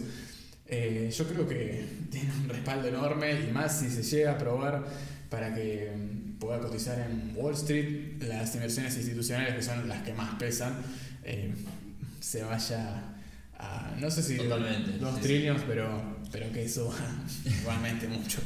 Eh, 0.68 1.11
yo 1.12 1.27
creo 1.27 1.48
que 1.48 1.85
tiene 2.12 2.31
un 2.40 2.48
respaldo 2.48 2.87
enorme 2.87 3.40
y 3.40 3.53
más 3.53 3.81
si 3.81 3.90
se 3.90 4.05
llega 4.05 4.35
a 4.35 4.38
probar 4.38 4.87
para 5.31 5.53
que 5.53 5.90
mm, 5.96 6.38
pueda 6.38 6.61
cotizar 6.61 6.96
en 7.01 7.33
Wall 7.35 7.55
Street, 7.55 8.22
las 8.22 8.55
inversiones 8.55 8.96
institucionales 8.96 9.57
que 9.57 9.62
son 9.62 9.88
las 9.88 10.05
que 10.05 10.14
más 10.14 10.37
pesan, 10.37 10.74
eh, 11.24 11.53
se 12.20 12.44
vaya 12.44 13.18
no 14.01 14.11
sé 14.11 14.23
si 14.23 14.37
dos 14.37 15.21
trillones, 15.21 15.62
pero, 15.66 16.16
pero 16.31 16.53
que 16.53 16.64
eso 16.64 16.92
igualmente 17.61 18.09
mucho. 18.09 18.40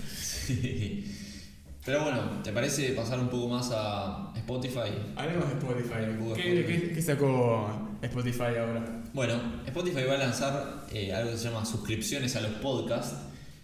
Pero 1.84 2.04
bueno, 2.04 2.40
¿te 2.44 2.52
parece 2.52 2.90
pasar 2.92 3.18
un 3.18 3.28
poco 3.28 3.48
más 3.48 3.70
a 3.72 4.32
Spotify? 4.36 4.92
Hablemos 5.16 5.48
de 5.48 5.54
Spotify. 5.54 6.34
¿Qué, 6.36 6.92
¿Qué, 6.94 7.02
sacó 7.02 7.96
Spotify 8.00 8.56
ahora? 8.58 9.02
Bueno, 9.12 9.34
Spotify 9.66 10.04
va 10.08 10.14
a 10.14 10.18
lanzar 10.18 10.86
eh, 10.92 11.12
algo 11.12 11.32
que 11.32 11.38
se 11.38 11.44
llama 11.44 11.66
suscripciones 11.66 12.36
a 12.36 12.40
los 12.40 12.52
podcasts, 12.52 13.16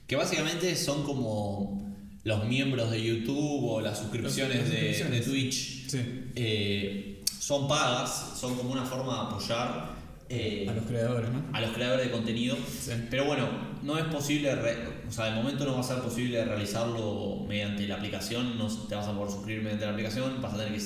que 0.06 0.16
básicamente 0.16 0.74
son 0.74 1.04
como 1.04 1.94
los 2.24 2.44
miembros 2.46 2.90
de 2.90 3.02
YouTube 3.02 3.64
o 3.64 3.80
las 3.80 3.98
suscripciones, 3.98 4.68
de, 4.68 5.04
de, 5.04 5.20
Twitch. 5.20 5.86
Eh, 6.34 7.22
son 7.38 7.68
pagas, 7.68 8.34
son 8.38 8.56
como 8.56 8.72
una 8.72 8.84
forma 8.84 9.14
de 9.14 9.20
apoyar 9.28 9.97
eh, 10.30 10.66
a 10.68 10.74
los 10.74 10.84
creadores, 10.84 11.30
¿no? 11.30 11.42
A 11.52 11.60
los 11.60 11.70
creadores 11.70 12.06
de 12.06 12.12
contenido. 12.12 12.56
Pero 13.10 13.24
bueno, 13.24 13.48
no 13.82 13.98
es 13.98 14.04
posible, 14.04 14.52
o 15.08 15.10
sea, 15.10 15.26
de 15.26 15.30
momento 15.32 15.64
no 15.64 15.74
va 15.74 15.80
a 15.80 15.82
ser 15.82 15.98
posible 16.00 16.44
realizarlo 16.44 17.44
mediante 17.48 17.86
la 17.86 17.96
aplicación, 17.96 18.58
no 18.58 18.66
te 18.66 18.94
vas 18.94 19.06
a 19.06 19.14
poder 19.14 19.30
suscribir 19.30 19.62
mediante 19.62 19.86
la 19.86 19.92
aplicación, 19.92 20.42
vas 20.42 20.54
a 20.54 20.58
tener 20.58 20.78
que 20.78 20.84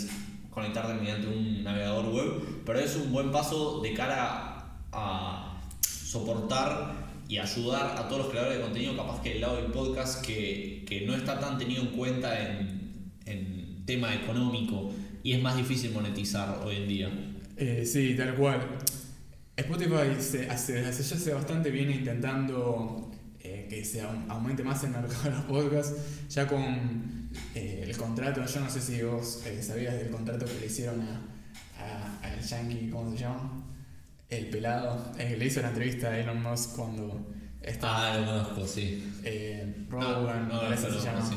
conectarte 0.50 0.94
mediante 0.94 1.26
un 1.26 1.64
navegador 1.64 2.06
web, 2.12 2.62
pero 2.64 2.78
es 2.78 2.94
un 2.96 3.10
buen 3.10 3.32
paso 3.32 3.80
de 3.80 3.94
cara 3.94 4.76
a 4.92 5.60
soportar 5.80 7.10
y 7.28 7.38
ayudar 7.38 7.96
a 7.96 8.06
todos 8.08 8.22
los 8.22 8.30
creadores 8.30 8.58
de 8.58 8.62
contenido, 8.62 8.96
capaz 8.96 9.22
que 9.22 9.32
el 9.32 9.40
lado 9.40 9.56
del 9.56 9.72
podcast 9.72 10.24
que, 10.24 10.84
que 10.86 11.00
no 11.06 11.14
está 11.14 11.40
tan 11.40 11.58
tenido 11.58 11.82
en 11.82 11.88
cuenta 11.88 12.38
en, 12.40 13.10
en 13.24 13.84
tema 13.86 14.14
económico 14.14 14.92
y 15.22 15.32
es 15.32 15.42
más 15.42 15.56
difícil 15.56 15.92
monetizar 15.92 16.60
hoy 16.64 16.76
en 16.76 16.88
día. 16.88 17.10
Eh, 17.56 17.84
sí, 17.86 18.14
tal 18.16 18.34
cual. 18.34 18.60
Spotify 19.56 20.20
se, 20.20 20.48
hace, 20.48 20.82
ya 20.82 20.88
hace 20.88 21.32
bastante 21.34 21.70
viene 21.70 21.96
intentando 21.96 23.10
eh, 23.40 23.66
que 23.68 23.84
se 23.84 24.00
aumente 24.00 24.62
más 24.62 24.82
el 24.84 24.90
mercado 24.90 25.24
de 25.24 25.30
los 25.30 25.44
podcasts, 25.44 25.94
ya 26.28 26.46
con 26.46 27.30
eh, 27.54 27.84
el 27.86 27.96
contrato, 27.96 28.44
yo 28.44 28.60
no 28.60 28.70
sé 28.70 28.80
si 28.80 29.02
vos 29.02 29.42
eh, 29.46 29.62
sabías 29.62 29.94
del 29.94 30.10
contrato 30.10 30.46
que 30.46 30.58
le 30.60 30.66
hicieron 30.66 31.00
a, 31.02 31.20
a, 31.78 32.20
al 32.22 32.40
Yankee, 32.40 32.88
¿cómo 32.90 33.12
se 33.12 33.18
llama? 33.18 33.58
el 34.30 34.46
pelado, 34.46 35.12
eh, 35.18 35.36
le 35.38 35.44
hizo 35.44 35.60
la 35.60 35.68
entrevista 35.68 36.08
a 36.08 36.18
Elon 36.18 36.42
Musk 36.42 36.74
cuando 36.74 37.26
estaba. 37.60 38.14
Ah, 38.14 38.18
lo 38.18 38.24
conozco, 38.24 38.66
sí. 38.66 39.12
Rogan, 39.90 40.48
no, 40.48 40.54
no, 40.54 40.60
parece 40.62 40.86
que 40.86 40.92
no, 40.94 41.00
se 41.00 41.06
llama. 41.06 41.28
sí. 41.28 41.36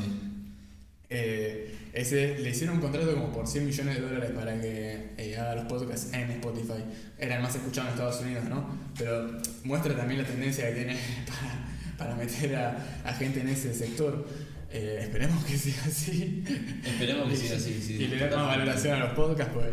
Ese, 1.95 2.37
le 2.39 2.49
hicieron 2.49 2.75
un 2.75 2.81
contrato 2.81 3.13
como 3.13 3.31
por 3.31 3.47
100 3.47 3.65
millones 3.65 3.95
de 3.95 4.01
dólares 4.01 4.31
para 4.35 4.59
que 4.59 5.11
eh, 5.17 5.37
haga 5.37 5.55
los 5.55 5.65
podcasts 5.65 6.13
en 6.13 6.29
Spotify. 6.31 6.83
Era 7.17 7.37
el 7.37 7.41
más 7.41 7.55
escuchado 7.55 7.87
en 7.87 7.93
Estados 7.93 8.19
Unidos, 8.21 8.43
¿no? 8.45 8.67
Pero 8.97 9.31
muestra 9.63 9.95
también 9.95 10.21
la 10.21 10.27
tendencia 10.27 10.67
que 10.67 10.75
tiene 10.75 10.93
para, 11.25 11.65
para 11.97 12.15
meter 12.15 12.55
a, 12.55 12.77
a 13.05 13.13
gente 13.13 13.39
en 13.39 13.49
ese 13.49 13.73
sector. 13.73 14.27
Eh, 14.71 14.97
esperemos 15.03 15.45
que 15.45 15.57
siga 15.57 15.83
así. 15.85 16.43
Esperemos 16.85 17.29
que 17.29 17.37
siga 17.37 17.55
así, 17.55 17.81
sí. 17.81 17.93
y 17.93 18.07
le 18.07 18.17
den 18.17 18.29
más 18.31 18.47
valoración 18.47 18.95
a 18.95 19.05
los 19.05 19.13
podcasts, 19.13 19.53
pues. 19.53 19.67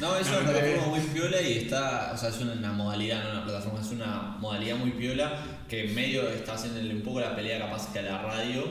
No, 0.00 0.16
es 0.16 0.26
una 0.30 0.40
no, 0.40 0.50
plataforma 0.50 0.86
muy 0.88 1.00
piola 1.00 1.40
y 1.40 1.58
está, 1.58 2.10
o 2.12 2.18
sea, 2.18 2.30
es 2.30 2.40
una 2.40 2.72
modalidad, 2.72 3.22
no 3.22 3.30
una 3.30 3.44
plataforma, 3.44 3.80
es 3.80 3.90
una 3.92 4.36
modalidad 4.40 4.76
muy 4.78 4.90
piola 4.90 5.44
que 5.68 5.84
en 5.88 5.94
medio 5.94 6.28
está 6.28 6.54
haciéndole 6.54 6.92
un 6.92 7.02
poco 7.02 7.20
la 7.20 7.36
pelea 7.36 7.60
capaz 7.60 7.92
que 7.92 8.00
a 8.00 8.02
la 8.02 8.20
radio. 8.20 8.64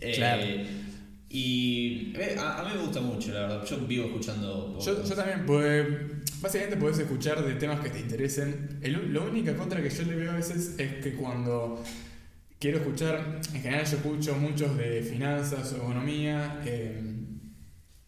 Eh, 0.00 0.14
Claro. 0.16 0.42
Y 1.32 2.12
eh, 2.16 2.36
a, 2.38 2.58
a 2.60 2.64
mí 2.64 2.70
me 2.74 2.82
gusta 2.82 3.00
mucho, 3.00 3.32
la 3.32 3.42
verdad. 3.42 3.64
Yo 3.64 3.78
vivo 3.86 4.06
escuchando. 4.06 4.76
Yo, 4.84 4.96
también, 5.14 5.46
pues, 5.46 5.86
básicamente 6.40 6.76
puedes 6.76 6.98
escuchar 6.98 7.44
de 7.44 7.54
temas 7.54 7.78
que 7.80 7.90
te 7.90 8.00
interesen. 8.00 8.80
El, 8.82 9.14
la 9.14 9.20
única 9.20 9.54
contra 9.56 9.80
que 9.80 9.90
yo 9.90 10.02
le 10.02 10.16
veo 10.16 10.32
a 10.32 10.34
veces 10.34 10.74
es 10.78 10.94
que 11.02 11.14
cuando 11.14 11.82
quiero 12.58 12.78
escuchar, 12.78 13.40
en 13.54 13.62
general 13.62 13.86
yo 13.86 13.96
escucho 13.98 14.34
muchos 14.36 14.76
de 14.76 15.02
finanzas 15.02 15.72
o 15.72 15.76
economía, 15.76 16.60
eh, 16.66 17.00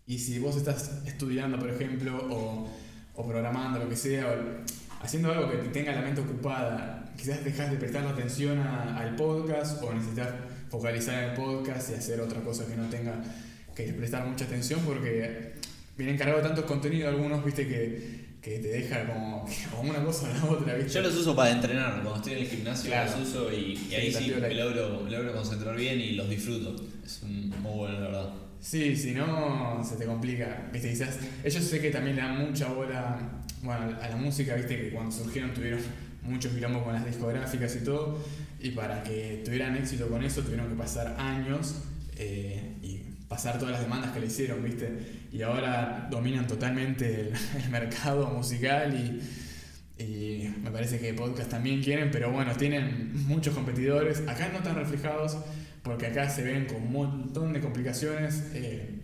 y 0.05 0.19
si 0.19 0.41
vos 0.41 0.57
estás 0.57 1.03
estudiando, 1.07 1.59
por 1.61 1.71
ejemplo, 1.71 2.27
o, 2.29 2.69
o 3.15 3.29
programando, 3.29 3.79
lo 3.79 3.89
que 3.89 3.97
sea, 3.97 4.27
o 4.27 5.05
haciendo 5.05 5.31
algo 5.33 5.49
que 5.49 5.59
te 5.59 5.69
tenga 5.69 5.93
la 5.93 6.03
mente 6.03 6.21
ocupada, 6.21 7.13
quizás 7.17 7.45
dejas 7.45 7.71
de 7.71 7.77
prestar 7.77 8.05
atención 8.05 8.59
a- 8.59 8.99
al 8.99 9.15
podcast 9.15 9.81
o 9.83 9.95
necesitas 9.95 10.29
focalizar 10.77 11.23
en 11.23 11.31
el 11.31 11.37
podcast 11.37 11.91
y 11.91 11.95
hacer 11.95 12.19
otra 12.21 12.41
cosa 12.41 12.67
que 12.67 12.75
no 12.75 12.89
tenga 12.89 13.23
que 13.77 13.93
prestar 13.93 14.27
mucha 14.27 14.47
atención 14.47 14.81
porque 14.87 15.53
vienen 15.99 16.17
cargados 16.17 16.43
tantos 16.43 16.65
contenidos 16.65 17.13
algunos, 17.13 17.45
viste, 17.45 17.69
que, 17.69 18.33
que 18.41 18.59
te 18.59 18.69
deja 18.69 19.07
como, 19.07 19.47
como 19.71 19.91
una 19.91 20.03
cosa 20.03 20.31
o 20.31 20.35
la 20.35 20.53
otra, 20.61 20.75
viste. 20.75 20.93
Yo 20.95 21.03
los 21.03 21.15
uso 21.15 21.37
para 21.37 21.51
entrenar, 21.51 21.93
cuando 22.03 22.17
estoy 22.17 22.33
en 22.33 22.39
el 22.39 22.47
gimnasio 22.47 22.91
Claro. 22.91 23.11
los 23.19 23.29
uso 23.29 23.53
y, 23.53 23.73
y 23.73 23.77
Sí, 23.77 23.95
ahí 23.95 24.13
sí 24.13 24.35
me 24.41 24.47
ahí. 24.47 24.55
logro, 24.55 25.01
me 25.05 25.11
logro 25.11 25.33
concentrar 25.35 25.77
bien 25.77 26.01
y 26.01 26.13
los 26.13 26.29
disfruto. 26.31 26.75
Es 27.05 27.23
un- 27.23 27.51
muy 27.61 27.73
bueno, 27.77 28.01
la 28.01 28.07
verdad. 28.07 28.31
Sí, 28.61 28.97
si 28.97 29.13
no, 29.13 29.83
se 29.87 29.97
te 29.97 30.07
complica. 30.07 30.71
Viste, 30.73 30.89
quizás. 30.91 31.19
Ellos 31.45 31.63
sé 31.65 31.81
que 31.81 31.91
también 31.91 32.17
le 32.17 32.23
dan 32.23 32.39
mucha 32.39 32.69
bola 32.69 33.19
bueno, 33.63 33.97
a 34.01 34.09
la 34.09 34.17
música, 34.17 34.55
viste, 34.55 34.77
que 34.81 34.91
cuando 34.91 35.11
surgieron 35.13 35.53
tuvieron 35.53 35.81
muchos 36.23 36.53
quilombos 36.53 36.83
con 36.85 36.93
las 36.95 37.05
discográficas 37.05 37.75
y 37.77 37.81
todo. 37.85 38.19
Y 38.63 38.71
para 38.71 39.03
que 39.03 39.43
tuvieran 39.45 39.77
éxito 39.77 40.09
con 40.09 40.23
eso, 40.23 40.43
tuvieron 40.43 40.69
que 40.69 40.75
pasar 40.75 41.17
años 41.19 41.83
eh, 42.17 42.77
y 42.83 42.99
pasar 43.29 43.59
todas 43.59 43.73
las 43.73 43.83
demandas 43.83 44.13
que 44.13 44.21
le 44.21 44.27
hicieron, 44.27 44.63
viste. 44.63 44.89
Y 45.33 45.43
ahora 45.43 46.09
dominan 46.11 46.47
totalmente 46.47 47.33
el, 47.57 47.71
mercado 47.71 48.29
musical 48.29 48.95
y, 48.95 50.03
y 50.03 50.55
me 50.63 50.71
parece 50.71 50.99
que 50.99 51.13
podcast 51.15 51.51
también 51.51 51.83
quieren, 51.83 52.11
pero 52.11 52.31
bueno, 52.31 52.55
tienen 52.55 53.11
muchos 53.27 53.55
competidores. 53.55 54.21
Acá 54.29 54.49
no 54.51 54.59
están 54.59 54.77
reflejados 54.77 55.39
porque 55.83 56.07
acá 56.07 56.29
se 56.29 56.43
ven 56.43 56.67
con 56.67 56.77
un 56.83 56.93
montón 56.93 57.53
de 57.53 57.61
complicaciones. 57.61 58.51
eh, 58.55 59.01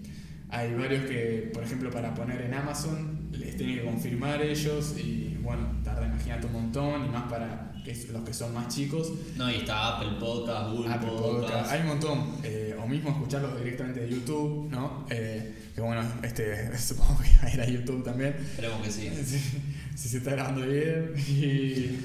hay 0.50 0.72
varios 0.74 1.04
que, 1.04 1.50
por 1.52 1.62
ejemplo, 1.62 1.90
para 1.90 2.14
poner 2.14 2.40
en 2.40 2.54
Amazon, 2.54 3.28
les 3.32 3.56
tienen 3.56 3.76
que 3.76 3.84
confirmar 3.84 4.40
ellos 4.40 4.96
y 4.98 5.36
bueno, 5.42 5.80
tarda, 5.84 6.06
imagínate 6.06 6.46
un 6.46 6.52
montón 6.54 7.04
y 7.06 7.08
más 7.10 7.24
para 7.30 7.72
que 7.84 7.90
es- 7.92 8.08
los 8.10 8.22
que 8.24 8.32
son 8.34 8.52
más 8.54 8.74
chicos. 8.74 9.12
No, 9.36 9.50
y 9.50 9.56
está 9.56 9.96
Apple 9.96 10.16
Podcast, 10.20 10.70
Google 10.70 10.92
Apple 10.92 11.08
Podcast. 11.10 11.40
Podcast, 11.52 11.70
hay 11.72 11.80
un 11.82 11.86
montón. 11.88 12.32
eh, 12.42 12.76
o 12.82 12.86
mismo 12.86 13.10
escucharlos 13.10 13.58
directamente 13.58 14.00
de 14.00 14.10
YouTube, 14.10 14.68
¿no? 14.70 15.06
Eh, 15.10 15.54
que 15.74 15.80
bueno, 15.80 16.02
este 16.22 16.76
supongo 16.78 17.18
que 17.20 17.28
va 17.42 17.50
a 17.50 17.54
ir 17.54 17.60
a 17.60 17.66
YouTube 17.66 18.04
también. 18.04 18.34
Esperemos 18.38 18.82
que 18.82 18.90
sí. 18.92 19.10
Si, 19.24 20.02
si 20.04 20.08
se 20.10 20.18
está 20.18 20.30
grabando 20.32 20.66
bien. 20.66 21.12
Y, 21.28 21.98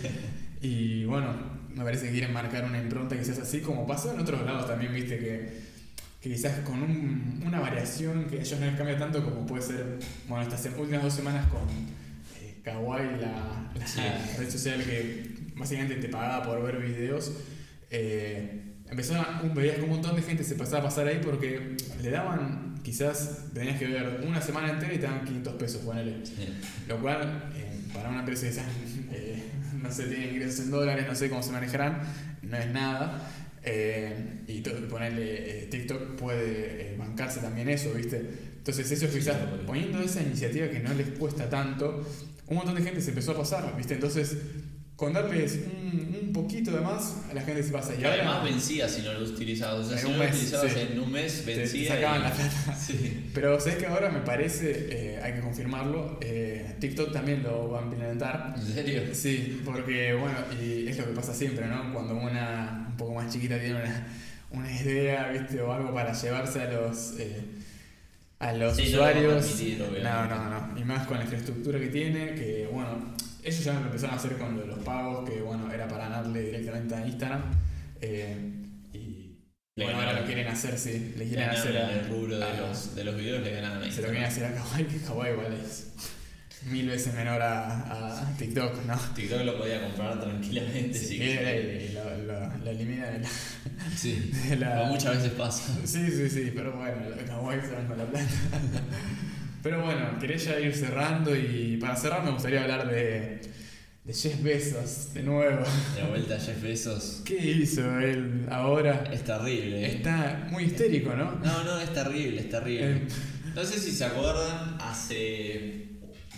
y 0.61 1.05
bueno, 1.05 1.33
me 1.75 1.83
parece 1.83 2.05
que 2.07 2.11
quieren 2.11 2.33
marcar 2.33 2.65
una 2.65 2.81
impronta 2.81 3.17
quizás 3.17 3.39
así, 3.39 3.59
como 3.61 3.85
pasa 3.85 4.13
en 4.13 4.19
otros 4.19 4.41
lados 4.43 4.67
también, 4.67 4.93
viste, 4.93 5.17
que, 5.19 5.61
que 6.21 6.29
quizás 6.33 6.59
con 6.59 6.81
un- 6.81 7.43
una 7.45 7.59
variación 7.59 8.25
que 8.25 8.39
ellos 8.41 8.59
no 8.59 8.65
les 8.65 8.75
cambia 8.75 8.97
tanto 8.97 9.23
como 9.23 9.45
puede 9.45 9.61
ser, 9.61 9.99
bueno, 10.27 10.43
estas 10.43 10.65
últimas 10.77 11.03
dos 11.03 11.13
semanas 11.13 11.45
con 11.47 11.61
eh, 12.41 12.55
Kawaii, 12.63 13.19
la, 13.21 13.71
la 13.75 13.87
Sí. 13.87 13.99
red 14.37 14.49
social 14.49 14.81
que 14.83 15.32
básicamente 15.55 15.95
te 15.95 16.09
pagaba 16.09 16.43
por 16.45 16.63
ver 16.63 16.77
videos. 16.77 17.31
Eh, 17.91 18.61
empezó 18.89 19.15
a- 19.15 19.41
un, 19.43 19.53
veías 19.53 19.75
que 19.77 19.83
un 19.83 19.89
montón 19.89 20.15
de 20.15 20.21
gente 20.21 20.43
se 20.43 20.55
pasaba 20.55 20.79
a 20.79 20.83
pasar 20.83 21.07
ahí 21.07 21.19
porque 21.23 21.75
le 22.01 22.09
daban, 22.09 22.75
quizás 22.83 23.45
tenías 23.53 23.77
que 23.79 23.87
ver 23.87 24.21
una 24.27 24.41
semana 24.41 24.71
entera 24.71 24.93
y 24.93 24.97
te 24.97 25.03
daban 25.03 25.25
500 25.25 25.53
pesos, 25.55 25.81
ponele. 25.81 26.25
Sí. 26.25 26.47
Lo 26.87 26.99
cual, 27.01 27.51
eh, 27.55 27.79
para 27.93 28.09
una 28.09 28.19
empresa 28.19 28.47
que 28.47 29.15
eh, 29.15 29.43
no 29.81 29.91
sé, 29.91 30.05
tiene 30.05 30.31
ingresos 30.31 30.65
en 30.65 30.71
dólares, 30.71 31.05
no 31.07 31.15
sé 31.15 31.29
cómo 31.29 31.43
se 31.43 31.51
manejarán, 31.51 32.01
no 32.41 32.57
es 32.57 32.67
nada. 32.71 33.29
Eh, 33.65 34.41
y 34.47 34.59
ponerle 34.61 35.63
eh, 35.63 35.67
TikTok 35.71 36.15
puede 36.17 36.95
bancarse 36.97 37.39
también 37.39 37.69
eso, 37.69 37.93
¿viste? 37.93 38.17
Entonces, 38.57 38.91
eso 38.91 39.07
quizás, 39.13 39.37
poniendo 39.65 39.99
esa 40.01 40.21
iniciativa 40.21 40.67
que 40.69 40.79
no 40.79 40.93
les 40.93 41.07
cuesta 41.17 41.49
tanto, 41.49 42.05
un 42.47 42.55
montón 42.57 42.75
de 42.75 42.81
gente 42.81 43.01
se 43.01 43.09
empezó 43.09 43.31
a 43.31 43.37
pasar, 43.37 43.75
¿viste? 43.77 43.93
Entonces, 43.93 44.37
con 45.03 45.13
darles 45.13 45.59
un, 45.65 46.17
un 46.27 46.33
poquito 46.33 46.71
de 46.71 46.81
más, 46.81 47.17
a 47.29 47.33
la 47.33 47.41
gente 47.41 47.61
se 47.63 47.71
pasa. 47.71 47.93
Y 47.95 48.01
Y 48.01 48.05
ahora 48.05 48.15
además 48.31 48.43
vencía 48.43 48.87
si 48.89 49.01
no 49.01 49.13
lo 49.13 49.23
utilizabas. 49.25 49.85
O 49.85 49.89
sea, 49.89 49.97
En 49.99 50.03
si 50.05 50.11
no 50.11 50.17
lo 50.17 50.23
mes, 50.23 50.35
utilizabas 50.35 50.71
sí. 50.71 50.79
en 50.91 50.99
un 50.99 51.11
mes, 51.11 51.45
te- 51.45 51.53
te 51.53 51.59
vencía. 51.59 51.93
sacaban 51.95 52.21
y- 52.21 52.23
la 52.23 52.31
plata. 52.33 52.77
Sí. 52.87 53.29
Pero 53.33 53.59
sabes 53.59 53.75
que 53.77 53.85
ahora 53.85 54.09
me 54.09 54.19
parece, 54.21 54.87
eh, 54.89 55.19
hay 55.23 55.33
que 55.33 55.39
confirmarlo, 55.41 56.17
eh, 56.21 56.75
TikTok 56.79 57.11
también 57.13 57.43
lo 57.43 57.69
va 57.69 57.79
a 57.79 57.83
implementar. 57.83 58.53
¿En 58.57 58.65
serio? 58.65 59.01
Sí, 59.13 59.61
porque 59.65 60.13
bueno, 60.13 60.37
y 60.61 60.87
es 60.87 60.97
lo 60.97 61.05
que 61.05 61.11
pasa 61.13 61.33
siempre, 61.33 61.67
¿no? 61.67 61.93
Cuando 61.93 62.15
una 62.15 62.87
un 62.89 62.97
poco 62.97 63.13
más 63.15 63.31
chiquita 63.31 63.59
tiene 63.59 63.75
una, 63.81 64.07
una 64.51 64.71
idea, 64.81 65.29
¿viste? 65.29 65.61
O 65.61 65.71
algo 65.73 65.93
para 65.93 66.13
llevarse 66.13 66.61
a 66.61 66.71
los, 66.71 67.13
eh, 67.19 67.41
a 68.39 68.51
los 68.53 68.75
Sí, 68.75 68.83
no 68.83 68.89
lo 68.89 68.93
usuarios. 69.03 69.45
permitir, 69.45 69.77
no, 69.79 69.85
obviamente. 69.85 70.09
no, 70.35 70.67
no. 70.73 70.79
Y 70.79 70.83
más 70.83 71.07
con 71.07 71.17
la 71.17 71.23
infraestructura 71.23 71.79
que 71.79 71.87
tiene, 71.87 72.35
que 72.35 72.67
bueno, 72.71 73.13
ellos 73.43 73.63
ya 73.63 73.73
lo 73.73 73.85
empezaron 73.87 74.15
a 74.15 74.17
hacer 74.19 74.37
con 74.37 74.55
lo 74.55 74.61
de 74.61 74.67
los 74.67 74.79
pagos, 74.79 75.29
que 75.29 75.41
bueno, 75.41 75.71
era 75.71 75.87
para 75.87 76.09
darle 76.09 76.41
directamente 76.43 76.95
a 76.95 77.05
Instagram. 77.07 77.41
eh, 78.01 78.51
y 78.93 79.39
Le 79.75 79.85
bueno, 79.85 79.99
ahora 79.99 80.19
lo 80.19 80.25
quieren 80.25 80.47
hacer, 80.47 80.77
sí. 80.77 81.13
Le 81.17 81.27
quieren 81.27 81.49
hacer 81.49 81.77
a, 81.77 81.91
el 81.91 82.07
rubro 82.09 82.37
de 82.37 82.43
a- 82.45 82.57
los, 82.61 82.95
de 82.95 83.03
los 83.03 83.15
videos, 83.15 83.41
le 83.43 83.51
ganaron 83.55 83.81
ahí. 83.83 83.91
se 83.91 84.01
lo 84.01 84.07
quieren 84.09 84.25
hacer 84.25 84.45
a 84.45 84.53
Kawaii, 84.53 84.85
que 84.85 84.97
Kawaii 84.99 85.33
igual 85.33 85.53
es 85.53 85.87
mil 86.69 86.87
veces 86.87 87.13
menor 87.13 87.41
a, 87.41 88.21
a 88.21 88.37
TikTok, 88.37 88.85
¿no? 88.85 88.95
TikTok 89.15 89.41
lo 89.43 89.57
podía 89.57 89.81
comprar 89.81 90.17
tranquilamente. 90.21 90.97
Si 90.97 91.05
sí. 91.07 91.17
quiere, 91.17 91.85
y 91.87 91.93
lo, 91.93 92.03
lo- 92.19 92.57
lo 92.57 92.69
elimina 92.71 93.07
de 93.07 93.19
la, 93.19 93.29
Sí. 93.97 94.31
de 94.49 94.55
la- 94.57 94.77
Como 94.79 94.91
muchas 94.93 95.15
veces 95.17 95.31
pasa. 95.33 95.73
Sí, 95.85 96.09
sí, 96.09 96.29
sí, 96.29 96.51
pero 96.55 96.77
bueno, 96.77 96.95
Kawaii 97.27 97.61
se 97.61 97.71
van 97.73 97.87
con 97.87 97.97
la 97.97 98.05
plata. 98.05 98.27
Pero 99.63 99.81
bueno, 99.83 100.17
quería 100.19 100.35
ya 100.37 100.59
ir 100.59 100.75
cerrando 100.75 101.33
y 101.35 101.77
para 101.79 101.95
cerrar 101.95 102.23
me 102.23 102.31
gustaría 102.31 102.63
hablar 102.63 102.89
de, 102.91 103.39
de 104.03 104.13
Jeff 104.13 104.43
Bezos 104.43 105.13
de 105.13 105.23
nuevo. 105.23 105.63
De 105.95 106.03
vuelta 106.09 106.35
a 106.35 106.39
Jeff 106.39 106.61
Bezos. 106.61 107.21
¿Qué 107.23 107.35
hizo 107.37 107.97
él 107.99 108.45
ahora? 108.51 109.05
Es 109.11 109.23
terrible. 109.23 109.85
¿eh? 109.85 109.95
Está 109.95 110.47
muy 110.51 110.65
histérico, 110.65 111.15
¿no? 111.15 111.31
No, 111.43 111.63
no, 111.63 111.79
es 111.79 111.93
terrible, 111.93 112.41
es 112.41 112.49
terrible. 112.49 112.91
Eh, 112.91 113.07
No 113.55 113.63
sé 113.63 113.79
si 113.79 113.91
se 113.91 114.03
acuerdan, 114.03 114.75
hace 114.81 115.85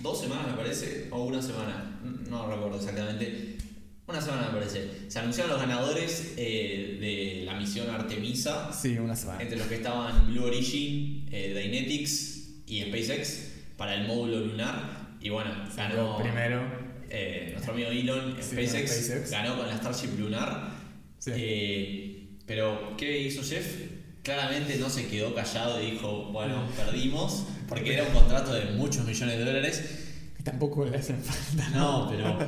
dos 0.02 0.22
semanas 0.22 0.48
me 0.52 0.54
parece, 0.58 1.08
o 1.10 1.24
una 1.26 1.42
semana, 1.42 2.00
no 2.30 2.48
recuerdo 2.52 2.78
exactamente. 2.78 3.58
Una 4.08 4.22
semana 4.22 4.50
me 4.50 4.60
parece. 4.60 5.10
Se 5.10 5.18
anunciaron 5.18 5.54
los 5.54 5.62
ganadores 5.62 6.34
eh, 6.38 6.98
de 7.02 7.46
la 7.46 7.56
misión 7.60 7.90
Artemisa, 7.90 8.72
sí, 8.72 9.00
una 9.00 9.16
semana. 9.16 9.42
entre 9.42 9.58
los 9.58 9.66
que 9.66 9.76
estaban 9.76 10.28
Blue 10.28 10.44
Origin, 10.46 11.28
eh, 11.32 11.60
Dynetics 11.60 12.35
y 12.68 12.82
SpaceX 12.84 13.52
para 13.78 13.96
el 13.96 14.08
módulo 14.08 14.40
lunar. 14.40 15.06
Y 15.22 15.30
bueno, 15.30 15.52
ganó 15.76 16.18
Primero. 16.18 16.62
eh, 17.10 17.50
nuestro 17.54 17.74
amigo 17.74 17.90
Elon, 17.90 18.36
Sí, 18.40 18.56
SpaceX, 18.68 19.32
ganó 19.32 19.58
con 19.58 19.68
la 19.68 19.78
Starship 19.78 20.18
Lunar. 20.20 20.70
Sí. 21.20 21.32
Eh, 21.36 22.28
pero, 22.46 22.96
¿qué 22.98 23.22
hizo 23.22 23.42
Jeff? 23.44 23.66
Claramente 24.22 24.78
no 24.78 24.90
se 24.90 25.08
quedó 25.08 25.34
callado 25.36 25.82
y 25.82 25.92
dijo, 25.92 26.32
bueno, 26.32 26.68
perdimos, 26.76 27.46
porque 27.68 27.94
era 27.94 28.04
un 28.04 28.14
contrato 28.14 28.54
de 28.54 28.66
muchos 28.72 29.06
millones 29.06 29.38
de 29.38 29.46
dólares. 29.46 30.02
Tampoco 30.44 30.86
le 30.86 30.96
hacen 30.98 31.18
falta. 31.24 31.70
No, 31.70 32.08
pero 32.10 32.40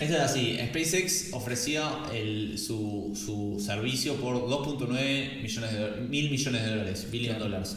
esto 0.00 0.14
es 0.14 0.20
así. 0.20 0.58
SpaceX 0.68 1.32
ofrecía 1.34 1.90
el, 2.14 2.58
su, 2.58 3.12
su 3.14 3.62
servicio 3.62 4.16
por 4.16 4.36
2.9 4.36 5.42
millones 5.42 5.72
de 5.72 6.00
mil 6.08 6.30
millones 6.30 6.62
de 6.62 6.70
dólares, 6.70 7.08
billion 7.10 7.36
Claro. 7.36 7.50
dólares. 7.50 7.76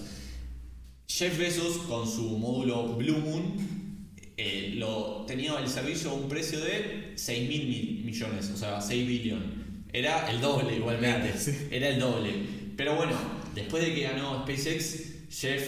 Jeff 1.07 1.37
Bezos 1.37 1.77
con 1.87 2.09
su 2.09 2.37
módulo 2.37 2.95
Blue 2.95 3.19
Moon 3.19 3.75
eh, 4.37 4.73
lo, 4.75 5.23
tenía 5.25 5.57
el 5.59 5.69
servicio 5.69 6.11
a 6.11 6.13
un 6.13 6.27
precio 6.27 6.59
de 6.59 7.13
6 7.15 7.49
mil 7.49 8.03
millones, 8.03 8.49
o 8.49 8.57
sea, 8.57 8.81
6 8.81 9.07
billones. 9.07 9.49
Era 9.93 10.29
el 10.29 10.41
doble 10.41 10.75
igualmente, 10.75 11.33
era 11.71 11.87
el 11.87 11.99
doble. 11.99 12.31
Pero 12.75 12.95
bueno, 12.95 13.13
después 13.53 13.85
de 13.85 13.95
que 13.95 14.01
ganó 14.01 14.43
SpaceX, 14.43 15.13
Jeff 15.29 15.63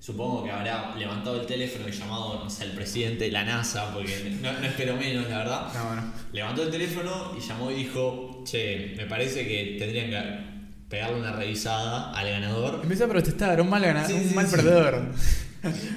supongo 0.00 0.44
que 0.44 0.50
habrá 0.50 0.94
levantado 0.96 1.40
el 1.40 1.46
teléfono 1.46 1.88
y 1.88 1.92
llamado, 1.92 2.44
no 2.44 2.48
sé, 2.48 2.62
al 2.62 2.70
presidente 2.70 3.24
de 3.24 3.32
la 3.32 3.44
NASA, 3.44 3.92
porque 3.92 4.38
no, 4.40 4.50
espero 4.66 4.96
menos, 4.96 5.28
la 5.28 5.38
verdad. 5.38 6.14
Levantó 6.32 6.62
el 6.62 6.70
teléfono 6.70 7.34
y 7.36 7.40
llamó 7.40 7.70
y 7.70 7.74
dijo, 7.74 8.42
che, 8.44 8.94
me 8.96 9.04
parece 9.06 9.46
que 9.46 9.76
tendrían 9.78 10.10
que 10.10 10.55
pegarle 10.88 11.20
una 11.20 11.32
revisada 11.32 12.12
al 12.12 12.28
ganador. 12.28 12.80
Empezó 12.82 13.04
a 13.04 13.08
protestar, 13.08 13.60
un 13.60 13.68
mal 13.68 13.82
ganador, 13.82 14.16
un 14.16 14.34
mal 14.34 14.46
perdedor. 14.46 15.02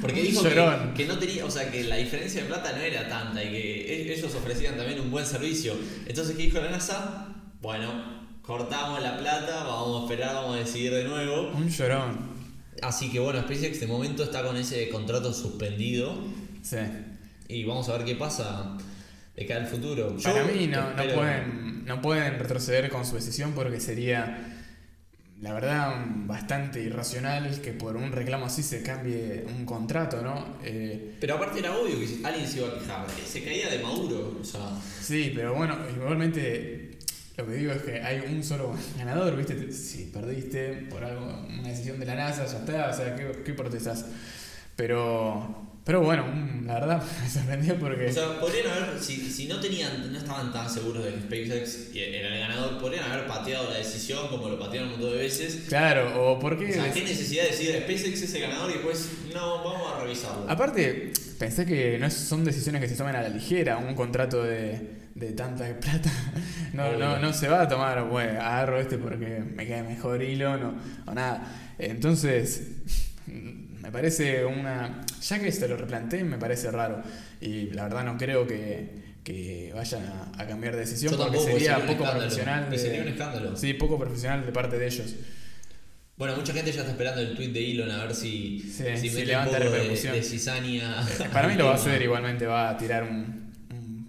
Porque 0.02 0.22
dijo 0.24 0.44
que, 0.96 1.06
no 1.06 1.20
tenía, 1.20 1.46
o 1.46 1.52
sea, 1.52 1.70
que 1.70 1.84
la 1.84 1.98
diferencia 1.98 2.42
de 2.42 2.48
plata 2.48 2.72
no 2.72 2.82
era 2.82 3.08
tanta 3.08 3.44
y 3.44 3.50
que 3.50 4.10
e-, 4.10 4.14
ellos 4.14 4.34
ofrecían 4.34 4.78
también 4.78 5.00
un 5.00 5.12
buen 5.12 5.26
servicio. 5.26 5.74
Entonces, 6.08 6.36
¿qué 6.36 6.44
dijo 6.44 6.60
la 6.60 6.72
NASA? 6.72 7.28
Bueno, 7.62 7.92
cortamos 8.42 9.02
la 9.02 9.18
plata, 9.18 9.64
vamos 9.64 10.02
a 10.02 10.04
esperar, 10.06 10.36
vamos 10.36 10.56
a 10.56 10.60
decidir 10.60 10.94
de 10.94 11.04
nuevo. 11.04 11.52
Un 11.52 11.70
llorón. 11.70 12.40
Así 12.82 13.12
que 13.12 13.20
bueno, 13.20 13.42
SpaceX 13.42 13.80
de 13.80 13.88
momento 13.88 14.24
está 14.24 14.42
con 14.42 14.58
ese 14.58 14.90
contrato 14.90 15.34
suspendido. 15.34 16.18
Sí. 16.64 16.78
Y 17.48 17.64
vamos 17.66 17.90
a 17.90 17.98
ver 17.98 18.06
qué 18.06 18.16
pasa 18.16 18.78
de 19.36 19.46
cara 19.46 19.62
al 19.62 19.68
futuro. 19.68 20.16
Para 20.24 20.46
mí 20.46 20.68
no, 20.68 20.94
no, 20.94 21.14
pueden, 21.14 21.86
no 21.86 22.02
pueden 22.02 22.40
retroceder 22.40 22.90
con 22.90 23.06
su 23.06 23.16
decisión 23.16 23.54
porque 23.54 23.80
sería 23.80 24.49
la 25.42 25.54
verdad, 25.54 25.96
bastante 26.26 26.82
irracional 26.82 27.62
que 27.62 27.72
por 27.72 27.96
un 27.96 28.12
reclamo 28.12 28.48
así 28.48 28.62
se 28.62 28.84
cambie 28.84 29.46
un 29.48 29.66
contrato, 29.66 30.22
¿no? 30.22 30.58
Eh, 30.64 31.16
pero 31.20 31.36
aparte 31.36 31.60
era 31.60 31.78
obvio 31.78 31.98
que 31.98 32.26
alguien 32.26 32.46
se 32.46 32.58
iba 32.58 32.68
a 32.68 32.78
quejar, 32.78 33.08
se 33.26 33.44
caía 33.44 33.70
de 33.70 33.80
Maduro, 33.80 34.38
o 34.42 34.44
sea... 34.44 34.78
Sí, 35.02 35.32
pero 35.34 35.56
bueno, 35.56 35.78
igualmente 35.96 36.98
lo 37.38 37.48
que 37.48 37.54
digo 37.54 37.72
es 37.72 37.82
que 37.84 38.02
hay 38.02 38.20
un 38.20 38.44
solo 38.44 38.76
ganador, 38.98 39.38
¿viste? 39.38 39.72
Si 39.72 40.06
perdiste 40.06 40.88
por 40.90 41.06
algo, 41.06 41.26
una 41.26 41.70
decisión 41.70 42.00
de 42.02 42.06
la 42.06 42.16
NASA, 42.16 42.46
ya 42.46 42.58
está, 42.58 42.90
o 42.90 42.94
sea, 42.94 43.16
¿qué, 43.16 43.44
qué 43.46 43.54
protestas? 43.54 44.08
Pero 44.76 45.69
pero 45.90 46.04
bueno, 46.04 46.24
mm, 46.24 46.68
la 46.68 46.76
verdad 46.76 47.04
me 47.24 47.28
sorprendió 47.28 47.76
porque. 47.80 48.06
O 48.06 48.14
sea, 48.14 48.40
podrían 48.40 48.68
haber, 48.68 49.00
si, 49.00 49.16
si 49.32 49.48
no 49.48 49.60
tenían, 49.60 50.14
no 50.14 50.20
estaban 50.20 50.54
tan 50.54 50.70
seguros 50.70 51.04
de 51.04 51.14
que 51.14 51.22
SpaceX 51.22 51.88
era 51.96 52.36
el 52.36 52.42
ganador, 52.42 52.78
podrían 52.80 53.12
haber 53.12 53.26
pateado 53.26 53.72
la 53.72 53.78
decisión 53.78 54.28
como 54.28 54.50
lo 54.50 54.60
patearon 54.60 54.90
un 54.90 55.00
montón 55.00 55.14
de 55.14 55.18
veces. 55.18 55.64
Claro, 55.68 56.32
o 56.32 56.38
por 56.38 56.60
qué. 56.60 56.70
O 56.70 56.74
sea, 56.74 56.94
¿qué 56.94 57.02
necesidad 57.02 57.46
de 57.46 57.50
decir 57.50 57.76
SpaceX 57.76 58.22
es 58.22 58.34
el 58.36 58.42
ganador 58.42 58.70
y 58.70 58.74
después 58.74 59.10
no, 59.34 59.64
vamos 59.64 59.92
a 59.92 60.04
revisarlo? 60.04 60.46
Aparte, 60.48 61.12
pensé 61.40 61.66
que 61.66 61.98
no 61.98 62.12
son 62.12 62.46
decisiones 62.46 62.82
que 62.82 62.88
se 62.88 62.96
tomen 62.96 63.16
a 63.16 63.24
la 63.24 63.30
ligera, 63.30 63.80
un 63.80 63.96
contrato 63.96 64.44
de, 64.44 64.80
de 65.16 65.32
tanta 65.32 65.66
plata. 65.80 66.12
No, 66.74 66.98
no, 66.98 67.18
no 67.18 67.34
se 67.34 67.48
va 67.48 67.64
a 67.64 67.68
tomar, 67.68 68.04
bueno, 68.08 68.40
agarro 68.40 68.80
este 68.80 69.00
porque 69.00 69.40
me 69.56 69.66
queda 69.66 69.82
mejor 69.82 70.22
hilo, 70.22 70.56
no, 70.56 70.76
o 71.08 71.16
nada. 71.16 71.74
Entonces 71.80 72.62
me 73.90 73.94
parece 73.94 74.46
una. 74.46 75.02
Ya 75.20 75.40
que 75.40 75.48
esto 75.48 75.68
lo 75.68 75.76
replanteé, 75.76 76.24
me 76.24 76.38
parece 76.38 76.70
raro. 76.70 77.02
Y 77.42 77.72
la 77.72 77.86
verdad 77.86 78.04
no 78.04 78.18
creo 78.20 78.46
que, 78.46 78.88
que 79.24 79.72
vayan 79.74 80.04
a, 80.38 80.46
cambiar 80.46 80.76
de 80.76 80.82
decisión 80.82 81.16
porque 81.18 81.40
sería, 81.40 81.84
poco 81.88 82.04
profesional. 82.04 82.68
sería 82.78 83.02
un 83.02 83.08
escándalo. 83.08 83.58
Sí, 83.58 83.74
poco 83.74 83.98
profesional 83.98 84.46
de 84.46 84.52
parte 84.52 84.78
de 84.78 84.86
ellos. 84.86 85.16
Bueno, 86.18 86.36
mucha 86.36 86.54
gente 86.54 86.72
ya 86.72 86.82
está 86.82 86.92
esperando 86.92 87.20
el 87.20 87.36
tweet 87.36 87.48
de 87.48 87.72
Elon 87.72 87.90
a 87.90 88.04
ver 88.04 88.14
si, 88.14 88.60
si, 88.60 89.10
levanta 89.26 89.58
repercusión. 89.58 90.14
De, 90.14 90.22
cizaña. 90.22 91.04
Para 91.34 91.48
mí 91.48 91.56
lo 91.56 91.66
va 91.66 91.72
a 91.72 91.76
hacer 91.76 92.00
igualmente, 92.00 92.46
va 92.46 92.70
a 92.70 92.78
tirar 92.78 93.06
un. 93.06 93.50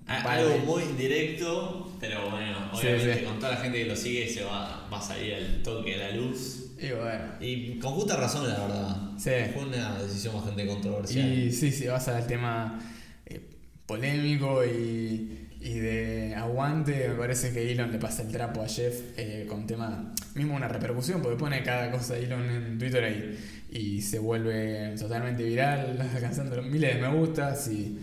Algo 0.06 0.58
muy 0.58 0.82
indirecto, 0.82 1.96
pero 1.98 2.28
bueno, 2.28 2.70
obviamente 2.70 3.24
con 3.24 3.38
toda 3.38 3.52
la 3.52 3.56
gente 3.58 3.78
que 3.78 3.86
lo 3.86 3.96
sigue 3.96 4.28
se 4.28 4.42
va, 4.44 4.86
va 4.92 4.98
a 4.98 5.02
salir 5.02 5.32
el 5.32 5.62
toque 5.62 5.92
de 5.92 5.96
la 5.96 6.10
luz. 6.10 6.69
Y 6.80 6.92
bueno. 6.92 7.24
Y 7.40 7.78
con 7.78 7.92
justa 7.92 8.16
razón, 8.16 8.48
la 8.48 8.58
verdad. 8.58 8.96
Sí. 9.18 9.30
Fue 9.52 9.64
una 9.64 9.98
decisión 10.00 10.34
bastante 10.34 10.66
controversial. 10.66 11.32
Y 11.32 11.52
sí, 11.52 11.70
si 11.70 11.86
vas 11.86 12.08
al 12.08 12.26
tema 12.26 12.80
eh, 13.26 13.40
polémico 13.84 14.64
y, 14.64 15.48
y, 15.60 15.74
de 15.74 16.34
aguante, 16.34 17.08
me 17.08 17.14
parece 17.16 17.52
que 17.52 17.70
Elon 17.70 17.92
le 17.92 17.98
pasa 17.98 18.22
el 18.22 18.32
trapo 18.32 18.62
a 18.62 18.68
Jeff 18.68 18.94
eh, 19.18 19.46
con 19.46 19.66
tema, 19.66 20.14
mismo 20.34 20.56
una 20.56 20.68
repercusión, 20.68 21.20
porque 21.20 21.36
pone 21.36 21.62
cada 21.62 21.90
cosa 21.90 22.16
Elon 22.16 22.48
en 22.48 22.78
Twitter 22.78 23.04
ahí 23.04 23.38
y 23.70 24.00
se 24.00 24.18
vuelve 24.18 24.94
totalmente 24.98 25.44
viral, 25.44 26.00
alcanzando 26.14 26.56
los 26.56 26.66
miles 26.66 26.94
de 26.94 27.00
me 27.02 27.14
gustas 27.14 27.68
y, 27.68 27.98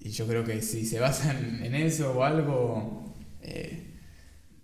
y 0.00 0.10
yo 0.10 0.28
creo 0.28 0.44
que 0.44 0.62
si 0.62 0.86
se 0.86 1.00
basan 1.00 1.60
en 1.64 1.74
eso 1.74 2.12
o 2.12 2.22
algo... 2.22 3.14
Eh, 3.42 3.88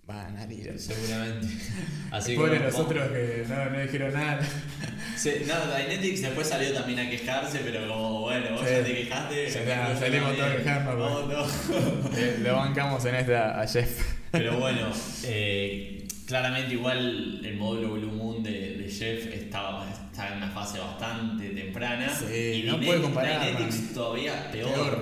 van 0.09 0.37
a 0.37 0.53
ir. 0.53 0.75
Seguramente. 0.79 1.47
Así 2.11 2.35
Pobre 2.35 2.59
los 2.59 2.75
otros 2.75 3.13
que 3.13 3.45
no, 3.47 3.71
no 3.71 3.81
dijeron 3.81 4.15
nada. 4.15 4.41
Sí, 5.17 5.33
no, 5.49 5.55
Dynetics 5.77 6.23
después 6.23 6.47
salió 6.47 6.73
también 6.73 7.01
a 7.01 7.11
quejarse, 7.11 7.59
pero 7.65 7.89
como, 7.89 8.21
bueno, 8.21 8.53
vos 8.53 8.63
ya 8.63 8.85
te 8.85 8.95
quejaste. 8.95 9.51
Ya 9.51 9.97
salimos 9.97 10.37
todos 10.37 10.55
quejando. 10.55 10.93
No, 10.95 11.27
no. 11.27 11.47
lo 12.39 12.57
bancamos 12.57 13.05
en 13.05 13.17
esta 13.17 13.61
a 13.61 13.67
Jeff. 13.67 14.01
Pero 14.31 14.57
bueno, 14.61 14.93
eh, 15.25 16.07
claramente 16.25 16.75
igual 16.75 17.45
el 17.45 17.57
módulo 17.57 17.95
Blue 17.95 18.13
Moon 18.13 18.45
de, 18.45 18.77
de 18.77 18.89
Jeff 18.89 19.27
estaba 19.27 19.85
está 20.19 20.33
en 20.33 20.39
una 20.39 20.51
fase 20.51 20.81
bastante 20.81 21.51
temprana. 21.51 22.11
Sí, 22.19 22.63
y 22.65 22.67
no 22.67 22.81
puede 22.81 23.03
comparar. 23.03 23.47
Dynetics 23.47 23.95
todavía 23.95 24.51
peor. 24.51 25.01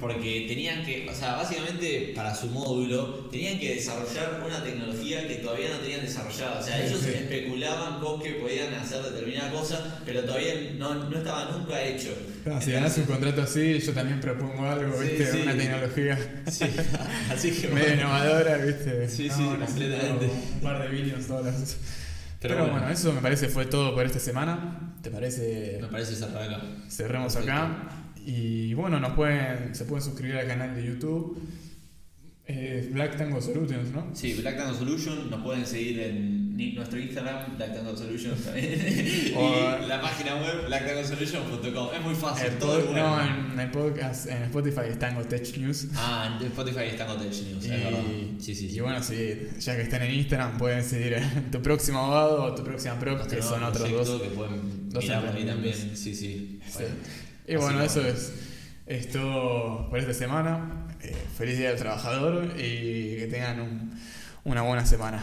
Porque 0.00 0.46
tenían 0.48 0.84
que, 0.84 1.08
o 1.08 1.14
sea, 1.14 1.36
básicamente 1.36 2.12
para 2.14 2.34
su 2.34 2.48
módulo, 2.48 3.28
tenían 3.30 3.60
que 3.60 3.76
desarrollar 3.76 4.42
una 4.44 4.64
tecnología 4.64 5.26
que 5.28 5.36
todavía 5.36 5.68
no 5.70 5.78
tenían 5.78 6.00
desarrollada. 6.00 6.58
O 6.58 6.62
sea, 6.62 6.84
ellos 6.84 7.04
especulaban 7.04 8.00
con 8.00 8.20
que 8.20 8.32
podían 8.32 8.74
hacer 8.74 9.02
determinada 9.02 9.52
cosa, 9.52 10.00
pero 10.04 10.22
todavía 10.24 10.54
no, 10.76 10.94
no 10.94 11.16
estaba 11.16 11.50
nunca 11.52 11.80
hecho. 11.82 12.10
si 12.60 12.72
ganas 12.72 12.98
un 12.98 13.04
contrato 13.04 13.42
así, 13.42 13.78
yo 13.78 13.92
también 13.92 14.20
propongo 14.20 14.66
algo, 14.66 14.98
¿viste? 14.98 15.42
Una 15.42 15.56
tecnología. 15.56 16.42
así 16.46 17.52
que. 17.52 17.68
Medio 17.76 17.94
innovadora, 17.94 18.56
¿viste? 18.56 19.08
Sí, 19.08 19.30
sí, 19.30 19.44
completamente. 19.44 20.26
Un 20.26 20.60
par 20.60 20.82
de 20.82 20.88
billions 20.88 21.28
dólares. 21.28 21.76
Pero, 22.40 22.68
bueno. 22.68 22.88
eso 22.88 23.12
me 23.12 23.20
parece 23.20 23.48
fue 23.48 23.66
todo 23.66 23.94
por 23.94 24.04
esta 24.04 24.18
semana. 24.18 24.94
¿Te 25.02 25.10
parece? 25.10 25.78
Me 25.80 25.88
parece 25.88 26.14
cerrar 26.14 26.42
acá. 26.42 26.62
Cerremos 26.88 27.36
acá. 27.36 27.88
Y 28.24 28.74
bueno, 28.74 29.00
nos 29.00 29.12
pueden, 29.12 29.74
se 29.74 29.84
pueden 29.84 30.04
suscribir 30.04 30.36
al 30.36 30.46
canal 30.46 30.74
de 30.74 30.84
YouTube. 30.84 31.40
Eh, 32.46 32.88
Black 32.92 33.16
Tango 33.16 33.40
Solutions, 33.40 33.90
¿no? 33.90 34.10
Sí, 34.12 34.34
Black 34.34 34.56
Tango 34.56 34.74
Solutions. 34.74 35.30
Nos 35.30 35.42
pueden 35.42 35.66
seguir 35.66 36.00
en 36.00 36.45
nuestro 36.56 36.98
Instagram, 36.98 37.56
Black 37.56 37.74
Tango 37.74 37.96
Solutions 37.96 38.44
también. 38.44 38.72
y 39.28 39.86
la 39.86 40.00
página 40.00 40.36
web, 40.36 40.66
blacktangosolutions.com. 40.66 41.88
Es 41.94 42.00
muy 42.00 42.14
fácil. 42.14 42.48
todo 42.58 42.80
no, 42.92 43.20
en, 43.22 43.60
el 43.60 43.70
podcast, 43.70 44.26
en 44.26 44.44
Spotify 44.44 44.80
es 44.88 44.98
Tango 44.98 45.22
Tech 45.24 45.56
News. 45.58 45.88
Ah, 45.94 46.38
en 46.40 46.46
Spotify 46.46 46.84
es 46.84 46.96
Tango 46.96 47.16
Tech 47.16 47.32
News, 47.32 47.66
y, 47.66 47.70
es 47.70 47.84
verdad. 47.84 48.00
Sí, 48.38 48.54
sí, 48.54 48.68
sí. 48.70 48.76
Y 48.76 48.80
bueno, 48.80 49.02
sí, 49.02 49.48
ya 49.58 49.76
que 49.76 49.82
están 49.82 50.02
en 50.02 50.14
Instagram, 50.14 50.56
pueden 50.56 50.82
seguir 50.82 51.18
tu 51.52 51.60
próximo 51.60 51.98
abogado 51.98 52.42
o 52.44 52.54
tu 52.54 52.64
próxima 52.64 52.98
pro, 52.98 53.26
que 53.26 53.42
son 53.42 53.62
otros 53.62 53.90
dos. 53.90 54.22
que 54.22 54.28
pueden 54.28 54.88
dos 54.88 55.04
mirar 55.04 55.36
ahí 55.36 55.44
también. 55.44 55.96
Sí, 55.96 56.14
sí. 56.14 56.60
Y 57.46 57.56
bueno, 57.56 57.82
eso 57.82 58.00
es 58.00 58.32
esto 58.86 59.86
por 59.90 59.98
esta 59.98 60.14
semana. 60.14 60.86
Eh, 61.02 61.14
feliz 61.36 61.58
Día 61.58 61.68
del 61.68 61.78
Trabajador 61.78 62.54
y 62.56 63.16
que 63.16 63.28
tengan 63.30 63.60
un, 63.60 64.00
una 64.44 64.62
buena 64.62 64.86
semana. 64.86 65.22